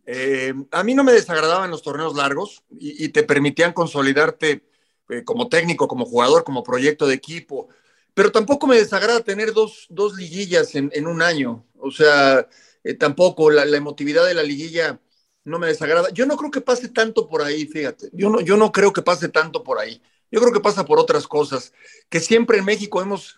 Eh, 0.05 0.53
a 0.71 0.83
mí 0.83 0.93
no 0.93 1.03
me 1.03 1.13
desagradaban 1.13 1.71
los 1.71 1.81
torneos 1.81 2.15
largos 2.15 2.63
y, 2.69 3.09
te 3.09 3.23
permitían 3.23 3.73
consolidarte 3.73 4.63
eh, 5.09 5.23
como 5.23 5.49
técnico, 5.49 5.87
como 5.87 6.05
jugador, 6.05 6.43
como 6.43 6.63
proyecto 6.63 7.07
de 7.07 7.15
equipo, 7.15 7.69
pero 8.13 8.31
tampoco 8.31 8.67
me 8.67 8.77
desagrada 8.77 9.21
tener 9.21 9.53
dos, 9.53 9.87
dos 9.89 10.15
liguillas 10.15 10.75
en, 10.75 11.07
un 11.07 11.21
año. 11.21 11.65
O 11.79 11.91
sea, 11.91 12.47
eh, 12.83 12.93
tampoco 12.93 13.49
la, 13.49 13.63
emotividad 13.63 14.25
de 14.25 14.35
la 14.35 14.43
liguilla 14.43 14.99
no 15.43 15.59
me 15.59 15.67
desagrada. 15.67 16.09
Yo 16.11 16.25
no 16.25 16.37
creo 16.37 16.51
que 16.51 16.61
pase 16.61 16.89
tanto 16.89 17.27
por 17.27 17.41
ahí, 17.41 17.65
fíjate. 17.65 18.09
Yo 18.13 18.29
no, 18.29 18.41
yo 18.41 18.57
no 18.57 18.71
creo 18.71 18.93
que 18.93 19.01
pase 19.01 19.29
tanto 19.29 19.63
por 19.63 19.79
ahí. 19.79 20.01
Yo 20.31 20.39
creo 20.39 20.53
que 20.53 20.59
pasa 20.59 20.85
por 20.85 20.99
otras 20.99 21.27
cosas, 21.27 21.73
que 22.09 22.19
siempre 22.19 22.57
en 22.57 22.65
México 22.65 23.01
hemos, 23.01 23.35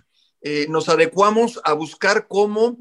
nos 0.70 0.90
adecuamos 0.90 1.60
a 1.64 1.74
buscar 1.74 2.28
como 2.28 2.78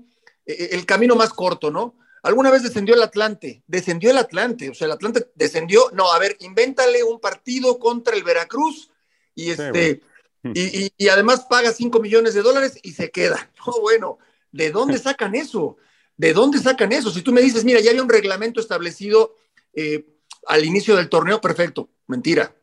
el 0.47 0.87
camino 0.87 1.17
más 1.17 1.33
corto, 1.33 1.71
¿no? 1.71 1.97
Alguna 2.27 2.51
vez 2.51 2.65
descendió 2.65 2.97
el 2.97 3.03
Atlante, 3.03 3.63
descendió 3.69 4.11
el 4.11 4.19
Atlante, 4.19 4.69
o 4.69 4.75
sea, 4.75 4.87
el 4.87 4.93
Atlante 4.93 5.31
descendió, 5.37 5.91
no, 5.93 6.11
a 6.11 6.19
ver, 6.19 6.37
invéntale 6.41 7.05
un 7.05 7.21
partido 7.21 7.79
contra 7.79 8.17
el 8.17 8.25
Veracruz 8.25 8.91
y 9.33 9.51
este, 9.51 10.03
y, 10.43 10.93
y, 10.97 11.09
además 11.09 11.47
paga 11.49 11.71
5 11.73 12.01
millones 12.01 12.35
de 12.35 12.43
dólares 12.43 12.81
y 12.83 12.93
se 12.93 13.11
queda. 13.13 13.51
No, 13.67 13.81
bueno, 13.81 14.19
¿de 14.51 14.73
dónde 14.73 14.99
sacan 14.99 15.37
eso? 15.37 15.77
¿De 16.17 16.33
dónde 16.33 16.59
sacan 16.59 16.91
eso? 16.91 17.11
Si 17.11 17.23
tú 17.23 17.33
me 17.33 17.43
dices, 17.43 17.65
mira, 17.65 17.79
ya 17.81 17.91
había 17.91 18.03
un 18.03 18.09
reglamento 18.09 18.61
establecido 18.61 19.37
eh, 19.73 20.05
al 20.47 20.65
inicio 20.65 20.97
del 20.97 21.09
torneo, 21.09 21.41
perfecto, 21.41 21.91
mentira. 22.09 22.57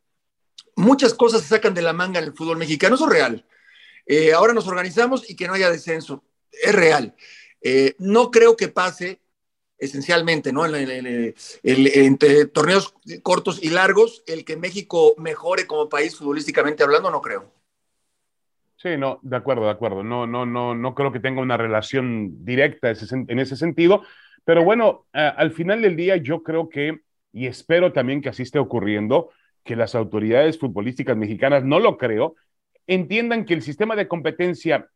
Muchas 0.75 1.13
cosas 1.13 1.41
se 1.41 1.47
sacan 1.47 1.73
de 1.73 1.81
la 1.81 1.93
manga 1.93 2.19
en 2.19 2.25
el 2.25 2.33
fútbol 2.33 2.57
mexicano, 2.57 2.95
eso 2.95 3.05
es 3.05 3.11
real. 3.11 3.45
Eh, 4.05 4.33
ahora 4.33 4.53
nos 4.53 4.67
organizamos 4.67 5.29
y 5.29 5.35
que 5.37 5.47
no 5.47 5.53
haya 5.53 5.69
descenso, 5.69 6.23
es 6.51 6.75
real. 6.75 7.15
Eh, 7.61 7.95
no 7.99 8.29
creo 8.29 8.57
que 8.57 8.67
pase 8.67 9.22
esencialmente, 9.83 10.51
¿no? 10.51 10.65
entre 10.65 12.45
torneos 12.45 12.93
cortos 13.21 13.63
y 13.63 13.69
largos, 13.69 14.23
el 14.27 14.45
que 14.45 14.57
México 14.57 15.15
mejore 15.17 15.67
como 15.67 15.89
país 15.89 16.17
futbolísticamente 16.17 16.83
hablando, 16.83 17.11
no 17.11 17.21
creo. 17.21 17.51
Sí, 18.77 18.97
no, 18.97 19.19
de 19.21 19.37
acuerdo, 19.37 19.63
de 19.65 19.71
acuerdo. 19.71 20.03
No, 20.03 20.27
no, 20.27 20.45
no, 20.45 20.75
no 20.75 20.93
creo 20.93 21.11
que 21.11 21.21
tenga 21.21 21.41
una 21.41 21.55
relación 21.55 22.43
directa 22.43 22.91
en 22.91 23.39
ese 23.39 23.55
sentido. 23.55 24.03
Pero 24.43 24.63
bueno, 24.63 25.07
al 25.13 25.51
final 25.51 25.81
del 25.81 25.95
día 25.95 26.17
yo 26.17 26.43
creo 26.43 26.67
que, 26.67 26.99
y 27.31 27.47
espero 27.47 27.93
también 27.93 28.21
que 28.21 28.29
así 28.29 28.43
esté 28.43 28.59
ocurriendo, 28.59 29.29
que 29.63 29.77
las 29.77 29.95
autoridades 29.95 30.59
futbolísticas 30.59 31.15
mexicanas, 31.15 31.63
no 31.63 31.79
lo 31.79 31.97
creo, 31.97 32.35
entiendan 32.85 33.45
que 33.45 33.53
el 33.53 33.61
sistema 33.61 33.95
de 33.95 34.09
competencia 34.09 34.89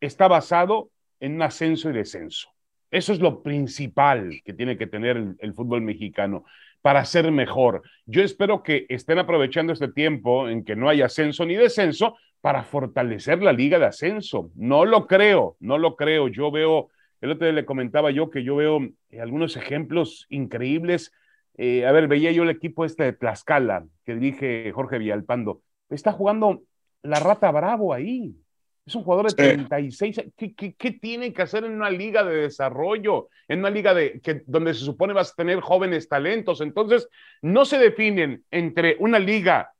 está 0.00 0.28
basado 0.28 0.90
en 1.20 1.36
un 1.36 1.42
ascenso 1.42 1.88
y 1.88 1.94
descenso. 1.94 2.50
Eso 2.90 3.12
es 3.12 3.20
lo 3.20 3.42
principal 3.42 4.40
que 4.44 4.54
tiene 4.54 4.78
que 4.78 4.86
tener 4.86 5.34
el 5.38 5.54
fútbol 5.54 5.82
mexicano 5.82 6.44
para 6.82 7.04
ser 7.04 7.30
mejor. 7.32 7.82
Yo 8.06 8.22
espero 8.22 8.62
que 8.62 8.86
estén 8.88 9.18
aprovechando 9.18 9.72
este 9.72 9.88
tiempo 9.88 10.48
en 10.48 10.64
que 10.64 10.76
no 10.76 10.88
hay 10.88 11.02
ascenso 11.02 11.44
ni 11.44 11.54
descenso 11.54 12.16
para 12.40 12.62
fortalecer 12.62 13.42
la 13.42 13.52
liga 13.52 13.78
de 13.78 13.86
ascenso. 13.86 14.50
No 14.54 14.84
lo 14.84 15.06
creo, 15.06 15.56
no 15.60 15.78
lo 15.78 15.96
creo. 15.96 16.28
Yo 16.28 16.50
veo, 16.50 16.88
el 17.20 17.32
otro 17.32 17.46
día 17.46 17.54
le 17.54 17.64
comentaba 17.64 18.10
yo 18.10 18.30
que 18.30 18.44
yo 18.44 18.56
veo 18.56 18.80
eh, 19.10 19.20
algunos 19.20 19.56
ejemplos 19.56 20.26
increíbles. 20.28 21.12
Eh, 21.56 21.84
a 21.86 21.92
ver, 21.92 22.06
veía 22.06 22.30
yo 22.30 22.44
el 22.44 22.50
equipo 22.50 22.84
este 22.84 23.04
de 23.04 23.12
Tlaxcala, 23.12 23.86
que 24.04 24.14
dirige 24.14 24.70
Jorge 24.72 24.98
Villalpando. 24.98 25.62
Está 25.90 26.12
jugando 26.12 26.62
la 27.02 27.18
rata 27.18 27.50
bravo 27.50 27.92
ahí. 27.92 28.36
Es 28.88 28.94
un 28.94 29.02
jugador 29.02 29.30
de 29.30 29.34
36. 29.34 30.32
¿Qué, 30.34 30.54
qué, 30.54 30.90
tiene 30.92 31.34
que 31.34 31.42
hacer 31.42 31.62
en 31.64 31.72
una 31.72 31.90
liga 31.90 32.24
de 32.24 32.36
desarrollo? 32.36 33.28
En 33.46 33.58
una 33.58 33.68
liga 33.68 33.92
de, 33.92 34.18
que, 34.22 34.42
donde 34.46 34.72
se 34.72 34.80
supone 34.80 35.12
vas 35.12 35.32
a 35.32 35.34
tener 35.34 35.60
jóvenes 35.60 36.08
talentos. 36.08 36.62
Entonces, 36.62 37.06
no 37.42 37.66
se 37.66 37.78
definen 37.78 38.44
entre 38.50 38.96
una 38.98 39.18
liga 39.18 39.74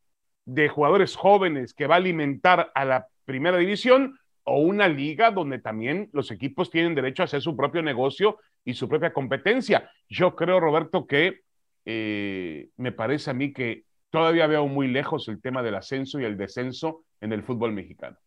de 0.44 0.68
jugadores 0.68 1.16
jóvenes 1.16 1.73
que 1.73 1.87
va 1.87 1.94
a 1.94 1.99
alimentar 1.99 2.71
a 2.75 2.85
la 2.85 3.07
primera 3.25 3.57
división 3.57 4.18
o 4.44 4.61
una 4.61 4.88
liga 4.88 5.31
donde 5.31 5.59
también 5.59 6.11
los 6.12 6.31
equipos 6.31 6.71
tienen 6.71 6.94
derecho 6.94 7.23
a 7.23 7.25
hacer 7.25 7.40
su 7.40 7.57
propio 7.57 7.83
negocio 7.83 8.38
y 8.62 8.75
su 8.75 8.90
propia 8.90 9.14
competencia. 9.14 9.90
Yo 10.07 10.37
creo, 10.37 10.61
Roberto, 10.61 11.07
que 11.07 11.40
eh, 11.87 12.68
me 12.77 12.92
parece 12.92 13.31
a 13.31 13.35
mí 13.35 13.55
que 13.55 13.85
todavía 14.11 14.47
veo 14.47 14.66
muy 14.66 14.87
lejos 14.87 15.29
el 15.29 15.40
tema 15.40 15.62
del 15.62 15.77
ascenso 15.77 16.21
y 16.21 16.27
el 16.27 16.37
descenso 16.37 17.05
en 17.23 17.33
el 17.33 17.42
fútbol 17.42 17.73
mexicano. 17.73 18.18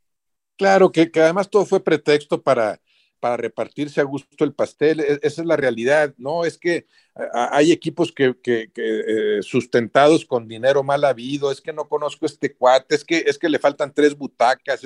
Claro, 0.61 0.91
que, 0.91 1.09
que 1.09 1.19
además 1.19 1.49
todo 1.49 1.65
fue 1.65 1.83
pretexto 1.83 2.39
para, 2.39 2.79
para 3.19 3.35
repartirse 3.35 3.99
a 3.99 4.03
gusto 4.03 4.45
el 4.45 4.53
pastel. 4.53 4.99
E, 4.99 5.19
esa 5.23 5.41
es 5.41 5.47
la 5.47 5.57
realidad, 5.57 6.13
¿no? 6.19 6.45
Es 6.45 6.55
que 6.55 6.85
hay 7.33 7.71
equipos 7.71 8.11
que, 8.11 8.35
eh, 8.45 9.39
sustentados 9.41 10.23
con 10.23 10.47
dinero 10.47 10.83
mal 10.83 11.03
habido, 11.03 11.51
es 11.51 11.61
que 11.61 11.73
no 11.73 11.89
conozco 11.89 12.27
este 12.27 12.53
cuate, 12.53 12.93
es 12.93 13.03
que, 13.03 13.23
es 13.25 13.39
que 13.39 13.49
le 13.49 13.57
faltan 13.57 13.91
tres 13.91 14.15
butacas, 14.15 14.81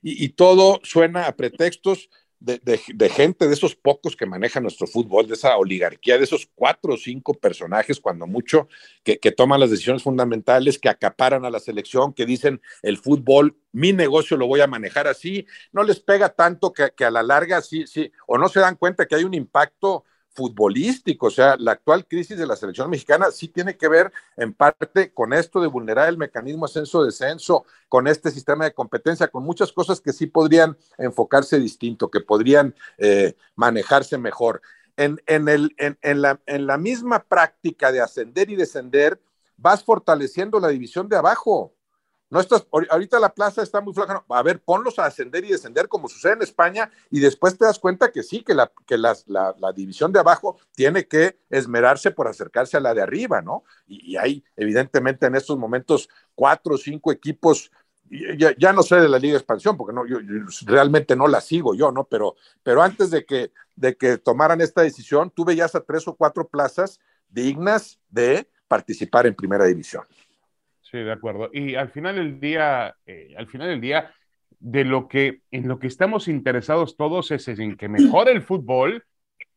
y, 0.00 0.28
todo 0.28 0.78
suena 0.84 1.26
a 1.26 1.34
pretextos 1.34 2.08
de, 2.38 3.08
gente, 3.08 3.48
de 3.48 3.54
esos 3.54 3.74
pocos 3.74 4.14
que 4.14 4.26
manejan 4.26 4.62
nuestro 4.62 4.86
fútbol, 4.86 5.26
de 5.26 5.34
esa 5.34 5.56
oligarquía, 5.56 6.18
de 6.18 6.24
esos 6.24 6.48
cuatro 6.54 6.94
o 6.94 6.96
cinco 6.96 7.34
personajes, 7.34 8.00
cuando 8.00 8.26
mucho, 8.26 8.68
que, 9.02 9.16
toman 9.32 9.60
las 9.60 9.70
decisiones 9.70 10.02
fundamentales, 10.02 10.78
que 10.78 10.88
acaparan 10.88 11.44
a 11.44 11.50
la 11.50 11.60
selección, 11.60 12.12
que 12.12 12.26
dicen 12.26 12.60
el 12.82 12.98
fútbol, 12.98 13.56
mi 13.72 13.92
negocio 13.92 14.36
lo 14.36 14.46
voy 14.46 14.60
a 14.60 14.66
manejar 14.66 15.06
así, 15.06 15.46
no 15.72 15.82
les 15.82 16.00
pega 16.00 16.30
tanto 16.30 16.72
que, 16.72 16.90
que 16.96 17.04
a 17.04 17.10
la 17.10 17.22
larga 17.22 17.60
sí, 17.62 17.86
sí, 17.86 18.12
o 18.26 18.38
no 18.38 18.48
se 18.48 18.60
dan 18.60 18.76
cuenta 18.76 19.06
que 19.06 19.16
hay 19.16 19.24
un 19.24 19.34
impacto 19.34 20.04
futbolístico. 20.36 21.26
O 21.26 21.30
sea, 21.30 21.56
la 21.58 21.72
actual 21.72 22.06
crisis 22.06 22.38
de 22.38 22.46
la 22.46 22.54
selección 22.54 22.90
mexicana 22.90 23.30
sí 23.30 23.48
tiene 23.48 23.76
que 23.76 23.88
ver 23.88 24.12
en 24.36 24.52
parte 24.52 25.12
con 25.12 25.32
esto 25.32 25.60
de 25.60 25.66
vulnerar 25.66 26.08
el 26.08 26.18
mecanismo 26.18 26.66
ascenso-descenso, 26.66 27.64
con 27.88 28.06
este 28.06 28.30
sistema 28.30 28.64
de 28.64 28.74
competencia, 28.74 29.28
con 29.28 29.42
muchas 29.42 29.72
cosas 29.72 30.00
que 30.00 30.12
sí 30.12 30.26
podrían 30.26 30.76
enfocarse 30.98 31.58
distinto, 31.58 32.10
que 32.10 32.20
podrían 32.20 32.74
eh, 32.98 33.34
manejarse 33.56 34.18
mejor. 34.18 34.60
En, 34.96 35.20
en, 35.26 35.48
el, 35.48 35.74
en, 35.78 36.22
la, 36.22 36.40
en 36.46 36.66
la 36.66 36.78
misma 36.78 37.24
práctica 37.24 37.90
de 37.92 38.00
ascender 38.00 38.50
y 38.50 38.56
descender, 38.56 39.20
vas 39.56 39.82
fortaleciendo 39.82 40.60
la 40.60 40.68
división 40.68 41.08
de 41.08 41.16
abajo. 41.16 41.75
No 42.28 42.40
estás, 42.40 42.66
ahorita 42.90 43.20
la 43.20 43.32
plaza 43.32 43.62
está 43.62 43.80
muy 43.80 43.94
flaca. 43.94 44.24
a 44.28 44.42
ver, 44.42 44.60
ponlos 44.60 44.98
a 44.98 45.06
ascender 45.06 45.44
y 45.44 45.52
descender 45.52 45.88
como 45.88 46.08
sucede 46.08 46.32
en 46.32 46.42
España 46.42 46.90
y 47.08 47.20
después 47.20 47.56
te 47.56 47.64
das 47.64 47.78
cuenta 47.78 48.10
que 48.10 48.24
sí, 48.24 48.42
que 48.42 48.52
la, 48.52 48.72
que 48.84 48.98
la, 48.98 49.14
división 49.74 50.12
de 50.12 50.18
abajo 50.18 50.58
tiene 50.74 51.06
que 51.06 51.38
esmerarse 51.50 52.10
por 52.10 52.26
acercarse 52.26 52.76
a 52.76 52.80
la 52.80 52.94
de 52.94 53.02
arriba, 53.02 53.42
¿no? 53.42 53.62
Y, 53.86 54.16
hay 54.16 54.44
evidentemente 54.56 55.26
en 55.26 55.36
estos 55.36 55.56
momentos 55.56 56.08
cuatro 56.34 56.74
o 56.74 56.78
cinco 56.78 57.12
equipos, 57.12 57.70
ya, 58.36 58.72
no 58.72 58.82
sé 58.82 58.96
de 58.96 59.08
la 59.08 59.18
Liga 59.18 59.34
de 59.34 59.38
Expansión, 59.38 59.76
porque 59.76 59.94
no, 59.94 60.04
yo, 60.04 60.18
realmente 60.64 61.14
no 61.14 61.28
la 61.28 61.40
sigo 61.40 61.74
yo, 61.76 61.92
¿no? 61.92 62.04
Pero, 62.04 62.34
pero 62.64 62.82
antes 62.82 63.10
de 63.10 63.24
que, 63.24 63.52
de 63.76 63.96
que 63.96 64.18
tomaran 64.18 64.60
esta 64.60 64.82
decisión, 64.82 65.30
tuve 65.30 65.54
ya 65.54 65.66
hasta 65.66 65.80
tres 65.80 66.08
o 66.08 66.16
cuatro 66.16 66.48
plazas 66.48 66.98
dignas 67.28 68.00
de 68.10 68.50
participar 68.66 69.26
en 69.26 69.34
primera 69.34 69.64
división. 69.64 70.04
Sí, 70.96 71.02
de 71.02 71.12
acuerdo. 71.12 71.50
Y 71.52 71.74
al 71.74 71.90
final 71.90 72.16
del 72.16 72.40
día, 72.40 72.96
eh, 73.04 73.34
al 73.36 73.46
final 73.48 73.68
del 73.68 73.82
día, 73.82 74.14
de 74.58 74.82
lo 74.84 75.08
que 75.08 75.42
en 75.50 75.68
lo 75.68 75.78
que 75.78 75.88
estamos 75.88 76.26
interesados 76.26 76.96
todos 76.96 77.30
es 77.32 77.46
en 77.48 77.76
que 77.76 77.86
mejore 77.86 78.32
el 78.32 78.40
fútbol. 78.40 79.04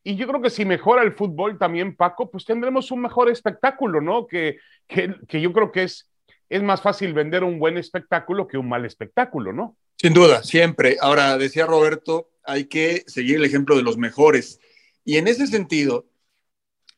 Y 0.04 0.16
yo 0.16 0.26
creo 0.28 0.42
que 0.42 0.50
si 0.50 0.66
mejora 0.66 1.02
el 1.02 1.12
fútbol 1.12 1.56
también, 1.58 1.96
Paco, 1.96 2.30
pues 2.30 2.44
tendremos 2.44 2.90
un 2.90 3.00
mejor 3.00 3.30
espectáculo, 3.30 4.02
¿no? 4.02 4.26
Que, 4.26 4.58
que, 4.86 5.14
que 5.26 5.40
yo 5.40 5.50
creo 5.54 5.72
que 5.72 5.84
es, 5.84 6.10
es 6.50 6.62
más 6.62 6.82
fácil 6.82 7.14
vender 7.14 7.42
un 7.42 7.58
buen 7.58 7.78
espectáculo 7.78 8.46
que 8.46 8.58
un 8.58 8.68
mal 8.68 8.84
espectáculo, 8.84 9.54
¿no? 9.54 9.78
Sin 9.96 10.12
duda, 10.12 10.42
siempre. 10.42 10.98
Ahora, 11.00 11.38
decía 11.38 11.64
Roberto, 11.64 12.28
hay 12.44 12.66
que 12.66 13.02
seguir 13.06 13.36
el 13.36 13.46
ejemplo 13.46 13.76
de 13.76 13.82
los 13.82 13.96
mejores. 13.96 14.60
Y 15.06 15.16
en 15.16 15.26
ese 15.26 15.46
sentido, 15.46 16.04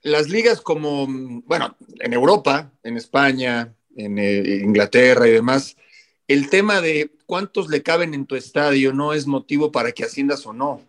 las 0.03 0.29
ligas 0.29 0.61
como, 0.61 1.07
bueno, 1.45 1.77
en 2.01 2.13
Europa, 2.13 2.73
en 2.83 2.97
España, 2.97 3.73
en 3.97 4.19
eh, 4.19 4.61
Inglaterra 4.63 5.27
y 5.29 5.33
demás, 5.33 5.77
el 6.29 6.49
tema 6.49 6.81
de 6.81 7.11
cuántos 7.27 7.69
le 7.69 7.83
caben 7.83 8.15
en 8.15 8.27
tu 8.27 8.37
estadio 8.37 8.93
no 8.93 9.13
es 9.13 9.27
motivo 9.27 9.73
para 9.73 9.93
que 9.93 10.05
asciendas 10.05 10.47
o 10.47 10.53
no. 10.53 10.81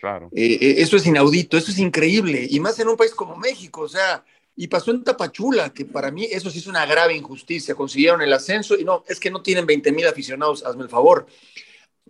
Claro. 0.00 0.30
Eh, 0.34 0.58
eh, 0.60 0.74
eso 0.78 0.96
es 0.96 1.06
inaudito, 1.06 1.58
eso 1.58 1.70
es 1.70 1.78
increíble, 1.78 2.46
y 2.48 2.60
más 2.60 2.78
en 2.78 2.88
un 2.88 2.96
país 2.96 3.12
como 3.12 3.36
México, 3.36 3.82
o 3.82 3.88
sea, 3.88 4.24
y 4.54 4.66
pasó 4.68 4.90
en 4.90 5.04
Tapachula, 5.04 5.72
que 5.72 5.84
para 5.84 6.10
mí 6.10 6.26
eso 6.30 6.50
sí 6.50 6.58
es 6.58 6.66
una 6.66 6.86
grave 6.86 7.14
injusticia, 7.14 7.74
consiguieron 7.74 8.22
el 8.22 8.32
ascenso 8.32 8.76
y 8.76 8.84
no, 8.84 9.04
es 9.08 9.20
que 9.20 9.30
no 9.30 9.40
tienen 9.40 9.66
20 9.66 9.92
mil 9.92 10.06
aficionados, 10.06 10.64
hazme 10.64 10.82
el 10.82 10.88
favor. 10.88 11.26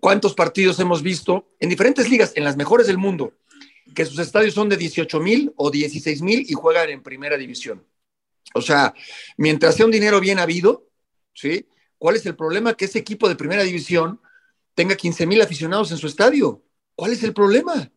¿Cuántos 0.00 0.34
partidos 0.34 0.78
hemos 0.80 1.02
visto 1.02 1.48
en 1.60 1.68
diferentes 1.68 2.08
ligas, 2.08 2.32
en 2.36 2.44
las 2.44 2.56
mejores 2.56 2.86
del 2.86 2.98
mundo, 2.98 3.32
que 3.94 4.06
sus 4.06 4.18
estadios 4.18 4.54
son 4.54 4.68
de 4.68 4.76
18 4.76 5.20
mil 5.20 5.52
o 5.56 5.70
16 5.70 6.22
mil 6.22 6.46
y 6.48 6.54
juegan 6.54 6.88
en 6.88 7.02
primera 7.02 7.36
división? 7.36 7.84
O 8.54 8.62
sea, 8.62 8.94
mientras 9.36 9.76
sea 9.76 9.86
un 9.86 9.92
dinero 9.92 10.20
bien 10.20 10.38
habido, 10.38 10.86
¿sí? 11.34 11.66
¿Cuál 11.98 12.16
es 12.16 12.26
el 12.26 12.36
problema? 12.36 12.74
Que 12.74 12.86
ese 12.86 12.98
equipo 12.98 13.28
de 13.28 13.36
primera 13.36 13.62
división 13.62 14.20
tenga 14.74 14.96
15 14.96 15.26
mil 15.26 15.42
aficionados 15.42 15.90
en 15.90 15.98
su 15.98 16.06
estadio. 16.06 16.62
¿Cuál 16.94 17.12
es 17.12 17.22
el 17.22 17.34
problema? 17.34 17.90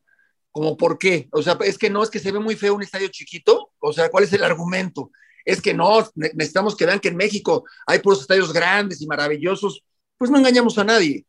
¿Cómo 0.51 0.75
por 0.75 0.97
qué? 0.97 1.29
O 1.31 1.41
sea, 1.41 1.57
es 1.63 1.77
que 1.77 1.89
no, 1.89 2.03
es 2.03 2.09
que 2.09 2.19
se 2.19 2.31
ve 2.31 2.39
muy 2.39 2.55
feo 2.55 2.75
un 2.75 2.83
estadio 2.83 3.07
chiquito. 3.07 3.71
O 3.79 3.93
sea, 3.93 4.09
¿cuál 4.09 4.23
es 4.23 4.33
el 4.33 4.43
argumento? 4.43 5.11
Es 5.45 5.61
que 5.61 5.73
no, 5.73 6.07
necesitamos 6.15 6.75
que 6.75 6.85
vean 6.85 6.99
que 6.99 7.09
en 7.09 7.15
México 7.15 7.65
hay 7.87 7.99
puros 7.99 8.21
estadios 8.21 8.51
grandes 8.51 9.01
y 9.01 9.07
maravillosos. 9.07 9.83
Pues 10.17 10.29
no 10.29 10.37
engañamos 10.37 10.77
a 10.77 10.83
nadie. 10.83 11.25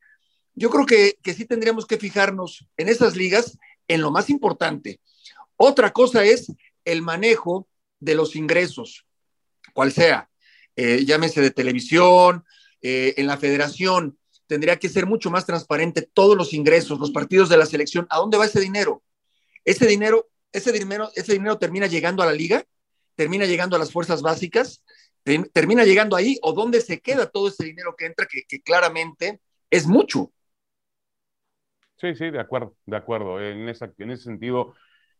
Yo 0.54 0.70
creo 0.70 0.84
que, 0.84 1.18
que 1.22 1.34
sí 1.34 1.44
tendríamos 1.44 1.86
que 1.86 1.98
fijarnos 1.98 2.66
en 2.76 2.88
esas 2.88 3.16
ligas 3.16 3.58
en 3.88 4.00
lo 4.00 4.10
más 4.10 4.28
importante. 4.28 5.00
Otra 5.56 5.92
cosa 5.92 6.24
es 6.24 6.52
el 6.84 7.02
manejo 7.02 7.68
de 8.00 8.14
los 8.14 8.36
ingresos 8.36 9.06
cual 9.72 9.92
sea, 9.92 10.30
eh, 10.76 11.04
llámese 11.04 11.40
de 11.40 11.50
televisión, 11.50 12.44
eh, 12.80 13.14
en 13.16 13.26
la 13.26 13.36
federación, 13.36 14.18
tendría 14.46 14.78
que 14.78 14.88
ser 14.88 15.06
mucho 15.06 15.30
más 15.30 15.46
transparente 15.46 16.02
todos 16.02 16.36
los 16.36 16.52
ingresos, 16.52 16.98
los 16.98 17.10
partidos 17.10 17.48
de 17.48 17.56
la 17.56 17.66
selección, 17.66 18.06
¿a 18.10 18.18
dónde 18.18 18.38
va 18.38 18.46
ese 18.46 18.60
dinero? 18.60 19.02
Ese 19.64 19.86
dinero, 19.86 20.28
ese 20.52 20.72
dinero, 20.72 21.10
ese 21.14 21.32
dinero 21.32 21.58
termina 21.58 21.86
llegando 21.86 22.22
a 22.22 22.26
la 22.26 22.32
liga, 22.32 22.64
termina 23.14 23.46
llegando 23.46 23.76
a 23.76 23.78
las 23.78 23.92
fuerzas 23.92 24.20
básicas, 24.20 24.82
termina 25.52 25.84
llegando 25.84 26.16
ahí, 26.16 26.38
o 26.42 26.52
dónde 26.52 26.80
se 26.80 27.00
queda 27.00 27.30
todo 27.30 27.48
ese 27.48 27.64
dinero 27.64 27.94
que 27.96 28.06
entra, 28.06 28.26
que, 28.26 28.62
claramente 28.62 29.40
es 29.70 29.86
mucho. 29.86 30.32
Sí, 31.96 32.14
sí, 32.16 32.30
de 32.30 32.40
acuerdo, 32.40 32.74
de 32.84 32.96
acuerdo. 32.96 33.40
En, 33.40 33.68
esa, 33.68 33.92
en 33.98 34.10
ese 34.10 34.24
sentido, 34.24 34.74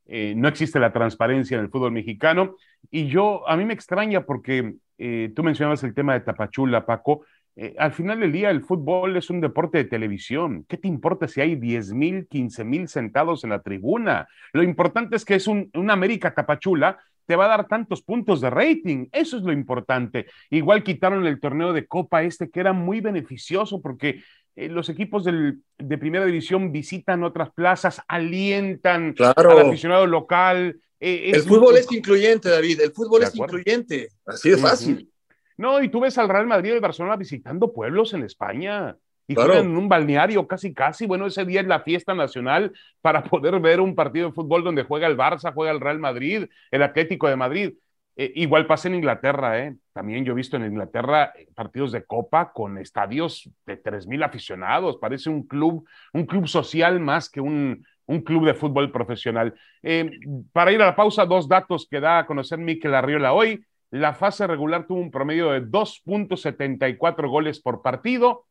eh, 0.06 0.34
no 0.36 0.48
existe 0.48 0.78
la 0.78 0.92
transparencia 0.92 1.56
en 1.56 1.64
el 1.64 1.70
fútbol 1.70 1.92
mexicano. 1.92 2.56
Y 2.90 3.06
yo, 3.06 3.48
a 3.48 3.56
mí 3.56 3.64
me 3.64 3.74
extraña 3.74 4.24
porque 4.24 4.74
eh, 4.98 5.32
tú 5.34 5.42
mencionabas 5.42 5.82
el 5.84 5.94
tema 5.94 6.14
de 6.14 6.20
Tapachula, 6.20 6.84
Paco. 6.86 7.24
Eh, 7.54 7.74
al 7.78 7.92
final 7.92 8.20
del 8.20 8.32
día, 8.32 8.50
el 8.50 8.62
fútbol 8.62 9.16
es 9.16 9.30
un 9.30 9.40
deporte 9.40 9.78
de 9.78 9.84
televisión. 9.84 10.64
¿Qué 10.68 10.76
te 10.76 10.88
importa 10.88 11.28
si 11.28 11.40
hay 11.40 11.56
10 11.56 11.92
mil, 11.92 12.26
15 12.28 12.64
mil 12.64 12.88
sentados 12.88 13.44
en 13.44 13.50
la 13.50 13.62
tribuna? 13.62 14.26
Lo 14.52 14.62
importante 14.62 15.16
es 15.16 15.24
que 15.24 15.34
es 15.34 15.46
un, 15.46 15.70
un 15.74 15.90
América 15.90 16.34
Tapachula 16.34 16.98
te 17.26 17.36
va 17.36 17.44
a 17.46 17.48
dar 17.48 17.68
tantos 17.68 18.02
puntos 18.02 18.40
de 18.40 18.50
rating. 18.50 19.06
Eso 19.12 19.36
es 19.36 19.42
lo 19.42 19.52
importante. 19.52 20.26
Igual 20.50 20.82
quitaron 20.82 21.26
el 21.26 21.40
torneo 21.40 21.72
de 21.72 21.86
Copa 21.86 22.22
este 22.22 22.50
que 22.50 22.60
era 22.60 22.72
muy 22.72 23.00
beneficioso 23.00 23.80
porque 23.80 24.22
eh, 24.54 24.68
los 24.68 24.88
equipos 24.88 25.24
de 25.24 25.98
primera 25.98 26.26
división 26.26 26.72
visitan 26.72 27.24
otras 27.24 27.50
plazas, 27.52 28.02
alientan 28.06 29.14
al 29.18 29.60
aficionado 29.60 30.06
local. 30.06 30.78
Eh, 31.00 31.30
el 31.32 31.42
fútbol 31.42 31.76
es 31.76 31.90
incluyente, 31.90 32.50
David, 32.50 32.80
el 32.80 32.92
fútbol 32.92 33.22
es 33.22 33.34
incluyente, 33.34 34.08
así 34.26 34.50
de 34.50 34.58
fácil. 34.58 35.08
No, 35.56 35.82
y 35.82 35.88
tú 35.88 36.00
ves 36.00 36.18
al 36.18 36.28
Real 36.28 36.46
Madrid 36.46 36.70
y 36.70 36.74
el 36.74 36.80
Barcelona 36.80 37.16
visitando 37.16 37.72
pueblos 37.72 38.14
en 38.14 38.24
España 38.24 38.96
y 39.26 39.34
juegan 39.34 39.66
en 39.66 39.76
un 39.76 39.88
balneario 39.88 40.46
casi 40.46 40.74
casi. 40.74 41.06
Bueno, 41.06 41.26
ese 41.26 41.44
día 41.44 41.60
es 41.60 41.66
la 41.66 41.80
fiesta 41.80 42.14
nacional 42.14 42.72
para 43.00 43.22
poder 43.24 43.58
ver 43.60 43.80
un 43.80 43.94
partido 43.94 44.28
de 44.28 44.34
fútbol 44.34 44.64
donde 44.64 44.84
juega 44.84 45.06
el 45.06 45.16
Barça, 45.16 45.52
juega 45.52 45.72
el 45.72 45.80
Real 45.80 45.98
Madrid, 45.98 46.46
el 46.70 46.82
Atlético 46.82 47.28
de 47.28 47.36
Madrid. 47.36 47.72
Eh, 48.14 48.32
igual 48.36 48.66
pasa 48.66 48.88
en 48.88 48.96
Inglaterra, 48.96 49.58
¿eh? 49.60 49.74
También 49.92 50.24
yo 50.24 50.32
he 50.32 50.36
visto 50.36 50.56
en 50.56 50.64
Inglaterra 50.64 51.32
eh, 51.34 51.48
partidos 51.54 51.92
de 51.92 52.04
copa 52.04 52.52
con 52.52 52.76
estadios 52.76 53.48
de 53.64 53.82
3.000 53.82 54.24
aficionados. 54.24 54.98
Parece 54.98 55.30
un 55.30 55.44
club, 55.44 55.86
un 56.12 56.26
club 56.26 56.46
social 56.46 57.00
más 57.00 57.30
que 57.30 57.40
un, 57.40 57.84
un 58.06 58.20
club 58.20 58.44
de 58.44 58.54
fútbol 58.54 58.92
profesional. 58.92 59.54
Eh, 59.82 60.10
para 60.52 60.72
ir 60.72 60.82
a 60.82 60.86
la 60.86 60.96
pausa, 60.96 61.24
dos 61.24 61.48
datos 61.48 61.86
que 61.90 62.00
da 62.00 62.18
a 62.18 62.26
conocer 62.26 62.58
Miquel 62.58 62.94
Arriola 62.94 63.32
hoy. 63.32 63.64
La 63.90 64.14
fase 64.14 64.46
regular 64.46 64.86
tuvo 64.86 65.00
un 65.00 65.10
promedio 65.10 65.50
de 65.50 65.62
2.74 65.62 67.28
goles 67.28 67.60
por 67.60 67.82
partido. 67.82 68.46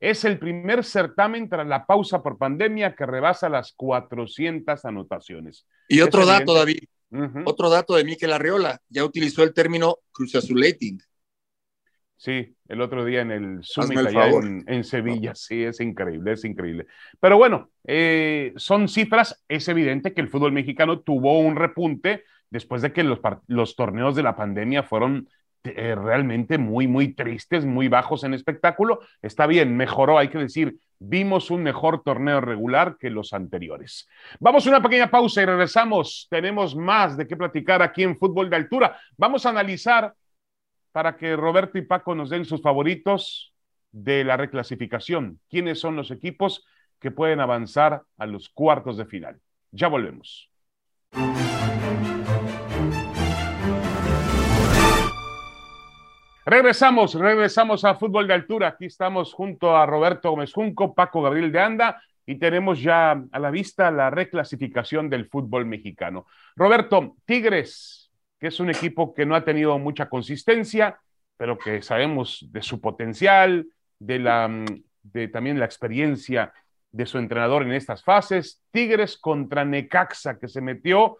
Es 0.00 0.24
el 0.24 0.38
primer 0.38 0.84
certamen 0.84 1.48
tras 1.48 1.66
la 1.66 1.86
pausa 1.86 2.22
por 2.22 2.36
pandemia 2.36 2.94
que 2.94 3.06
rebasa 3.06 3.48
las 3.48 3.72
400 3.72 4.84
anotaciones. 4.84 5.66
Y 5.88 6.00
otro 6.00 6.26
dato, 6.26 6.54
David. 6.54 6.84
Otro 7.44 7.70
dato 7.70 7.94
de 7.94 8.04
Miquel 8.04 8.32
Arriola, 8.32 8.80
ya 8.88 9.04
utilizó 9.04 9.42
el 9.42 9.54
término 9.54 9.98
cruciazulating. 10.12 11.00
Sí, 12.16 12.56
el 12.68 12.80
otro 12.80 13.04
día 13.04 13.20
en 13.20 13.30
el 13.30 13.58
Summit 13.62 13.98
allá 13.98 14.30
en, 14.66 14.84
Sevilla, 14.84 15.34
sí, 15.34 15.62
es 15.62 15.80
increíble, 15.80 16.32
es 16.32 16.44
increíble. 16.44 16.86
Pero 17.20 17.36
bueno, 17.36 17.70
eh, 17.84 18.52
son 18.56 18.88
cifras, 18.88 19.44
es 19.48 19.68
evidente 19.68 20.14
que 20.14 20.20
el 20.20 20.28
fútbol 20.28 20.52
mexicano 20.52 21.00
tuvo 21.00 21.38
un 21.40 21.56
repunte 21.56 22.24
después 22.50 22.82
de 22.82 22.92
que 22.92 23.02
los, 23.02 23.20
los 23.46 23.76
torneos 23.76 24.16
de 24.16 24.22
la 24.22 24.36
pandemia 24.36 24.82
fueron 24.82 25.28
eh, 25.64 25.94
realmente 25.94 26.58
muy, 26.58 26.86
muy 26.86 27.14
tristes, 27.14 27.64
muy 27.64 27.88
bajos 27.88 28.22
en 28.24 28.34
espectáculo. 28.34 29.00
Está 29.22 29.46
bien, 29.46 29.76
mejoró, 29.76 30.18
hay 30.18 30.28
que 30.28 30.38
decir, 30.38 30.76
vimos 30.98 31.50
un 31.50 31.62
mejor 31.62 32.02
torneo 32.02 32.42
regular 32.42 32.96
que 32.98 33.08
los 33.08 33.32
anteriores. 33.32 34.06
Vamos 34.40 34.66
a 34.66 34.70
una 34.70 34.82
pequeña 34.82 35.10
pausa 35.10 35.40
y 35.40 35.46
regresamos. 35.46 36.26
Tenemos 36.28 36.76
más 36.76 37.16
de 37.16 37.26
qué 37.26 37.34
platicar 37.34 37.80
aquí 37.80 38.02
en 38.02 38.18
Fútbol 38.18 38.50
de 38.50 38.56
Altura. 38.56 38.98
Vamos 39.16 39.46
a 39.46 39.50
analizar 39.50 40.12
para 40.92 41.16
que 41.16 41.34
Roberto 41.34 41.78
y 41.78 41.82
Paco 41.82 42.14
nos 42.14 42.28
den 42.28 42.44
sus 42.44 42.60
favoritos 42.60 43.54
de 43.90 44.22
la 44.22 44.36
reclasificación. 44.36 45.40
¿Quiénes 45.48 45.80
son 45.80 45.96
los 45.96 46.10
equipos 46.10 46.66
que 47.00 47.10
pueden 47.10 47.40
avanzar 47.40 48.02
a 48.18 48.26
los 48.26 48.50
cuartos 48.50 48.98
de 48.98 49.06
final? 49.06 49.40
Ya 49.72 49.88
volvemos. 49.88 50.50
Regresamos, 56.54 57.14
regresamos 57.14 57.84
a 57.84 57.96
Fútbol 57.96 58.28
de 58.28 58.34
Altura. 58.34 58.68
Aquí 58.68 58.84
estamos 58.84 59.32
junto 59.32 59.76
a 59.76 59.86
Roberto 59.86 60.30
Gómez 60.30 60.52
Junco, 60.52 60.94
Paco 60.94 61.20
Gabriel 61.20 61.50
de 61.50 61.58
Anda 61.58 62.00
y 62.24 62.36
tenemos 62.36 62.80
ya 62.80 63.24
a 63.32 63.38
la 63.40 63.50
vista 63.50 63.90
la 63.90 64.08
reclasificación 64.08 65.10
del 65.10 65.26
fútbol 65.26 65.66
mexicano. 65.66 66.28
Roberto, 66.54 67.16
Tigres, 67.24 68.12
que 68.38 68.46
es 68.46 68.60
un 68.60 68.70
equipo 68.70 69.12
que 69.12 69.26
no 69.26 69.34
ha 69.34 69.44
tenido 69.44 69.76
mucha 69.80 70.08
consistencia, 70.08 71.00
pero 71.36 71.58
que 71.58 71.82
sabemos 71.82 72.46
de 72.52 72.62
su 72.62 72.80
potencial, 72.80 73.66
de, 73.98 74.20
la, 74.20 74.48
de 75.02 75.26
también 75.26 75.58
la 75.58 75.64
experiencia 75.64 76.52
de 76.92 77.06
su 77.06 77.18
entrenador 77.18 77.64
en 77.64 77.72
estas 77.72 78.04
fases. 78.04 78.62
Tigres 78.70 79.18
contra 79.18 79.64
Necaxa, 79.64 80.38
que 80.38 80.46
se 80.46 80.60
metió 80.60 81.18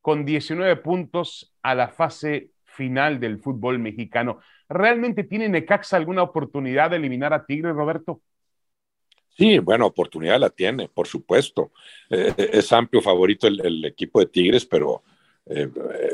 con 0.00 0.24
19 0.24 0.76
puntos 0.76 1.52
a 1.60 1.74
la 1.74 1.88
fase 1.88 2.52
final 2.76 3.18
del 3.18 3.38
fútbol 3.40 3.78
mexicano. 3.78 4.40
¿Realmente 4.68 5.24
tiene 5.24 5.48
Necaxa 5.48 5.96
alguna 5.96 6.22
oportunidad 6.22 6.90
de 6.90 6.96
eliminar 6.96 7.32
a 7.32 7.44
Tigres, 7.44 7.74
Roberto? 7.74 8.20
Sí, 9.36 9.58
bueno, 9.58 9.86
oportunidad 9.86 10.40
la 10.40 10.50
tiene, 10.50 10.88
por 10.88 11.06
supuesto. 11.06 11.70
Eh, 12.08 12.32
es 12.54 12.72
amplio 12.72 13.02
favorito 13.02 13.46
el, 13.46 13.84
equipo 13.84 14.18
de 14.20 14.26
Tigres, 14.26 14.64
pero 14.64 15.02
eh, 15.44 15.68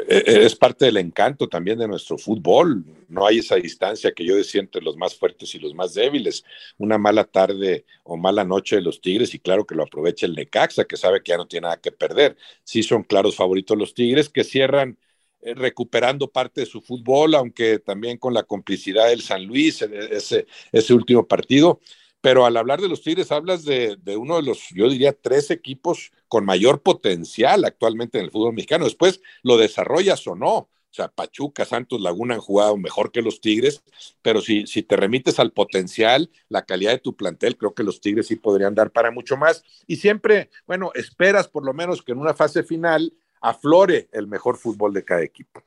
eh, 0.09 0.22
es 0.27 0.57
parte 0.57 0.87
del 0.87 0.96
encanto 0.96 1.48
también 1.48 1.79
de 1.79 1.87
nuestro 1.87 2.18
fútbol. 2.18 2.85
No 3.09 3.25
hay 3.25 3.38
esa 3.38 3.55
distancia 3.55 4.12
que 4.12 4.25
yo 4.25 4.35
decía 4.35 4.61
entre 4.61 4.83
los 4.83 4.96
más 4.96 5.14
fuertes 5.14 5.55
y 5.55 5.61
los 5.61 5.72
más 5.72 5.94
débiles. 5.94 6.44
Una 6.79 6.98
mala 6.98 7.22
tarde 7.22 7.85
o 8.03 8.16
mala 8.16 8.44
noche 8.44 8.77
de 8.77 8.83
los 8.83 9.01
Tigres 9.01 9.35
y 9.35 9.38
claro 9.38 9.64
que 9.64 9.77
lo 9.77 9.85
aprovecha 9.85 10.27
el 10.27 10.35
Necaxa, 10.35 10.85
que 10.85 10.96
sabe 10.96 11.22
que 11.22 11.31
ya 11.31 11.37
no 11.37 11.46
tiene 11.46 11.66
nada 11.66 11.81
que 11.81 11.92
perder. 11.92 12.37
Sí 12.64 12.83
son 12.83 13.05
claros 13.05 13.37
favoritos 13.37 13.79
los 13.79 13.94
Tigres 13.94 14.29
que 14.29 14.42
cierran 14.42 14.98
recuperando 15.42 16.31
parte 16.31 16.62
de 16.62 16.66
su 16.66 16.81
fútbol, 16.81 17.35
aunque 17.35 17.78
también 17.78 18.18
con 18.18 18.35
la 18.35 18.44
complicidad 18.44 19.09
del 19.09 19.22
San 19.22 19.44
Luis, 19.44 19.83
ese, 19.83 20.46
ese 20.72 20.94
último 20.94 21.26
partido 21.26 21.81
pero 22.22 22.46
al 22.46 22.57
hablar 22.57 22.81
de 22.81 22.88
los 22.88 23.02
Tigres 23.02 23.33
hablas 23.33 23.64
de, 23.64 23.98
uno 24.16 24.37
de 24.37 24.42
los, 24.42 24.68
yo 24.70 24.88
diría, 24.88 25.12
tres 25.12 25.50
equipos 25.50 26.12
con 26.28 26.46
mayor 26.46 26.81
potencial 26.81 27.64
actualmente 27.64 28.18
en 28.18 28.24
el 28.24 28.31
fútbol 28.31 28.55
mexicano. 28.55 28.85
Después 28.85 29.20
lo 29.42 29.59
desarrollas 29.59 30.26
o 30.28 30.37
no. 30.37 30.55
O 30.55 30.94
sea, 30.94 31.09
Pachuca, 31.09 31.64
Santos, 31.64 32.00
Laguna 32.00 32.35
han 32.35 32.40
jugado 32.40 32.76
mejor 32.76 33.11
que 33.11 33.22
los 33.22 33.40
Tigres, 33.40 33.83
pero 34.20 34.40
si 34.40 34.64
te 34.64 34.96
remites 34.96 35.40
al 35.40 35.50
potencial, 35.50 36.31
la 36.48 36.64
calidad 36.64 36.92
de 36.92 36.98
tu 36.98 37.16
plantel, 37.16 37.57
creo 37.57 37.74
que 37.74 37.83
los 37.83 38.00
Tigres 38.00 38.28
sí 38.28 38.37
podrían 38.37 38.74
dar 38.74 38.92
para 38.92 39.11
mucho 39.11 39.37
más. 39.37 39.64
Y 39.88 39.96
siempre, 39.96 40.50
bueno, 40.66 40.92
esperas 40.94 41.48
por 41.48 41.64
lo 41.64 41.72
menos 41.72 42.02
que 42.02 42.12
en 42.12 42.18
una 42.18 42.35
fase 42.35 42.62
final 42.62 43.12
aflore 43.42 44.09
el 44.12 44.26
mejor 44.26 44.57
fútbol 44.57 44.94
de 44.94 45.05
cada 45.05 45.22
equipo. 45.22 45.62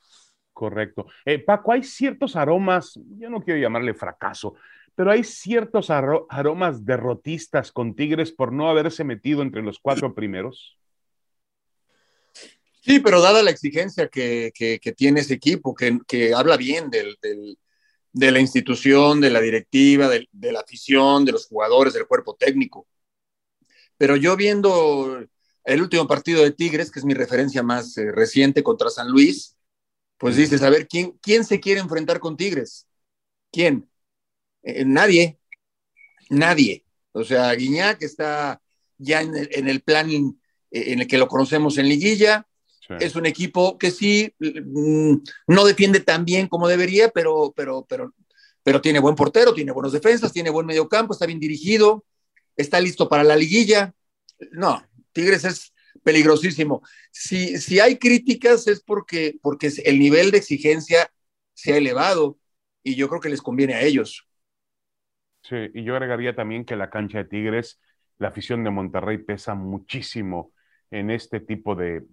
Correcto. 0.54 1.08
Eh, 1.26 1.40
Paco, 1.40 1.74
hay 1.74 1.84
ciertos 1.84 2.36
aromas, 2.38 2.98
yo 3.18 3.30
no 3.30 3.44
quiero 3.44 3.60
llamarle 3.60 3.94
fracaso, 3.94 4.56
pero 4.96 5.12
hay 5.12 5.26
ciertos 5.26 5.90
aromas 5.90 6.86
derrotistas 6.86 7.74
con 7.74 7.94
Tigres 7.94 8.32
por 8.32 8.54
no 8.54 8.70
haberse 8.70 9.04
metido 9.04 9.42
entre 9.42 9.62
los 9.62 9.80
cuatro 9.80 10.16
primeros. 10.16 10.80
Sí, 12.80 13.00
pero 13.00 13.20
dada 13.20 13.44
la 13.44 13.52
exigencia 13.52 14.08
que, 14.08 14.54
tiene 14.96 15.20
ese 15.20 15.34
equipo, 15.34 15.76
que, 15.76 16.34
habla 16.34 16.56
bien 16.56 16.90
de 16.90 18.32
la 18.32 18.40
institución, 18.40 19.20
de 19.20 19.32
la 19.32 19.42
directiva, 19.42 20.08
de, 20.08 20.52
la 20.54 20.62
afición, 20.62 21.26
de 21.26 21.34
los 21.34 21.48
jugadores, 21.48 21.94
del 21.94 22.08
cuerpo 22.08 22.36
técnico. 22.36 22.88
Pero 23.98 24.16
yo 24.16 24.38
viendo 24.38 25.26
el 25.66 25.82
último 25.82 26.08
partido 26.08 26.44
de 26.44 26.52
Tigres, 26.52 26.92
que 26.92 27.00
es 27.00 27.06
mi 27.06 27.14
referencia 27.14 27.64
más 27.64 27.98
eh, 27.98 28.12
reciente 28.12 28.64
contra 28.64 28.90
San 28.90 29.10
Luis, 29.10 29.58
pues 30.18 30.38
dices, 30.38 30.62
a 30.62 30.70
ver, 30.70 30.88
¿quién, 30.88 31.18
¿quién 31.22 31.44
se 31.44 31.60
quiere 31.60 31.82
enfrentar 31.82 32.20
con 32.20 32.38
Tigres? 32.38 32.88
¿Quién? 33.52 33.90
Eh, 34.64 34.86
nadie, 34.86 35.40
nadie. 36.30 36.86
O 37.12 37.24
sea, 37.24 37.54
Guiñac 37.54 38.02
está 38.02 38.62
ya 38.98 39.22
en 39.22 39.68
el, 39.68 39.82
plan 39.82 40.10
eh, 40.10 40.34
en, 40.72 41.00
el 41.02 41.08
que 41.08 41.18
lo 41.18 41.28
conocemos 41.28 41.78
en 41.78 41.90
liguilla. 41.90 42.48
Es 43.00 43.16
un 43.16 43.26
equipo 43.26 43.80
que 43.80 43.90
sí 43.90 44.32
mm, 44.40 45.16
no 45.48 45.66
defiende 45.66 46.00
tan 46.02 46.24
bien 46.24 46.48
como 46.48 46.68
debería, 46.68 47.10
pero, 47.10 47.52
pero, 47.56 47.84
pero, 47.90 48.14
pero 48.62 48.80
tiene 48.80 49.00
buen 49.00 49.16
portero, 49.16 49.56
tiene 49.56 49.72
buenos 49.72 49.92
defensas, 49.92 50.32
tiene 50.32 50.52
buen 50.52 50.68
mediocampo, 50.68 51.14
está 51.14 51.26
bien 51.26 51.40
dirigido, 51.40 52.06
está 52.56 52.80
listo 52.80 53.10
para 53.10 53.24
la 53.24 53.36
liguilla. 53.36 53.96
No, 54.52 54.86
Tigres 55.16 55.46
es 55.46 55.74
peligrosísimo. 56.04 56.82
Si, 57.10 57.58
si 57.58 57.80
hay 57.80 57.98
críticas 57.98 58.68
es 58.68 58.82
porque, 58.84 59.40
porque 59.42 59.72
el 59.86 59.98
nivel 59.98 60.30
de 60.30 60.38
exigencia 60.38 61.10
se 61.54 61.74
ha 61.74 61.78
elevado 61.78 62.38
y 62.84 62.96
yo 62.96 63.08
creo 63.08 63.22
que 63.22 63.30
les 63.30 63.42
conviene 63.42 63.74
a 63.74 63.82
ellos. 63.82 64.28
Sí, 65.42 65.56
y 65.74 65.84
yo 65.84 65.96
agregaría 65.96 66.36
también 66.36 66.66
que 66.66 66.76
la 66.76 66.90
cancha 66.90 67.20
de 67.20 67.26
Tigres, 67.26 67.80
la 68.18 68.28
afición 68.28 68.64
de 68.64 68.72
Monterrey 68.72 69.20
pesa 69.20 69.56
muchísimo 69.56 70.52
en 70.92 71.10
este 71.12 71.40
tipo 71.40 71.76
de, 71.76 72.04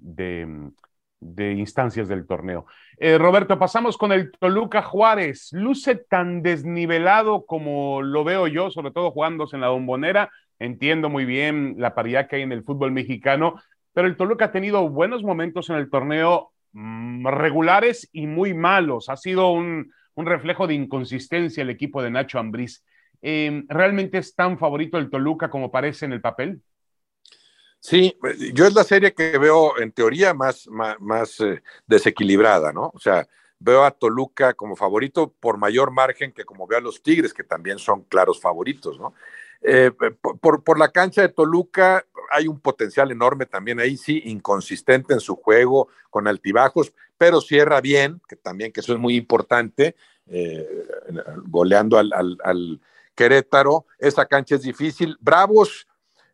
instancias 1.39 2.09
del 2.09 2.27
torneo. 2.27 2.67
Eh, 2.99 3.19
Roberto, 3.19 3.59
pasamos 3.59 3.97
con 3.97 4.13
el 4.13 4.33
Toluca 4.33 4.83
Juárez. 4.83 5.51
Luce 5.53 5.97
tan 5.97 6.43
desnivelado 6.43 7.47
como 7.47 8.03
lo 8.03 8.25
veo 8.25 8.47
yo, 8.47 8.71
sobre 8.71 8.91
todo 8.91 9.11
jugándose 9.11 9.57
en 9.57 9.63
la 9.63 9.69
bombonera. 9.69 10.31
Entiendo 10.59 11.09
muy 11.09 11.25
bien 11.25 11.77
la 11.79 11.95
paridad 11.95 12.29
que 12.29 12.37
hay 12.37 12.43
en 12.43 12.53
el 12.53 12.65
fútbol 12.65 12.93
mexicano, 12.93 13.61
pero 13.93 14.07
el 14.07 14.17
Toluca 14.17 14.47
ha 14.47 14.53
tenido 14.53 14.89
buenos 14.89 15.23
momentos 15.23 15.71
en 15.71 15.77
el 15.77 15.91
torneo 15.91 16.53
mm, 16.73 17.27
regulares 17.27 18.09
y 18.13 18.27
muy 18.27 18.55
malos. 18.55 19.09
Ha 19.09 19.17
sido 19.17 19.51
un, 19.53 19.93
un 20.15 20.27
reflejo 20.27 20.67
de 20.67 20.75
inconsistencia 20.75 21.63
el 21.63 21.71
equipo 21.71 22.03
de 22.03 22.11
Nacho 22.11 22.39
Ambriz. 22.39 22.85
Em, 23.21 23.67
¿realmente 23.69 24.19
es 24.19 24.35
tan 24.35 24.59
favorito 24.59 24.99
el 24.99 25.11
Toluca 25.11 25.49
como 25.49 25.71
parece 25.71 26.07
en 26.07 26.13
el 26.13 26.21
papel? 26.21 26.63
Sí, 27.85 28.17
yo 28.55 28.65
es 28.65 28.75
la 28.75 28.85
serie 28.85 29.13
que 29.13 29.37
veo 29.39 29.77
en 29.77 29.91
teoría 29.91 30.33
más, 30.35 30.69
más, 30.69 31.41
eh, 31.41 31.65
desequilibrada, 31.85 32.73
¿no? 32.73 32.93
O 32.95 33.01
sea, 33.01 33.27
veo 33.59 33.83
a 33.83 33.91
Toluca 33.91 34.55
como 34.55 34.77
favorito 34.77 35.35
por 35.41 35.59
mayor 35.59 35.91
margen 35.91 36.31
que 36.31 36.45
como 36.45 36.69
veo 36.69 36.79
a 36.79 36.81
los 36.81 37.03
Tigres, 37.03 37.35
que 37.35 37.43
también 37.43 37.81
son 37.81 38.03
claros 38.05 38.41
favoritos, 38.41 39.01
¿no? 39.01 39.15
Eh, 39.63 39.91
por, 40.41 40.63
por, 40.63 40.79
la 40.79 40.91
cancha 40.91 41.23
de 41.23 41.29
Toluca 41.31 42.07
hay 42.31 42.47
un 42.47 42.61
potencial 42.61 43.11
enorme 43.11 43.47
también 43.47 43.81
ahí, 43.81 43.97
sí, 43.97 44.23
inconsistente 44.27 45.13
en 45.13 45.21
su 45.21 45.35
juego, 45.35 45.89
con 46.09 46.29
altibajos, 46.29 46.93
pero 47.19 47.41
cierra 47.41 47.81
bien, 47.81 48.21
que 48.29 48.37
también 48.37 48.71
que 48.71 48.79
eso 48.79 48.93
es 48.93 49.01
muy 49.01 49.17
importante, 49.17 49.97
eh, 50.29 50.87
goleando 51.47 51.99
al, 51.99 52.81
Querétaro, 53.17 53.87
esa 53.99 54.25
cancha 54.27 54.55
es 54.55 54.63
difícil. 54.63 55.19
Bravos, 55.21 55.89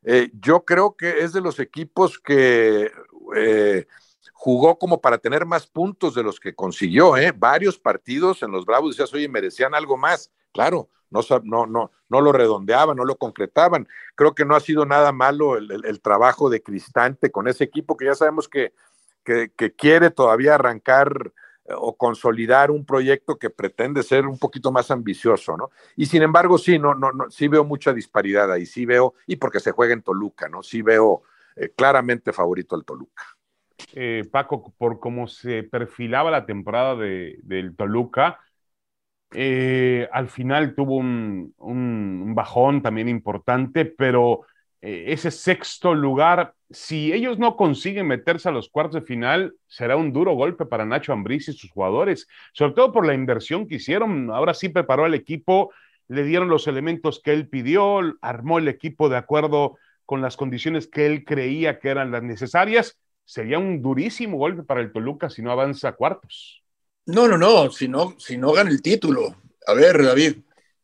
eh, 0.05 0.31
yo 0.41 0.65
creo 0.65 0.97
que 0.97 1.21
es 1.21 1.33
de 1.33 1.41
los 1.41 1.59
equipos 1.59 2.19
que 2.19 2.91
eh, 3.37 3.87
jugó 4.33 4.79
como 4.79 5.01
para 5.01 5.19
tener 5.19 5.45
más 5.45 5.67
puntos 5.67 6.15
de 6.15 6.23
los 6.23 6.39
que 6.39 6.55
consiguió, 6.55 7.17
¿eh? 7.17 7.33
Varios 7.37 7.79
partidos 7.79 8.43
en 8.43 8.53
los 8.53 8.65
Bravos 8.65 8.97
decías, 8.97 9.13
oye, 9.13 9.29
merecían 9.29 9.75
algo 9.75 9.97
más. 9.97 10.31
Claro, 10.53 10.89
no, 11.11 11.21
no, 11.45 11.67
no, 11.67 11.91
no 12.09 12.21
lo 12.21 12.33
redondeaban, 12.33 12.97
no 12.97 13.05
lo 13.05 13.17
concretaban. 13.17 13.89
Creo 14.15 14.35
que 14.35 14.45
no 14.45 14.55
ha 14.55 14.61
sido 14.61 14.87
nada 14.87 15.13
malo 15.13 15.57
el, 15.57 16.01
trabajo 16.01 16.49
de 16.51 16.63
Cristante 16.63 17.31
con 17.31 17.49
ese 17.49 17.65
equipo 17.65 17.97
que 17.97 18.07
ya 18.07 18.15
sabemos 18.15 18.49
que, 18.49 18.73
que 19.25 19.75
quiere 19.77 20.11
todavía 20.11 20.55
arrancar 20.55 21.33
o 21.77 21.97
consolidar 21.97 22.71
un 22.71 22.85
proyecto 22.85 23.39
que 23.39 23.51
pretende 23.51 24.03
ser 24.03 24.27
un 24.27 24.39
poquito 24.39 24.73
más 24.73 24.91
ambicioso, 24.91 25.57
¿no? 25.57 25.71
Y 25.97 26.07
sin 26.07 26.23
embargo, 26.23 26.59
sí, 26.59 26.79
no, 26.79 26.95
no, 26.95 27.13
no, 27.13 27.31
sí 27.31 27.49
veo 27.49 27.65
mucha 27.65 27.93
disparidad 27.93 28.51
ahí, 28.53 28.67
sí 28.67 28.87
veo, 28.87 29.15
y 29.27 29.37
porque 29.37 29.61
se 29.61 29.73
juega 29.73 29.93
en 29.95 30.03
Toluca, 30.03 30.49
¿no? 30.49 30.63
Sí 30.63 30.83
veo 30.83 31.23
eh, 31.57 31.71
claramente 31.77 32.33
favorito 32.33 32.75
al 32.75 32.85
Toluca. 32.85 33.25
Eh, 33.93 34.25
Paco, 34.31 34.75
por 34.79 35.01
cómo 35.01 35.29
se 35.29 35.63
perfilaba 35.63 36.31
la 36.31 36.47
temporada 36.47 36.97
de, 36.97 37.39
del 37.43 37.77
Toluca, 37.77 38.41
Eh, 39.35 40.09
al 40.13 40.29
final 40.29 40.75
tuvo 40.75 40.97
un, 40.97 42.33
bajón 42.35 42.83
también 42.83 43.09
importante, 43.09 43.85
pero 43.85 44.43
ese 44.81 45.31
sexto 45.31 45.95
lugar, 45.95 46.55
si 46.71 47.13
ellos 47.13 47.39
no 47.39 47.57
consiguen 47.57 48.07
meterse 48.07 48.49
a 48.49 48.53
los 48.53 48.69
cuartos 48.69 49.01
de 49.01 49.07
final, 49.07 49.55
será 49.67 49.97
un 49.97 50.13
duro 50.13 50.35
golpe 50.35 50.67
para 50.67 50.85
Nacho 50.85 51.13
Ambriz 51.13 51.49
y 51.49 51.53
sus 51.53 51.71
jugadores, 51.71 52.29
sobre 52.53 52.75
todo 52.75 52.93
por 52.93 53.07
la 53.07 53.15
inversión 53.15 53.67
que 53.67 53.77
hicieron. 53.77 54.31
Ahora 54.31 54.55
sí 54.55 54.69
preparó 54.69 55.07
el 55.07 55.15
equipo, 55.15 55.73
le 56.07 56.25
dieron 56.25 56.49
los 56.49 56.67
elementos 56.67 57.21
que 57.23 57.33
él 57.33 57.49
pidió, 57.49 58.01
armó 58.21 58.59
el 58.59 58.69
equipo 58.69 59.09
de 59.09 59.17
acuerdo 59.17 59.77
con 60.05 60.23
las 60.23 60.37
condiciones 60.37 60.87
que 60.87 61.07
él 61.07 61.25
creía 61.25 61.79
que 61.81 61.89
eran 61.89 62.11
las 62.11 62.23
necesarias. 62.23 62.99
Sería 63.25 63.59
un 63.59 63.83
durísimo 63.83 64.39
golpe 64.39 64.63
para 64.63 64.81
el 64.81 64.93
Toluca 64.93 65.29
si 65.29 65.43
no 65.43 65.51
avanza 65.53 65.89
a 65.89 65.97
cuartos. 65.97 66.63
No, 67.05 67.27
no, 67.27 67.37
no, 67.37 67.71
si 67.71 67.89
no, 67.89 68.15
si 68.19 68.39
no 68.39 68.53
gana 68.53 68.71
el 68.71 68.81
título. 68.81 69.37
A 69.67 69.75
ver, 69.75 70.03
David, 70.03 70.37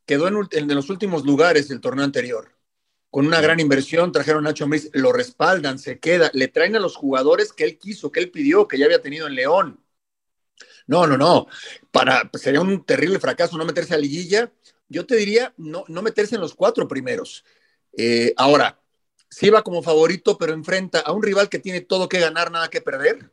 quedó 0.04 0.28
en, 0.28 0.36
en 0.50 0.74
los 0.74 0.90
últimos 0.90 1.24
lugares 1.24 1.68
del 1.68 1.80
torneo 1.80 2.04
anterior. 2.04 2.54
Con 3.14 3.28
una 3.28 3.40
gran 3.40 3.60
inversión, 3.60 4.10
trajeron 4.10 4.44
a 4.44 4.50
Nacho 4.50 4.64
Ambriz, 4.64 4.90
lo 4.92 5.12
respaldan, 5.12 5.78
se 5.78 6.00
queda, 6.00 6.32
le 6.34 6.48
traen 6.48 6.74
a 6.74 6.80
los 6.80 6.96
jugadores 6.96 7.52
que 7.52 7.62
él 7.62 7.78
quiso, 7.78 8.10
que 8.10 8.18
él 8.18 8.32
pidió, 8.32 8.66
que 8.66 8.76
ya 8.76 8.86
había 8.86 9.00
tenido 9.00 9.28
en 9.28 9.36
León. 9.36 9.80
No, 10.88 11.06
no, 11.06 11.16
no. 11.16 11.46
Para, 11.92 12.28
sería 12.32 12.60
un 12.60 12.84
terrible 12.84 13.20
fracaso 13.20 13.56
no 13.56 13.64
meterse 13.64 13.94
a 13.94 13.98
liguilla. 13.98 14.50
Yo 14.88 15.06
te 15.06 15.14
diría 15.14 15.54
no, 15.56 15.84
no 15.86 16.02
meterse 16.02 16.34
en 16.34 16.40
los 16.40 16.56
cuatro 16.56 16.88
primeros. 16.88 17.44
Eh, 17.96 18.34
ahora, 18.36 18.80
sí 19.30 19.48
va 19.48 19.62
como 19.62 19.80
favorito, 19.80 20.36
pero 20.36 20.52
enfrenta 20.52 20.98
a 20.98 21.12
un 21.12 21.22
rival 21.22 21.48
que 21.48 21.60
tiene 21.60 21.82
todo 21.82 22.08
que 22.08 22.18
ganar, 22.18 22.50
nada 22.50 22.68
que 22.68 22.80
perder 22.80 23.30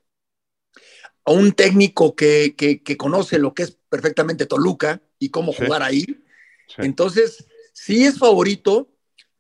a 1.26 1.32
un 1.32 1.54
técnico 1.54 2.16
que, 2.16 2.84
conoce 3.00 3.40
lo 3.40 3.56
que 3.56 3.64
es 3.64 3.80
perfectamente 3.90 4.46
Toluca 4.46 5.02
y 5.18 5.30
cómo 5.30 5.52
jugar 5.54 5.82
ahí. 5.82 6.06
Entonces, 6.78 7.48
sí 7.74 8.06
es 8.06 8.20
favorito, 8.20 8.91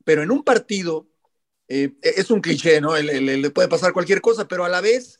pero 0.03 0.23
en 0.23 0.31
un 0.31 0.43
partido 0.43 1.07
eh, 1.67 1.93
es 2.01 2.29
un 2.31 2.41
cliché, 2.41 2.81
¿no? 2.81 2.97
Le, 2.97 3.49
puede 3.51 3.69
pasar 3.69 3.93
cualquier 3.93 4.19
cosa, 4.19 4.45
pero 4.45 4.65
a 4.65 4.69
la 4.69 4.81
vez 4.81 5.19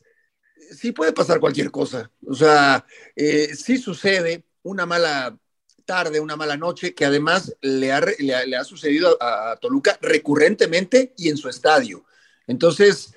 sí 0.78 0.92
puede 0.92 1.14
pasar 1.14 1.40
cualquier 1.40 1.72
cosa. 1.72 2.12
O 2.28 2.34
sea, 2.34 2.86
eh, 3.16 3.56
sí 3.56 3.78
sucede 3.78 4.44
una 4.64 4.86
mala 4.86 5.38
tarde, 5.86 6.20
una 6.20 6.36
mala 6.36 6.58
noche, 6.58 6.94
que 6.94 7.06
además 7.06 7.56
le 7.62 7.94
ha, 7.94 8.02
le 8.02 8.56
ha, 8.58 8.64
sucedido 8.66 9.18
a, 9.22 9.58
Toluca 9.62 9.98
recurrentemente 10.02 11.14
y 11.18 11.30
en 11.30 11.38
su 11.38 11.48
estadio. 11.48 12.04
Entonces, 12.48 13.14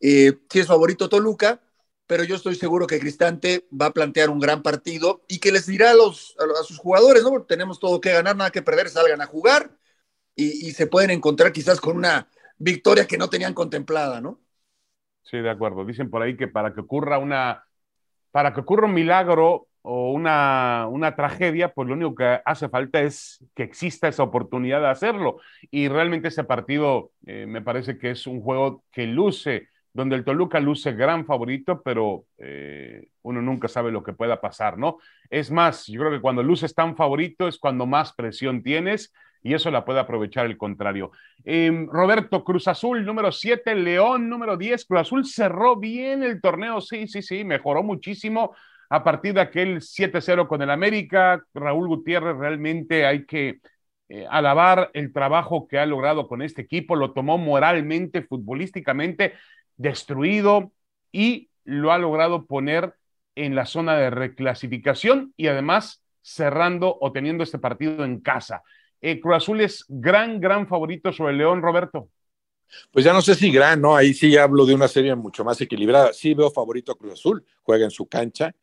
eh, 0.00 0.32
sí 0.50 0.58
es 0.58 0.66
favorito 0.66 1.08
Toluca, 1.08 1.60
pero 2.08 2.24
yo 2.24 2.34
estoy 2.34 2.56
seguro 2.56 2.88
que 2.88 2.98
Cristante 2.98 3.66
va 3.80 3.86
a 3.86 3.92
plantear 3.92 4.28
un 4.28 4.40
gran 4.40 4.62
partido 4.62 5.24
y 5.28 5.38
que 5.38 5.52
les 5.52 5.66
dirá 5.66 5.92
a, 5.92 5.94
los, 5.94 6.34
a, 6.38 6.64
sus 6.64 6.78
jugadores, 6.78 7.22
¿no? 7.22 7.42
tenemos 7.44 7.78
todo 7.78 8.00
que 8.00 8.12
ganar, 8.12 8.36
nada 8.36 8.50
que 8.50 8.60
perder, 8.60 8.90
salgan 8.90 9.20
a 9.20 9.26
jugar 9.26 9.70
y, 10.34 10.70
se 10.72 10.86
pueden 10.86 11.10
encontrar 11.10 11.52
quizás 11.52 11.80
con 11.80 11.96
una 11.96 12.28
victoria 12.58 13.06
que 13.06 13.18
no 13.18 13.28
tenían 13.28 13.54
contemplada, 13.54 14.20
¿no? 14.20 14.40
Sí, 15.22 15.38
de 15.38 15.50
acuerdo. 15.50 15.84
Dicen 15.84 16.10
por 16.10 16.22
ahí 16.22 16.36
que 16.36 16.48
para 16.48 16.72
que 16.72 16.80
ocurra 16.80 17.18
una, 17.18 17.64
para 18.30 18.52
que 18.52 18.60
ocurra 18.60 18.86
un 18.86 18.94
milagro 18.94 19.68
o 19.82 20.12
una, 20.12 20.86
una 20.88 21.16
tragedia, 21.16 21.72
pues 21.72 21.88
lo 21.88 21.94
único 21.94 22.14
que 22.14 22.40
hace 22.44 22.68
falta 22.68 23.00
es 23.00 23.44
que 23.54 23.64
exista 23.64 24.08
esa 24.08 24.22
oportunidad 24.22 24.80
de 24.80 24.88
hacerlo. 24.88 25.38
Y 25.70 25.88
realmente 25.88 26.28
ese 26.28 26.44
partido 26.44 27.12
eh, 27.26 27.46
me 27.46 27.62
parece 27.62 27.98
que 27.98 28.10
es 28.10 28.26
un 28.26 28.40
juego 28.40 28.84
que 28.90 29.06
luce 29.06 29.68
donde 29.94 30.16
el 30.16 30.24
Toluca 30.24 30.58
luce 30.58 30.92
gran 30.92 31.26
favorito, 31.26 31.82
pero 31.82 32.24
eh, 32.38 33.08
uno 33.22 33.42
nunca 33.42 33.68
sabe 33.68 33.92
lo 33.92 34.02
que 34.02 34.14
pueda 34.14 34.40
pasar, 34.40 34.78
¿no? 34.78 34.98
Es 35.28 35.50
más, 35.50 35.86
yo 35.86 36.00
creo 36.00 36.12
que 36.12 36.20
cuando 36.20 36.42
luces 36.42 36.74
tan 36.74 36.96
favorito 36.96 37.46
es 37.46 37.58
cuando 37.58 37.86
más 37.86 38.14
presión 38.14 38.62
tienes 38.62 39.12
y 39.42 39.54
eso 39.54 39.70
la 39.70 39.84
puede 39.84 40.00
aprovechar 40.00 40.46
el 40.46 40.56
contrario. 40.56 41.10
Em, 41.44 41.88
Roberto 41.88 42.44
Cruz 42.44 42.68
Azul, 42.68 43.04
número 43.04 43.32
7, 43.32 43.74
León, 43.74 44.28
número 44.28 44.56
10. 44.56 44.84
Cruz 44.84 45.00
Azul 45.00 45.26
cerró 45.26 45.76
bien 45.76 46.22
el 46.22 46.40
torneo, 46.40 46.80
sí, 46.80 47.06
sí, 47.08 47.22
sí, 47.22 47.44
mejoró 47.44 47.82
muchísimo 47.82 48.54
a 48.88 49.02
partir 49.02 49.34
de 49.34 49.40
aquel 49.40 49.80
7-0 49.80 50.46
con 50.46 50.62
el 50.62 50.70
América. 50.70 51.42
Raúl 51.54 51.88
Gutiérrez 51.88 52.36
realmente 52.36 53.06
hay 53.06 53.26
que 53.26 53.60
eh, 54.08 54.26
alabar 54.30 54.90
el 54.92 55.12
trabajo 55.12 55.66
que 55.66 55.78
ha 55.78 55.86
logrado 55.86 56.28
con 56.28 56.42
este 56.42 56.62
equipo, 56.62 56.96
lo 56.96 57.12
tomó 57.12 57.38
moralmente, 57.38 58.22
futbolísticamente 58.22 59.32
destruido 59.76 60.72
y 61.10 61.50
lo 61.64 61.92
ha 61.92 61.98
logrado 61.98 62.46
poner 62.46 62.94
en 63.34 63.54
la 63.54 63.64
zona 63.64 63.96
de 63.96 64.10
reclasificación 64.10 65.32
y 65.36 65.46
además 65.46 66.04
cerrando 66.20 66.98
o 67.00 67.12
teniendo 67.12 67.42
este 67.42 67.58
partido 67.58 68.04
en 68.04 68.20
casa. 68.20 68.62
Eh, 69.02 69.20
Cruz 69.20 69.36
Azul 69.36 69.60
es 69.60 69.84
gran, 69.88 70.40
gran 70.40 70.66
favorito 70.66 71.12
sobre 71.12 71.34
León, 71.34 71.60
Roberto. 71.60 72.08
Pues 72.90 73.04
ya 73.04 73.12
no 73.12 73.20
sé 73.20 73.34
si 73.34 73.50
gran, 73.50 73.82
¿no? 73.82 73.94
Ahí 73.94 74.14
sí 74.14 74.34
hablo 74.38 74.64
de 74.64 74.74
una 74.74 74.88
serie 74.88 75.14
mucho 75.14 75.44
más 75.44 75.60
equilibrada. 75.60 76.14
Sí 76.14 76.32
veo 76.32 76.50
favorito 76.50 76.92
a 76.92 76.96
Cruz 76.96 77.12
Azul, 77.12 77.44
juega 77.62 77.84
en 77.84 77.90
su 77.90 78.06
cancha. 78.06 78.54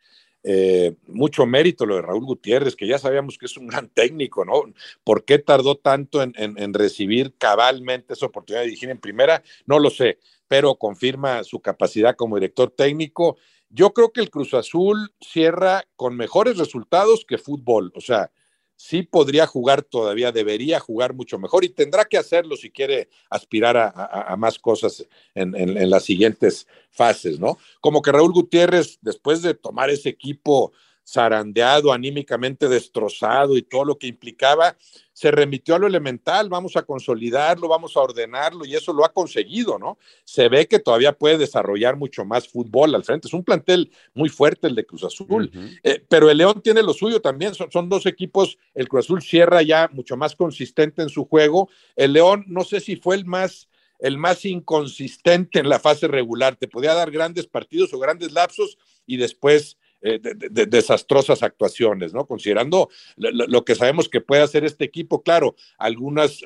Eh, 0.42 0.96
mucho 1.06 1.46
mérito 1.46 1.86
lo 1.86 1.98
de 1.98 2.02
Raúl 2.02 2.26
Gutiérrez, 2.26 2.76
que 2.76 2.88
ya 2.88 2.98
sabíamos 2.98 3.38
que 3.38 3.46
es 3.46 3.58
un 3.58 3.68
gran 3.68 3.90
técnico, 3.90 4.46
¿no? 4.46 4.64
¿Por 5.04 5.26
qué 5.26 5.38
tardó 5.38 5.76
tanto 5.76 6.24
en, 6.24 6.34
en 6.36 6.74
recibir 6.74 7.36
cabalmente 7.38 8.14
esa 8.14 8.26
oportunidad 8.26 8.62
de 8.62 8.68
dirigir 8.68 8.90
en 8.90 8.98
primera? 8.98 9.44
No 9.68 9.78
lo 9.78 9.92
sé 9.92 10.18
pero 10.50 10.76
confirma 10.76 11.44
su 11.46 11.62
capacidad 11.62 12.16
como 12.16 12.36
director 12.36 12.72
técnico. 12.72 13.38
Yo 13.70 13.94
creo 13.94 14.12
que 14.12 14.20
el 14.20 14.32
Cruz 14.32 14.54
Azul 14.56 15.14
cierra 15.22 15.86
con 15.96 16.18
mejores 16.18 16.58
resultados 16.58 17.24
que 17.26 17.38
fútbol, 17.38 17.94
o 17.96 18.02
sea, 18.02 18.32
sí 18.80 19.04
podría 19.04 19.46
jugar 19.46 19.82
todavía, 19.82 20.32
debería 20.32 20.80
jugar 20.80 21.14
mucho 21.14 21.38
mejor 21.38 21.66
y 21.66 21.70
tendrá 21.70 22.06
que 22.06 22.18
hacerlo 22.18 22.56
si 22.56 22.72
quiere 22.72 23.10
aspirar 23.30 23.76
a, 23.76 24.34
más 24.38 24.58
cosas 24.58 25.06
en, 25.36 25.90
las 25.90 26.06
siguientes 26.06 26.66
fases, 26.90 27.42
¿no? 27.42 27.58
Como 27.82 28.02
que 28.02 28.14
Raúl 28.14 28.32
Gutiérrez, 28.32 28.98
después 29.02 29.42
de 29.42 29.54
tomar 29.54 29.90
ese 29.90 30.08
equipo 30.08 30.72
zarandeado, 31.12 31.92
anímicamente 31.92 32.68
destrozado 32.68 33.58
y 33.58 33.62
todo 33.62 33.86
lo 33.86 33.98
que 33.98 34.08
implicaba, 34.08 34.78
se 35.14 35.32
remitió 35.32 35.76
a 35.76 35.80
lo 35.80 35.88
elemental, 35.88 36.48
vamos 36.48 36.78
a 36.78 36.84
consolidarlo, 36.84 37.68
vamos 37.68 37.98
a 37.98 38.02
ordenarlo 38.02 38.66
y 38.66 38.76
eso 38.76 38.94
lo 38.94 39.04
ha 39.04 39.12
conseguido, 39.12 39.78
¿no? 39.78 39.98
Se 40.24 40.48
ve 40.48 40.68
que 40.68 40.80
todavía 40.80 41.12
puede 41.12 41.38
desarrollar 41.38 41.98
mucho 41.98 42.24
más 42.24 42.48
fútbol 42.48 42.96
al 42.96 43.04
frente. 43.04 43.28
Es 43.28 43.34
un 43.34 43.44
plantel 43.44 43.92
muy 44.14 44.30
fuerte 44.30 44.68
el 44.68 44.76
de 44.76 44.86
Cruz 44.86 45.04
Azul, 45.04 45.52
eh, 45.84 46.06
pero 46.08 46.30
el 46.30 46.38
León 46.38 46.62
tiene 46.62 46.84
lo 46.84 46.94
suyo 46.94 47.22
también, 47.22 47.54
son, 47.54 47.72
son, 47.72 47.90
dos 47.90 48.06
equipos, 48.06 48.58
el 48.74 48.88
Cruz 48.88 49.06
Azul 49.06 49.22
cierra 49.22 49.62
ya 49.62 49.90
mucho 49.92 50.16
más 50.16 50.36
consistente 50.36 51.02
en 51.02 51.10
su 51.10 51.26
juego, 51.26 51.70
el 51.96 52.14
León 52.14 52.46
no 52.48 52.64
sé 52.64 52.80
si 52.80 52.96
fue 52.96 53.16
el 53.16 53.26
más 53.26 53.68
el 54.00 54.18
más 54.18 54.46
inconsistente 54.46 55.60
en 55.60 55.68
la 55.68 55.78
fase 55.78 56.08
regular, 56.08 56.56
te 56.56 56.70
podía 56.70 56.94
dar 56.94 57.12
grandes 57.12 57.48
partidos 57.48 57.94
o 57.94 58.00
grandes 58.00 58.32
lapsos 58.32 58.78
y 59.06 59.18
después 59.18 59.78
eh, 60.02 60.18
de, 60.22 60.66
desastrosas 60.66 61.44
actuaciones, 61.44 62.14
¿no? 62.14 62.26
Considerando 62.26 62.90
lo, 63.18 63.66
que 63.66 63.76
sabemos 63.76 64.08
que 64.08 64.22
puede 64.22 64.42
hacer 64.42 64.64
este 64.64 64.86
equipo, 64.86 65.24
claro, 65.24 65.56
algunas 65.78 66.40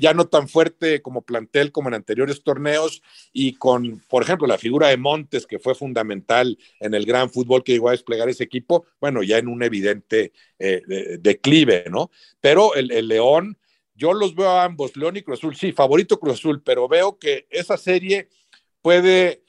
ya, 0.00 0.12
no 0.12 0.26
tan 0.26 0.48
fuerte 0.48 1.00
como 1.00 1.22
plantel 1.22 1.72
como 1.72 1.88
en 1.88 1.94
anteriores 1.94 2.42
torneos 2.42 3.02
y 3.32 3.54
con, 3.54 4.02
por 4.10 4.22
ejemplo, 4.22 4.46
la 4.46 4.58
figura 4.58 4.88
de 4.88 4.98
Montes, 4.98 5.46
que 5.46 5.58
fue 5.58 5.74
fundamental 5.74 6.58
en 6.78 6.92
el 6.92 7.06
gran 7.06 7.30
fútbol 7.30 7.64
que 7.64 7.72
llegó 7.72 7.88
a 7.88 7.92
desplegar 7.92 8.28
ese 8.28 8.44
equipo, 8.44 8.84
bueno, 9.00 9.22
ya 9.22 9.38
en 9.38 9.48
un 9.48 9.62
evidente 9.62 10.32
eh, 10.58 10.82
declive, 11.20 11.84
¿no? 11.90 12.10
Pero 12.42 12.74
el, 12.74 12.90
el 12.90 13.08
León, 13.08 13.56
yo 13.94 14.12
los 14.12 14.34
veo 14.34 14.50
a 14.50 14.64
ambos, 14.64 14.94
León 14.94 15.16
y 15.16 15.22
Cruz 15.22 15.38
Azul, 15.38 15.56
sí, 15.56 15.72
favorito 15.72 16.20
Cruz 16.20 16.34
Azul, 16.34 16.62
pero 16.62 16.86
veo 16.86 17.18
que 17.18 17.46
esa 17.48 17.78
serie 17.78 18.28
puede 18.82 19.43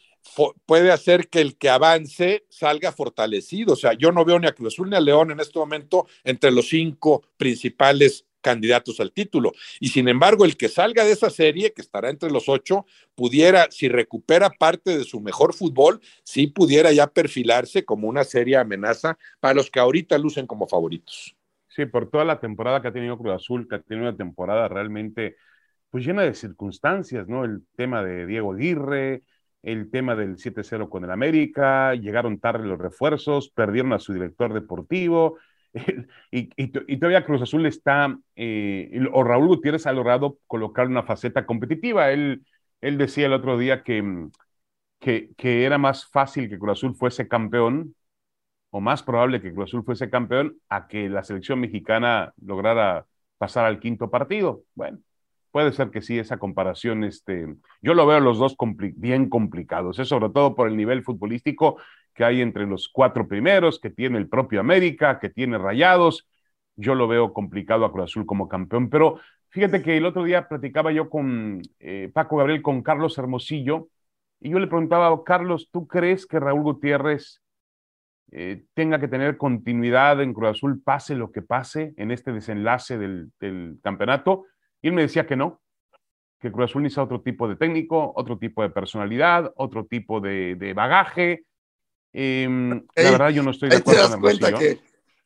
puede 0.65 0.91
hacer 0.91 1.29
que 1.29 1.41
el 1.41 1.57
que 1.57 1.69
avance 1.69 2.45
salga 2.49 2.91
fortalecido. 2.91 3.73
O 3.73 3.77
sea, 3.77 3.93
yo 3.93 4.11
no 4.11 4.25
veo 4.25 4.39
ni 4.39 4.47
a 4.47 4.53
Cruz 4.53 4.73
Azul 4.73 4.89
ni 4.89 4.95
a 4.95 5.01
León 5.01 5.31
en 5.31 5.39
este 5.39 5.59
momento 5.59 6.07
entre 6.23 6.51
los 6.51 6.69
cinco 6.69 7.23
principales 7.37 8.25
candidatos 8.45 8.99
al 8.99 9.11
título. 9.11 9.53
Y 9.79 9.89
sin 9.89 10.07
embargo, 10.07 10.45
el 10.45 10.55
que 10.55 10.69
salga 10.69 11.03
de 11.03 11.13
esa 11.13 11.31
serie, 11.31 11.73
que 11.73 11.81
estará 11.81 12.11
entre 12.11 12.29
los 12.29 12.47
ocho, 12.47 12.85
pudiera, 13.15 13.67
si 13.71 13.89
recupera 13.89 14.51
parte 14.51 14.95
de 14.95 15.03
su 15.03 15.19
mejor 15.19 15.55
fútbol, 15.55 15.99
sí 16.23 16.45
pudiera 16.45 16.91
ya 16.91 17.07
perfilarse 17.07 17.85
como 17.85 18.07
una 18.07 18.23
seria 18.23 18.61
amenaza 18.61 19.17
para 19.39 19.55
los 19.55 19.71
que 19.71 19.79
ahorita 19.79 20.19
lucen 20.19 20.45
como 20.45 20.67
favoritos. 20.67 21.35
Sí, 21.69 21.87
por 21.87 22.09
toda 22.09 22.23
la 22.23 22.39
temporada 22.39 22.81
que 22.83 22.89
ha 22.89 22.93
tenido 22.93 23.17
Cruz 23.17 23.33
Azul, 23.33 23.67
que 23.67 23.75
ha 23.75 23.81
tenido 23.81 24.07
una 24.09 24.17
temporada 24.17 24.67
realmente 24.67 25.37
pues 25.89 26.05
llena 26.05 26.21
de 26.21 26.33
circunstancias, 26.35 27.27
¿no? 27.27 27.45
El 27.45 27.65
tema 27.75 28.03
de 28.03 28.27
Diego 28.27 28.53
Aguirre, 28.53 29.23
el 29.65 29.89
tema 29.89 30.15
del 30.15 30.37
7-0 30.37 30.89
con 30.89 31.03
el 31.03 31.11
América, 31.11 31.95
llegaron 31.95 32.39
tarde 32.39 32.67
los 32.67 32.79
refuerzos, 32.79 33.49
perdieron 33.49 33.93
a 33.93 33.99
su 33.99 34.13
director 34.13 34.53
deportivo, 34.53 35.37
y, 36.31 36.67
todavía 36.97 37.25
Cruz 37.25 37.41
Azul 37.41 37.65
está, 37.65 38.17
eh, 38.35 39.07
o 39.11 39.23
Raúl 39.23 39.47
Gutiérrez 39.47 39.87
ha 39.87 39.91
logrado 39.93 40.37
colocar 40.47 40.87
una 40.87 41.03
faceta 41.03 41.45
competitiva. 41.45 42.11
Él, 42.11 42.45
él 42.81 42.97
decía 42.97 43.25
el 43.25 43.33
otro 43.33 43.57
día 43.57 43.83
que, 43.83 44.29
que, 44.99 45.31
que, 45.35 45.65
era 45.65 45.77
más 45.77 46.05
fácil 46.05 46.47
que 46.49 46.59
Cruz 46.59 46.73
Azul 46.73 46.95
fuese 46.95 47.27
campeón 47.27 47.95
o 48.69 48.81
más 48.81 49.03
probable 49.03 49.41
que 49.41 49.53
Cruz 49.53 49.69
Azul 49.71 49.83
fuese 49.83 50.09
campeón 50.09 50.59
a 50.69 50.87
que 50.87 51.09
la 51.09 51.23
selección 51.23 51.59
mexicana 51.59 52.33
lograra 52.41 53.07
pasar 53.37 53.65
al 53.65 53.79
quinto 53.79 54.09
partido. 54.11 54.63
Bueno, 54.75 54.99
puede 55.55 55.71
ser 55.71 55.89
que 55.89 56.01
sí, 56.01 56.19
esa 56.19 56.35
comparación, 56.35 57.05
este, 57.05 57.47
yo 57.81 57.93
lo 57.93 58.05
veo 58.05 58.19
los 58.19 58.39
dos 58.39 58.57
bien 58.97 59.29
complicados, 59.29 59.97
es 59.99 60.09
sobre 60.09 60.29
todo 60.29 60.53
por 60.53 60.67
el 60.67 60.75
nivel 60.75 61.01
futbolístico 61.01 61.77
que 62.13 62.25
hay 62.25 62.41
entre 62.41 62.65
los 62.65 62.89
cuatro 62.89 63.25
primeros, 63.25 63.79
que 63.79 63.89
tiene 63.89 64.17
el 64.17 64.27
propio 64.27 64.59
América, 64.59 65.17
que 65.17 65.29
tiene 65.29 65.57
Rayados. 65.57 66.27
Yo 66.75 66.93
lo 66.93 67.07
veo 67.07 67.31
complicado 67.31 67.85
a 67.85 67.93
Cruz 67.93 68.11
Azul 68.11 68.25
como 68.25 68.49
campeón, 68.49 68.89
pero 68.89 69.21
fíjate 69.47 69.81
que 69.81 69.95
el 69.95 70.05
otro 70.05 70.25
día 70.25 70.49
platicaba 70.49 70.91
yo 70.91 71.09
con 71.09 71.61
eh, 71.79 72.11
Paco 72.13 72.35
Gabriel, 72.35 72.61
con 72.61 72.83
Carlos 72.83 73.17
Hermosillo, 73.17 73.87
y 74.41 74.49
yo 74.49 74.59
le 74.59 74.67
preguntaba, 74.67 75.23
Carlos, 75.23 75.69
¿tú 75.71 75.87
crees 75.87 76.25
que 76.25 76.41
Raúl 76.41 76.63
Gutiérrez 76.63 77.41
eh, 78.33 78.65
tenga 78.73 78.99
que 78.99 79.07
tener 79.07 79.37
continuidad 79.37 80.21
en 80.21 80.33
Cruz 80.33 80.49
Azul, 80.49 80.81
pase 80.83 81.15
lo 81.15 81.31
que 81.31 81.41
pase 81.41 81.93
en 81.95 82.11
este 82.11 82.33
desenlace 82.33 82.97
del, 82.97 83.31
campeonato? 83.81 84.47
Y 84.85 84.89
él 84.89 84.93
me 84.93 85.01
decía 85.01 85.25
que 85.25 85.35
no, 85.35 85.59
que 86.39 86.51
Cruz 86.51 86.69
Azul 86.69 86.83
necesita 86.83 87.01
otro 87.01 87.19
tipo 87.19 87.47
de 87.47 87.55
técnico, 87.55 88.13
otro 88.15 88.37
tipo 88.37 88.61
de 88.61 88.69
personalidad, 88.69 89.51
otro 89.55 89.87
tipo 89.87 90.21
de, 90.21 90.73
bagaje. 90.75 91.43
Em, 92.13 92.85
la 92.95 93.11
verdad, 93.11 93.29
yo 93.29 93.41
no 93.41 93.49
estoy 93.49 93.69
de 93.69 93.77
acuerdo 93.77 94.11
con 94.11 94.21
cuenta 94.21 94.53
que, 94.53 94.79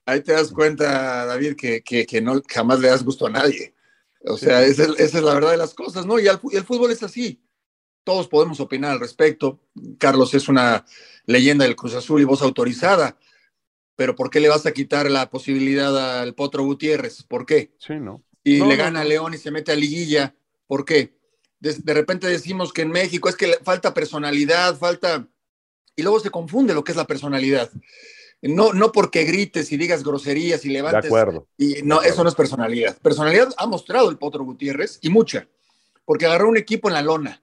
Ahí 0.05 0.21
te 0.21 0.31
das 0.31 0.53
cuenta, 0.53 1.25
David, 1.25 1.57
que, 1.57 1.81
que, 1.83 2.21
no, 2.21 2.41
jamás 2.47 2.79
le 2.79 2.87
das 2.87 3.03
gusto 3.03 3.27
a 3.27 3.31
nadie. 3.31 3.75
O 4.21 4.37
sea, 4.37 4.63
esa, 4.63 4.85
es 4.97 5.13
la 5.13 5.33
verdad 5.33 5.51
de 5.51 5.57
las 5.57 5.73
cosas, 5.73 6.05
¿no? 6.05 6.19
Y 6.19 6.27
el 6.27 6.63
fútbol 6.63 6.91
es 6.91 7.03
así 7.03 7.43
todos 8.05 8.29
podemos 8.29 8.59
opinar 8.59 8.91
al 8.91 8.99
respecto. 8.99 9.59
Carlos 9.97 10.33
es 10.33 10.47
una 10.47 10.85
leyenda 11.25 11.65
del 11.65 11.75
Cruz 11.75 11.95
Azul 11.95 12.21
y 12.21 12.23
voz 12.23 12.41
autorizada, 12.41 13.19
pero 13.95 14.15
¿por 14.15 14.29
qué 14.29 14.39
le 14.39 14.49
vas 14.49 14.65
a 14.65 14.71
quitar 14.71 15.11
la 15.11 15.29
posibilidad 15.29 16.21
al 16.21 16.33
Potro 16.33 16.63
Gutiérrez? 16.63 17.21
¿Por 17.21 17.45
qué? 17.45 17.71
Sí, 17.77 17.99
no. 17.99 18.23
Y 18.55 18.65
le 18.65 18.75
gana 18.75 19.01
a 19.01 19.03
León 19.03 19.33
y 19.33 19.37
se 19.37 19.51
mete 19.51 19.71
a 19.71 19.75
liguilla, 19.75 20.35
¿por 20.67 20.85
qué? 20.85 21.13
De, 21.59 21.93
repente 21.93 22.27
decimos 22.27 22.71
que 22.71 22.83
en 22.83 22.89
México 22.89 23.27
es 23.27 23.35
que 23.35 23.57
falta 23.63 23.93
personalidad, 23.93 24.77
falta... 24.77 25.27
Y 25.95 26.01
luego 26.01 26.19
se 26.21 26.29
confunde 26.29 26.73
lo 26.73 26.83
que 26.83 26.93
es 26.93 26.97
la 26.97 27.07
personalidad. 27.07 27.69
No, 28.41 28.71
no 28.71 28.93
porque 28.93 29.25
grites 29.25 29.69
y 29.73 29.77
digas 29.77 30.03
groserías 30.03 30.63
y 30.63 30.69
levantes. 30.69 31.03
De 31.03 31.07
acuerdo. 31.09 31.47
Y 31.57 31.81
no, 31.83 32.01
eso 32.01 32.23
no 32.23 32.29
es 32.29 32.35
personalidad. 32.35 32.97
Personalidad 32.99 33.53
ha 33.57 33.67
mostrado 33.67 34.09
el 34.09 34.17
Potro 34.17 34.45
Gutiérrez 34.45 34.99
y 35.01 35.09
mucha, 35.09 35.49
porque 36.05 36.25
agarró 36.25 36.47
un 36.47 36.55
equipo 36.55 36.87
en 36.87 36.93
la 36.93 37.01
lona 37.01 37.41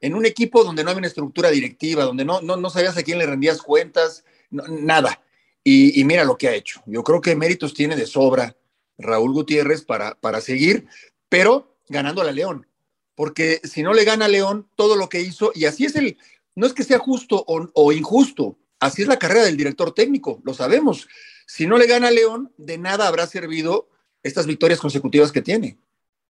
en 0.00 0.14
un 0.14 0.26
equipo 0.26 0.64
donde 0.64 0.82
no 0.82 0.90
había 0.90 0.98
una 0.98 1.08
estructura 1.08 1.50
directiva, 1.50 2.04
donde 2.04 2.24
no, 2.24 2.40
no, 2.40 2.70
sabías 2.70 2.96
a 2.96 3.02
quién 3.02 3.18
le 3.18 3.26
rendías 3.26 3.60
cuentas, 3.62 4.24
nada. 4.50 5.22
Y, 5.62 6.02
mira 6.04 6.24
lo 6.24 6.38
que 6.38 6.48
ha 6.48 6.54
hecho. 6.54 6.82
Yo 6.86 7.04
creo 7.04 7.20
que 7.20 7.36
méritos 7.36 7.74
tiene 7.74 7.96
de 7.96 8.06
sobra 8.06 8.56
Raúl 9.00 9.32
Gutiérrez 9.32 9.82
para, 9.82 10.14
para 10.14 10.40
seguir, 10.40 10.86
pero 11.28 11.76
ganando 11.88 12.22
a 12.22 12.32
León. 12.32 12.66
Porque 13.14 13.60
si 13.64 13.82
no 13.82 13.92
le 13.92 14.04
gana 14.04 14.24
a 14.24 14.28
León, 14.28 14.66
todo 14.76 14.96
lo 14.96 15.08
que 15.08 15.20
hizo, 15.20 15.52
y 15.54 15.66
así 15.66 15.84
es 15.84 15.96
el, 15.96 16.16
no 16.54 16.66
es 16.66 16.72
que 16.72 16.84
sea 16.84 16.98
justo 16.98 17.44
o, 17.46 17.68
o 17.74 17.92
injusto, 17.92 18.56
así 18.78 19.02
es 19.02 19.08
la 19.08 19.18
carrera 19.18 19.44
del 19.44 19.56
director 19.56 19.92
técnico, 19.92 20.40
lo 20.44 20.54
sabemos. 20.54 21.08
Si 21.46 21.66
no 21.66 21.76
le 21.76 21.86
gana 21.86 22.08
a 22.08 22.12
León, 22.12 22.52
de 22.56 22.78
nada 22.78 23.08
habrá 23.08 23.26
servido 23.26 23.88
estas 24.22 24.46
victorias 24.46 24.80
consecutivas 24.80 25.32
que 25.32 25.42
tiene. 25.42 25.78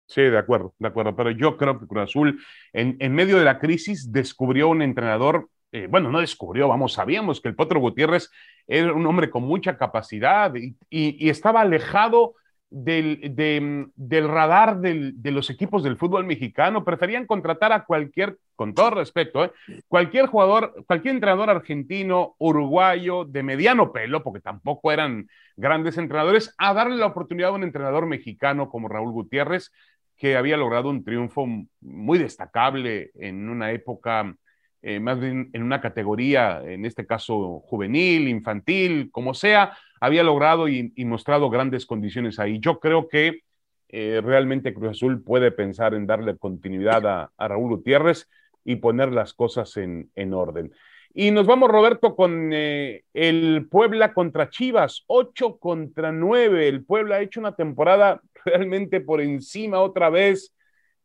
Sí, 0.08 0.22
de 0.22 0.38
acuerdo, 0.38 0.74
de 0.80 0.88
acuerdo. 0.88 1.16
Pero 1.16 1.30
yo 1.32 1.58
creo 1.58 1.80
que 1.80 1.86
Cruz 1.86 2.04
Azul, 2.04 2.42
en, 2.74 2.98
en 3.00 3.14
medio 3.14 3.38
de 3.38 3.46
la 3.46 3.60
crisis, 3.60 4.12
descubrió 4.12 4.70
un 4.70 4.82
entrenador, 4.82 5.50
eh, 5.72 5.88
bueno, 5.88 6.10
no 6.10 6.20
descubrió, 6.20 6.68
vamos, 6.68 6.94
sabíamos 6.94 7.42
que 7.42 7.50
el 7.50 7.56
Potro 7.56 7.80
Gutiérrez 7.80 8.32
era 8.66 8.92
un 8.92 9.06
hombre 9.06 9.30
con 9.30 9.44
mucha 9.44 9.78
capacidad 9.78 10.52
y, 10.56 10.76
y 10.90 11.30
estaba 11.30 11.62
alejado 11.62 12.34
del, 12.70 13.92
del 13.96 14.28
radar 14.28 14.80
de 14.80 15.32
los 15.32 15.50
equipos 15.50 15.84
del 15.84 15.98
fútbol 15.98 16.26
mexicano. 16.26 16.86
Preferían 16.86 17.26
contratar 17.26 17.72
a 17.72 17.86
cualquier, 17.86 18.38
con 18.56 18.74
todo 18.74 18.92
respeto, 18.92 19.46
¿eh? 19.46 19.52
cualquier 19.88 20.28
jugador, 20.28 20.84
cualquier 20.86 21.16
entrenador 21.16 21.50
argentino, 21.50 22.36
uruguayo, 22.38 23.26
de 23.26 23.44
mediano 23.44 23.92
pelo, 23.92 24.24
porque 24.24 24.42
tampoco 24.42 24.92
eran 24.92 25.28
grandes 25.56 25.98
entrenadores, 25.98 26.54
a 26.58 26.74
darle 26.74 26.98
la 26.98 27.08
oportunidad 27.08 27.50
a 27.50 27.54
un 27.54 27.64
entrenador 27.64 28.06
mexicano 28.06 28.70
como 28.70 28.88
Raúl 28.88 29.12
Gutiérrez, 29.12 29.72
que 30.18 30.36
había 30.36 30.58
logrado 30.58 30.90
un 30.90 31.04
triunfo 31.04 31.48
muy 31.82 32.18
destacable 32.18 33.12
en 33.16 33.50
una 33.50 33.72
época 33.72 34.36
eh, 34.82 35.00
más 35.00 35.20
bien 35.20 35.50
en 35.54 35.64
una 35.64 35.82
categoría, 35.82 36.62
en 36.64 36.86
este 36.86 37.06
caso 37.06 37.60
juvenil, 37.66 38.30
infantil, 38.30 39.10
como 39.12 39.34
sea, 39.34 39.78
había 40.00 40.24
logrado 40.24 40.68
y, 40.68 40.94
mostrado 41.06 41.50
grandes 41.50 41.86
condiciones 41.86 42.40
ahí. 42.40 42.60
Yo 42.60 42.80
creo 42.80 43.08
que 43.08 43.42
eh, 43.90 44.22
realmente 44.24 44.74
Cruz 44.74 44.92
Azul 44.92 45.24
puede 45.24 45.52
pensar 45.52 45.94
en 45.94 46.06
darle 46.08 46.38
continuidad 46.38 47.32
a, 47.38 47.48
Raúl 47.48 47.78
Gutiérrez 47.78 48.30
y 48.64 48.78
poner 48.78 49.12
las 49.12 49.34
cosas 49.34 49.76
en, 49.78 50.34
orden. 50.34 50.72
Y 51.14 51.32
nos 51.32 51.48
vamos, 51.48 51.70
Roberto, 51.70 52.16
con 52.16 52.52
eh, 52.54 53.04
el 53.14 53.68
Puebla 53.70 54.14
contra 54.14 54.50
Chivas, 54.50 55.04
8 55.08 55.58
contra 55.58 56.12
9. 56.12 56.68
El 56.68 56.86
Puebla 56.86 57.16
ha 57.16 57.22
hecho 57.22 57.40
una 57.40 57.56
temporada 57.56 58.22
realmente 58.46 59.02
por 59.02 59.22
encima 59.22 59.80
otra 59.80 60.10
vez 60.10 60.54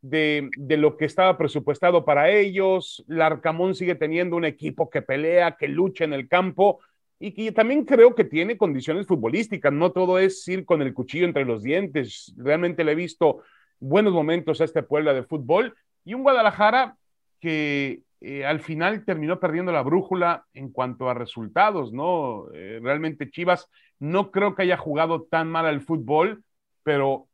de, 0.09 0.77
lo 0.77 0.97
que 0.97 1.05
estaba 1.05 1.37
presupuestado 1.37 2.05
para 2.05 2.29
ellos. 2.29 3.03
Larcamón 3.07 3.75
sigue 3.75 3.95
teniendo 3.95 4.35
un 4.35 4.45
equipo 4.45 4.89
que 4.89 5.01
pelea, 5.01 5.57
que 5.57 5.67
lucha 5.67 6.03
en 6.03 6.13
el 6.13 6.27
campo 6.27 6.79
y 7.19 7.31
que 7.31 7.51
también 7.51 7.85
creo 7.85 8.13
que 8.15 8.25
tiene 8.25 8.57
condiciones 8.57 9.07
futbolísticas. 9.07 9.71
No 9.71 9.91
todo 9.91 10.19
es 10.19 10.47
ir 10.47 10.65
con 10.65 10.81
el 10.81 10.93
cuchillo 10.93 11.25
entre 11.25 11.45
los 11.45 11.63
dientes. 11.63 12.33
Realmente 12.37 12.83
le 12.83 12.91
he 12.91 12.95
visto 12.95 13.41
buenos 13.79 14.13
momentos 14.13 14.61
a 14.61 14.65
este 14.65 14.83
Puebla 14.83 15.13
de 15.13 15.23
fútbol 15.23 15.75
y 16.03 16.13
un 16.13 16.23
Guadalajara 16.23 16.97
que 17.39 18.01
eh, 18.21 18.45
al 18.45 18.59
final 18.59 19.05
terminó 19.05 19.39
perdiendo 19.39 19.71
la 19.71 19.83
brújula 19.83 20.45
en 20.53 20.71
cuanto 20.71 21.09
a 21.09 21.13
resultados, 21.13 21.93
¿no? 21.93 22.47
Eh, 22.53 22.79
realmente 22.81 23.29
Chivas 23.29 23.69
no 23.99 24.31
creo 24.31 24.55
que 24.55 24.63
haya 24.63 24.77
jugado 24.77 25.23
tan 25.23 25.49
mal 25.49 25.65
al 25.65 25.81
fútbol, 25.81 26.43
pero 26.83 27.27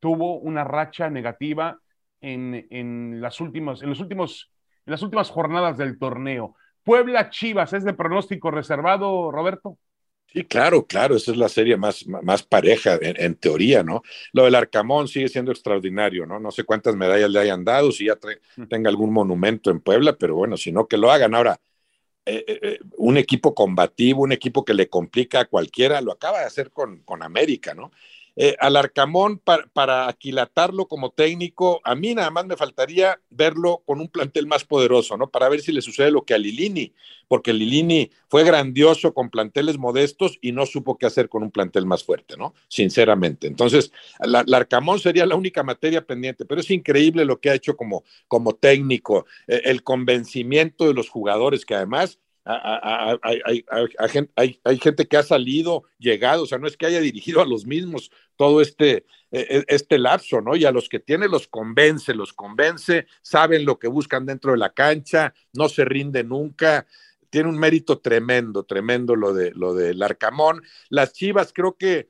tuvo 0.00 0.38
una 0.38 0.64
racha 0.64 1.10
negativa 1.10 1.80
en, 2.20 3.20
las 3.20 3.40
últimas, 3.40 3.82
en, 3.82 3.88
los 3.88 4.00
últimos, 4.00 4.52
en 4.86 4.92
las 4.92 5.02
últimas 5.02 5.30
jornadas 5.30 5.76
del 5.76 5.98
torneo. 5.98 6.56
Puebla 6.84 7.30
Chivas, 7.30 7.72
¿es 7.72 7.84
de 7.84 7.94
pronóstico 7.94 8.50
reservado, 8.50 9.30
Roberto? 9.30 9.78
Sí, 10.32 10.44
claro, 10.44 10.86
claro, 10.86 11.16
esa 11.16 11.30
es 11.30 11.38
la 11.38 11.48
serie 11.48 11.78
más, 11.78 12.06
más 12.06 12.42
pareja 12.42 12.98
en, 13.00 13.34
teoría, 13.36 13.82
¿no? 13.82 14.02
Lo 14.34 14.44
del 14.44 14.56
Arcamón 14.56 15.08
sigue 15.08 15.28
siendo 15.28 15.52
extraordinario, 15.52 16.26
¿no? 16.26 16.38
No 16.38 16.50
sé 16.50 16.64
cuántas 16.64 16.94
medallas 16.96 17.30
le 17.30 17.40
hayan 17.40 17.64
dado, 17.64 17.90
si 17.92 18.06
ya 18.06 18.18
tenga 18.68 18.90
algún 18.90 19.10
monumento 19.10 19.70
en 19.70 19.80
Puebla, 19.80 20.16
pero 20.18 20.34
bueno, 20.34 20.58
si 20.58 20.70
no, 20.70 20.86
que 20.86 20.98
lo 20.98 21.10
hagan. 21.10 21.34
Ahora, 21.34 21.58
eh, 22.26 22.44
eh, 22.46 22.58
eh, 22.62 22.78
un 22.98 23.16
equipo 23.16 23.54
combativo, 23.54 24.20
un 24.20 24.32
equipo 24.32 24.66
que 24.66 24.74
le 24.74 24.90
complica 24.90 25.40
a 25.40 25.44
cualquiera, 25.46 26.02
lo 26.02 26.12
acaba 26.12 26.40
de 26.40 26.44
hacer 26.44 26.70
con, 26.72 26.98
con 27.04 27.22
América, 27.22 27.72
¿no? 27.72 27.90
Eh, 28.40 28.54
al 28.60 28.76
Arcamón 28.76 29.40
para, 29.40 30.06
aquilatarlo 30.06 30.86
como 30.86 31.10
técnico, 31.10 31.80
a 31.82 31.96
mí 31.96 32.14
nada 32.14 32.30
más 32.30 32.46
me 32.46 32.56
faltaría 32.56 33.20
verlo 33.30 33.82
con 33.84 34.00
un 34.00 34.06
plantel 34.06 34.46
más 34.46 34.62
poderoso, 34.62 35.16
¿no? 35.16 35.28
Para 35.28 35.48
ver 35.48 35.60
si 35.60 35.72
le 35.72 35.82
sucede 35.82 36.12
lo 36.12 36.22
que 36.22 36.34
a 36.34 36.38
Lilini, 36.38 36.94
porque 37.26 37.52
Lilini 37.52 38.12
fue 38.28 38.44
grandioso 38.44 39.12
con 39.12 39.28
planteles 39.28 39.76
modestos 39.76 40.38
y 40.40 40.52
no 40.52 40.66
supo 40.66 40.98
qué 40.98 41.06
hacer 41.06 41.28
con 41.28 41.42
un 41.42 41.50
plantel 41.50 41.84
más 41.84 42.04
fuerte, 42.04 42.36
¿no? 42.36 42.54
Sinceramente. 42.68 43.48
Entonces, 43.48 43.90
la, 44.20 44.44
Arcamón 44.56 45.00
sería 45.00 45.26
la 45.26 45.34
única 45.34 45.64
materia 45.64 46.06
pendiente, 46.06 46.44
pero 46.44 46.60
es 46.60 46.70
increíble 46.70 47.24
lo 47.24 47.40
que 47.40 47.50
ha 47.50 47.54
hecho 47.54 47.76
como, 47.76 48.04
como 48.28 48.54
técnico, 48.54 49.26
eh, 49.48 49.62
el 49.64 49.82
convencimiento 49.82 50.86
de 50.86 50.94
los 50.94 51.08
jugadores 51.08 51.66
que 51.66 51.74
además 51.74 52.20
hay, 52.48 54.78
gente 54.78 55.06
que 55.06 55.16
ha 55.16 55.22
salido, 55.22 55.84
llegado, 55.98 56.44
o 56.44 56.46
sea, 56.46 56.58
no 56.58 56.66
es 56.66 56.76
que 56.76 56.86
haya 56.86 57.00
dirigido 57.00 57.42
a 57.42 57.46
los 57.46 57.66
mismos 57.66 58.10
todo 58.36 58.62
este, 58.62 59.04
e, 59.30 59.40
e, 59.40 59.64
este 59.68 59.98
lapso, 59.98 60.40
¿no? 60.40 60.56
Y 60.56 60.64
a 60.64 60.72
los 60.72 60.88
que 60.88 60.98
tiene 60.98 61.28
los 61.28 61.46
convence, 61.46 62.14
los 62.14 62.32
convence, 62.32 63.06
saben 63.20 63.66
lo 63.66 63.78
que 63.78 63.88
buscan 63.88 64.24
dentro 64.24 64.52
de 64.52 64.58
la 64.58 64.72
cancha, 64.72 65.34
no 65.52 65.68
se 65.68 65.84
rinde 65.84 66.24
nunca. 66.24 66.86
Tiene 67.28 67.50
un 67.50 67.58
mérito 67.58 67.98
tremendo, 67.98 68.64
tremendo 68.64 69.14
lo 69.14 69.34
de 69.34 69.52
lo 69.52 69.74
del 69.74 70.02
Arcamón. 70.02 70.62
Las 70.88 71.12
Chivas 71.12 71.52
creo 71.52 71.76
que 71.76 72.08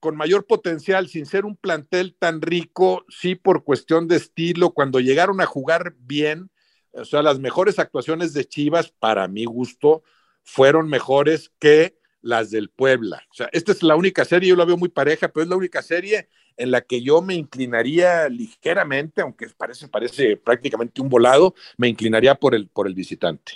con 0.00 0.16
mayor 0.16 0.46
potencial, 0.46 1.08
sin 1.08 1.26
ser 1.26 1.44
un 1.44 1.56
plantel 1.56 2.16
tan 2.18 2.40
rico, 2.40 3.04
sí 3.08 3.34
por 3.34 3.62
cuestión 3.62 4.08
de 4.08 4.16
estilo, 4.16 4.70
cuando 4.70 5.00
llegaron 5.00 5.40
a 5.40 5.46
jugar 5.46 5.94
bien, 5.98 6.50
o 6.96 7.04
sea, 7.04 7.22
las 7.22 7.38
mejores 7.38 7.78
actuaciones 7.78 8.32
de 8.32 8.44
Chivas, 8.46 8.90
para 8.90 9.28
mi 9.28 9.44
gusto, 9.44 10.02
fueron 10.44 10.88
mejores 10.88 11.52
que 11.58 11.98
las 12.22 12.50
del 12.50 12.70
Puebla. 12.70 13.22
O 13.30 13.34
sea, 13.34 13.48
esta 13.52 13.72
es 13.72 13.82
la 13.82 13.96
única 13.96 14.24
serie, 14.24 14.48
yo 14.48 14.56
la 14.56 14.64
veo 14.64 14.76
muy 14.76 14.88
pareja, 14.88 15.28
pero 15.28 15.44
es 15.44 15.48
la 15.48 15.56
única 15.56 15.82
serie 15.82 16.28
en 16.56 16.70
la 16.70 16.80
que 16.80 17.02
yo 17.02 17.22
me 17.22 17.34
inclinaría 17.34 18.28
ligeramente, 18.28 19.20
aunque 19.22 19.46
parece, 19.56 19.88
parece 19.88 20.36
prácticamente 20.36 21.00
un 21.02 21.08
volado, 21.08 21.54
me 21.76 21.88
inclinaría 21.88 22.34
por 22.34 22.54
el, 22.54 22.68
por 22.68 22.86
el 22.86 22.94
visitante. 22.94 23.52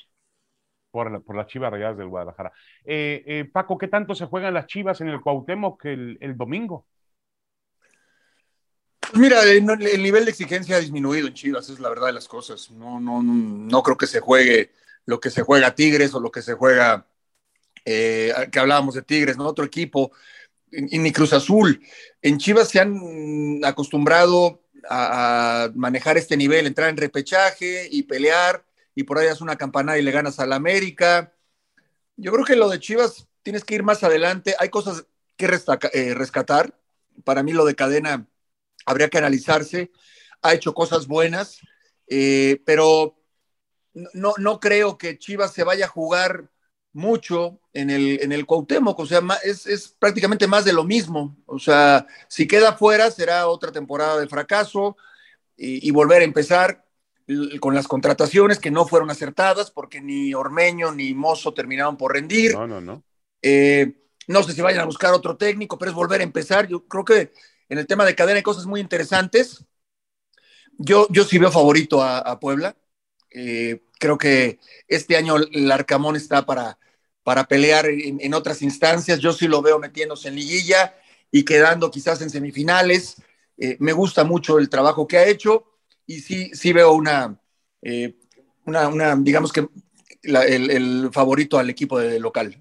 por, 0.91 1.11
la, 1.11 1.21
por 1.21 1.37
las 1.37 1.47
Chivas 1.47 1.71
Rayadas 1.71 1.99
del 1.99 2.09
Guadalajara. 2.09 2.53
Eh, 2.85 3.23
eh, 3.27 3.45
Paco, 3.53 3.79
¿qué 3.79 3.89
tanto 3.89 4.15
se 4.15 4.27
juegan 4.27 4.55
las 4.55 4.67
Chivas 4.67 5.01
en 5.01 5.09
el 5.09 5.21
Cuauhtémoc 5.21 5.85
el, 5.87 6.19
el 6.21 6.37
domingo? 6.37 6.87
Pues 9.11 9.21
mira, 9.21 9.43
el, 9.43 9.67
nivel 9.67 10.25
de 10.25 10.31
exigencia 10.31 10.77
ha 10.77 10.81
disminuido 10.81 11.27
en 11.27 11.35
Chivas, 11.35 11.69
es 11.69 11.81
la 11.81 11.89
verdad 11.89 12.07
de 12.07 12.13
las 12.13 12.29
cosas. 12.29 12.71
No, 12.71 13.01
no, 13.01 13.21
no, 13.21 13.83
creo 13.83 13.97
que 13.97 14.07
se 14.07 14.21
juegue 14.21 14.71
lo 15.05 15.19
que 15.19 15.31
se 15.31 15.43
juega 15.43 15.75
Tigres 15.75 16.15
o 16.15 16.21
lo 16.21 16.31
que 16.31 16.43
se 16.43 16.55
juega, 16.55 17.09
eh, 17.85 18.33
que 18.53 18.61
hablábamos 18.61 18.95
de 18.95 19.03
Tigres, 19.03 19.37
¿no? 19.37 19.49
Otro 19.49 19.65
equipo, 19.65 20.13
y 20.71 20.99
ni 20.99 21.11
Cruz 21.11 21.33
Azul. 21.33 21.83
En 22.23 22.39
Chivas 22.39 22.69
se 22.69 22.79
han 22.79 23.61
acostumbrado 23.65 24.63
a, 24.89 25.71
manejar 25.75 26.17
este 26.17 26.37
nivel, 26.37 26.69
entrar 26.69 26.89
en 26.89 26.97
repechaje 26.97 27.89
y 27.91 28.05
pelear, 28.05 28.65
y 28.95 29.03
por 29.03 29.19
ahí 29.19 29.27
haces 29.27 29.41
una 29.41 29.57
campanada 29.57 29.99
y 29.99 30.03
le 30.03 30.13
ganas 30.13 30.39
al 30.39 30.53
América. 30.53 31.35
Yo 32.17 32.31
creo 32.33 32.45
que 32.45 32.55
lo 32.55 32.69
de 32.69 32.79
Chivas 32.79 33.27
tienes 33.43 33.65
que 33.65 33.75
ir 33.75 33.83
más 33.83 34.05
adelante. 34.05 34.55
Hay 34.61 34.69
cosas 34.69 35.05
que 35.37 35.47
eh, 35.47 36.15
rescatar. 36.15 36.79
Para 37.25 37.43
mí 37.43 37.53
lo 37.53 37.65
de 37.65 37.75
cadena 37.75 38.29
habría 38.87 39.09
que 39.09 39.19
analizarse. 39.19 39.91
Ha 40.43 40.55
hecho 40.55 40.75
cosas 40.75 41.07
buenas, 41.07 41.61
eh, 42.07 42.63
pero 42.65 43.17
no, 44.15 44.35
no 44.39 44.61
creo 44.61 44.99
que 44.99 45.19
Chivas 45.19 45.53
se 45.53 45.65
vaya 45.65 45.87
a 45.87 45.89
jugar 45.89 46.51
mucho 46.93 47.61
en 47.73 47.91
el, 47.91 48.21
en 48.23 48.33
el 48.33 48.47
Cuauhtémoc, 48.47 48.99
o 48.99 49.07
sea, 49.07 49.23
es, 49.45 49.67
es, 49.67 49.89
prácticamente 49.89 50.47
más 50.47 50.65
de 50.65 50.73
lo 50.73 50.85
mismo. 50.85 51.37
O 51.47 51.59
sea, 51.59 52.07
si 52.29 52.47
queda 52.47 52.77
fuera 52.77 53.11
será 53.11 53.47
otra 53.47 53.71
temporada 53.71 54.19
de 54.19 54.29
fracaso 54.29 54.97
y, 55.57 55.91
volver 55.91 56.23
a 56.23 56.25
empezar 56.25 56.87
con 57.61 57.75
las 57.75 57.87
contrataciones 57.87 58.59
que 58.59 58.71
no 58.71 58.87
fueron 58.87 59.11
acertadas 59.11 59.71
porque 59.71 60.01
ni 60.01 60.35
Ormeño 60.35 60.91
ni 60.93 61.15
Mozo 61.15 61.53
terminaron 61.53 61.97
por 61.97 62.15
rendir. 62.15 62.55
No, 62.55 62.67
no, 62.67 62.81
no. 62.81 63.05
Eh, 63.43 64.01
no 64.27 64.43
sé 64.43 64.53
si 64.53 64.63
vayan 64.63 64.81
a 64.81 64.87
buscar 64.87 65.13
otro 65.13 65.37
técnico, 65.37 65.79
pero 65.79 65.91
es 65.91 65.95
volver 65.95 66.23
a 66.23 66.25
empezar. 66.25 66.67
Yo 66.67 66.87
creo 66.87 67.05
que 67.05 67.33
en 67.71 67.79
el 67.79 67.87
tema 67.87 68.05
de 68.05 68.15
cadena 68.15 68.37
hay 68.37 68.43
cosas 68.43 68.67
muy 68.67 68.81
interesantes. 68.81 69.65
Yo, 70.77 71.07
yo 71.11 71.25
sí 71.25 71.39
veo 71.39 71.53
favorito 71.53 72.03
a, 72.03 72.39
Puebla. 72.41 72.77
Eh, 73.31 73.85
creo 73.99 74.19
que 74.19 74.59
este 74.89 75.17
año 75.17 75.37
el 75.37 75.71
Arcamón 75.71 76.17
está 76.17 76.45
para, 76.45 76.79
para 77.23 77.45
pelear 77.45 77.87
en, 77.87 78.35
otras 78.35 78.61
instancias. 78.63 79.21
Yo 79.21 79.33
sí 79.33 79.47
lo 79.47 79.63
veo 79.63 79.79
metiéndose 79.79 80.29
en 80.29 80.35
liguilla 80.35 80.97
y 81.31 81.45
quedando 81.45 81.93
quizás 81.93 82.21
en 82.23 82.31
semifinales. 82.31 83.23
Eh, 83.57 83.77
me 83.79 83.93
gusta 83.93 84.25
mucho 84.25 84.59
el 84.59 84.69
trabajo 84.69 85.07
que 85.07 85.19
ha 85.19 85.29
hecho 85.29 85.65
y 86.07 86.21
sí, 86.21 86.51
sí 86.53 86.73
veo 86.73 86.93
una, 86.93 87.41
eh, 87.83 88.17
una, 88.65 89.15
digamos 89.17 89.53
que 89.53 89.69
el, 90.23 90.71
el, 90.71 91.11
favorito 91.13 91.57
al 91.57 91.71
equipo 91.71 92.01
de 92.01 92.19
local. 92.19 92.61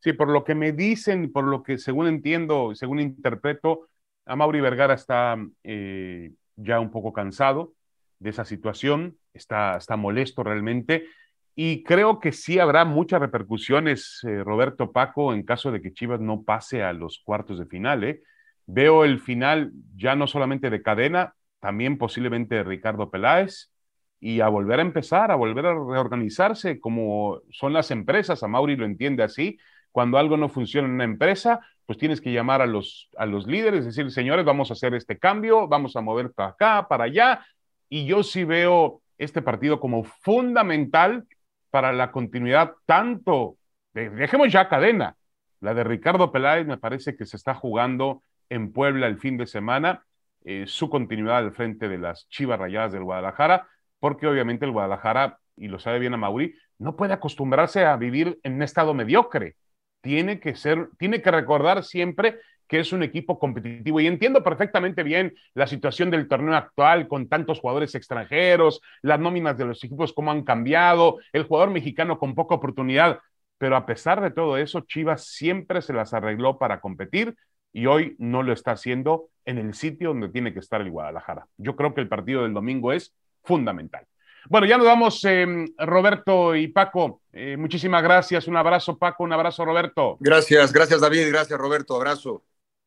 Sí, 0.00 0.12
por 0.12 0.28
lo 0.28 0.42
que 0.42 0.56
me 0.56 0.72
dicen, 0.72 1.30
por 1.30 1.44
lo 1.44 1.62
que 1.62 1.78
según 1.78 2.08
entiendo, 2.08 2.74
según 2.74 2.98
interpreto, 2.98 3.88
a 4.28 4.36
Mauri 4.36 4.60
Vergara 4.60 4.94
está 4.94 5.36
eh, 5.64 6.32
ya 6.56 6.80
un 6.80 6.90
poco 6.90 7.12
cansado 7.12 7.72
de 8.18 8.30
esa 8.30 8.44
situación, 8.44 9.16
está, 9.32 9.76
está 9.76 9.96
molesto 9.96 10.44
realmente. 10.44 11.06
Y 11.54 11.82
creo 11.82 12.20
que 12.20 12.32
sí 12.32 12.58
habrá 12.58 12.84
muchas 12.84 13.20
repercusiones, 13.20 14.20
eh, 14.24 14.44
Roberto 14.44 14.92
Paco, 14.92 15.32
en 15.32 15.42
caso 15.42 15.72
de 15.72 15.80
que 15.80 15.92
Chivas 15.92 16.20
no 16.20 16.42
pase 16.42 16.82
a 16.82 16.92
los 16.92 17.20
cuartos 17.24 17.58
de 17.58 17.66
final. 17.66 18.04
¿eh? 18.04 18.22
Veo 18.66 19.04
el 19.04 19.18
final 19.18 19.72
ya 19.96 20.14
no 20.14 20.26
solamente 20.26 20.70
de 20.70 20.82
cadena, 20.82 21.34
también 21.58 21.98
posiblemente 21.98 22.56
de 22.56 22.64
Ricardo 22.64 23.10
Peláez, 23.10 23.72
y 24.20 24.40
a 24.40 24.48
volver 24.48 24.80
a 24.80 24.82
empezar, 24.82 25.30
a 25.30 25.36
volver 25.36 25.66
a 25.66 25.72
reorganizarse 25.72 26.80
como 26.80 27.40
son 27.50 27.72
las 27.72 27.90
empresas. 27.90 28.42
A 28.42 28.48
Mauri 28.48 28.76
lo 28.76 28.84
entiende 28.84 29.22
así. 29.22 29.58
Cuando 29.92 30.18
algo 30.18 30.36
no 30.36 30.48
funciona 30.48 30.88
en 30.88 30.94
una 30.94 31.04
empresa, 31.04 31.60
pues 31.86 31.98
tienes 31.98 32.20
que 32.20 32.32
llamar 32.32 32.60
a 32.60 32.66
los, 32.66 33.08
a 33.16 33.26
los 33.26 33.46
líderes, 33.46 33.84
decir, 33.84 34.10
señores, 34.10 34.44
vamos 34.44 34.70
a 34.70 34.74
hacer 34.74 34.94
este 34.94 35.18
cambio, 35.18 35.66
vamos 35.68 35.96
a 35.96 36.00
mover 36.00 36.32
para 36.32 36.50
acá, 36.50 36.86
para 36.88 37.04
allá, 37.04 37.46
y 37.88 38.04
yo 38.04 38.22
sí 38.22 38.44
veo 38.44 39.00
este 39.16 39.42
partido 39.42 39.80
como 39.80 40.04
fundamental 40.04 41.26
para 41.70 41.92
la 41.92 42.10
continuidad 42.10 42.74
tanto, 42.86 43.56
de, 43.94 44.10
dejemos 44.10 44.52
ya 44.52 44.68
cadena, 44.68 45.16
la 45.60 45.74
de 45.74 45.84
Ricardo 45.84 46.30
Peláez 46.30 46.66
me 46.66 46.78
parece 46.78 47.16
que 47.16 47.26
se 47.26 47.36
está 47.36 47.54
jugando 47.54 48.22
en 48.48 48.72
Puebla 48.72 49.06
el 49.06 49.18
fin 49.18 49.36
de 49.36 49.46
semana, 49.46 50.04
eh, 50.44 50.64
su 50.66 50.88
continuidad 50.88 51.38
al 51.38 51.52
frente 51.52 51.88
de 51.88 51.98
las 51.98 52.28
Chivas 52.28 52.58
Rayadas 52.58 52.92
del 52.92 53.04
Guadalajara, 53.04 53.66
porque 53.98 54.26
obviamente 54.26 54.64
el 54.64 54.72
Guadalajara, 54.72 55.38
y 55.56 55.68
lo 55.68 55.78
sabe 55.78 55.98
bien 55.98 56.14
a 56.14 56.16
Mauri, 56.16 56.54
no 56.78 56.96
puede 56.96 57.12
acostumbrarse 57.12 57.84
a 57.84 57.96
vivir 57.96 58.38
en 58.44 58.54
un 58.54 58.62
estado 58.62 58.94
mediocre. 58.94 59.56
Tiene 60.00 60.40
que 60.40 60.54
ser, 60.54 60.88
tiene 60.98 61.22
que 61.22 61.30
recordar 61.30 61.84
siempre 61.84 62.38
que 62.68 62.80
es 62.80 62.92
un 62.92 63.02
equipo 63.02 63.38
competitivo. 63.38 63.98
Y 63.98 64.06
entiendo 64.06 64.44
perfectamente 64.44 65.02
bien 65.02 65.34
la 65.54 65.66
situación 65.66 66.10
del 66.10 66.28
torneo 66.28 66.54
actual 66.54 67.08
con 67.08 67.28
tantos 67.28 67.60
jugadores 67.60 67.94
extranjeros, 67.94 68.80
las 69.02 69.18
nóminas 69.18 69.56
de 69.56 69.64
los 69.64 69.82
equipos, 69.82 70.12
cómo 70.12 70.30
han 70.30 70.44
cambiado, 70.44 71.18
el 71.32 71.44
jugador 71.44 71.70
mexicano 71.70 72.18
con 72.18 72.34
poca 72.34 72.54
oportunidad. 72.54 73.20
Pero 73.56 73.74
a 73.74 73.86
pesar 73.86 74.20
de 74.20 74.30
todo 74.30 74.56
eso, 74.58 74.82
Chivas 74.82 75.24
siempre 75.24 75.82
se 75.82 75.94
las 75.94 76.12
arregló 76.14 76.58
para 76.58 76.80
competir 76.80 77.34
y 77.72 77.86
hoy 77.86 78.14
no 78.18 78.42
lo 78.42 78.52
está 78.52 78.72
haciendo 78.72 79.30
en 79.44 79.58
el 79.58 79.74
sitio 79.74 80.08
donde 80.08 80.28
tiene 80.28 80.52
que 80.52 80.60
estar 80.60 80.80
el 80.80 80.90
Guadalajara. 80.90 81.46
Yo 81.56 81.74
creo 81.74 81.94
que 81.94 82.02
el 82.02 82.08
partido 82.08 82.42
del 82.42 82.54
domingo 82.54 82.92
es 82.92 83.14
fundamental. 83.42 84.06
Bueno, 84.46 84.66
ya 84.66 84.78
nos 84.78 84.86
vamos, 84.86 85.24
em, 85.24 85.66
Roberto 85.76 86.54
y 86.54 86.68
Paco. 86.68 87.22
Eh, 87.32 87.56
muchísimas 87.56 88.02
gracias. 88.02 88.48
Un 88.48 88.56
abrazo, 88.56 88.98
Paco. 88.98 89.24
Un 89.24 89.32
abrazo, 89.32 89.64
Roberto. 89.64 90.16
Gracias, 90.20 90.72
gracias, 90.72 91.00
David. 91.00 91.28
Gracias, 91.28 91.58
Roberto. 91.58 91.96
Abrazo. 91.96 92.42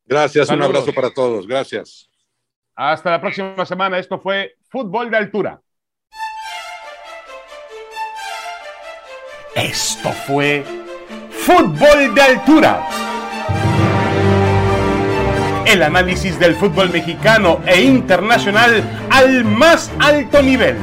Gracias, 0.06 0.50
un 0.50 0.62
abrazo 0.62 0.92
para 0.94 1.12
todos. 1.12 1.48
Gracias. 1.48 2.10
Hasta 2.76 3.12
la 3.12 3.22
próxima 3.22 3.66
semana. 3.66 4.00
Esto 4.00 4.20
fue 4.20 4.56
Fútbol 4.70 5.12
de 5.12 5.18
Altura. 5.18 5.62
Esto 9.56 10.12
fue 10.12 10.64
Fútbol 11.30 12.16
de 12.16 12.22
Altura. 12.22 12.88
El 15.66 15.84
análisis 15.84 16.40
del 16.40 16.56
fútbol 16.56 16.90
mexicano 16.90 17.62
e 17.66 17.82
internacional 17.82 18.84
al 19.10 19.46
más 19.46 19.92
alto 20.00 20.42
nivel 20.42 20.76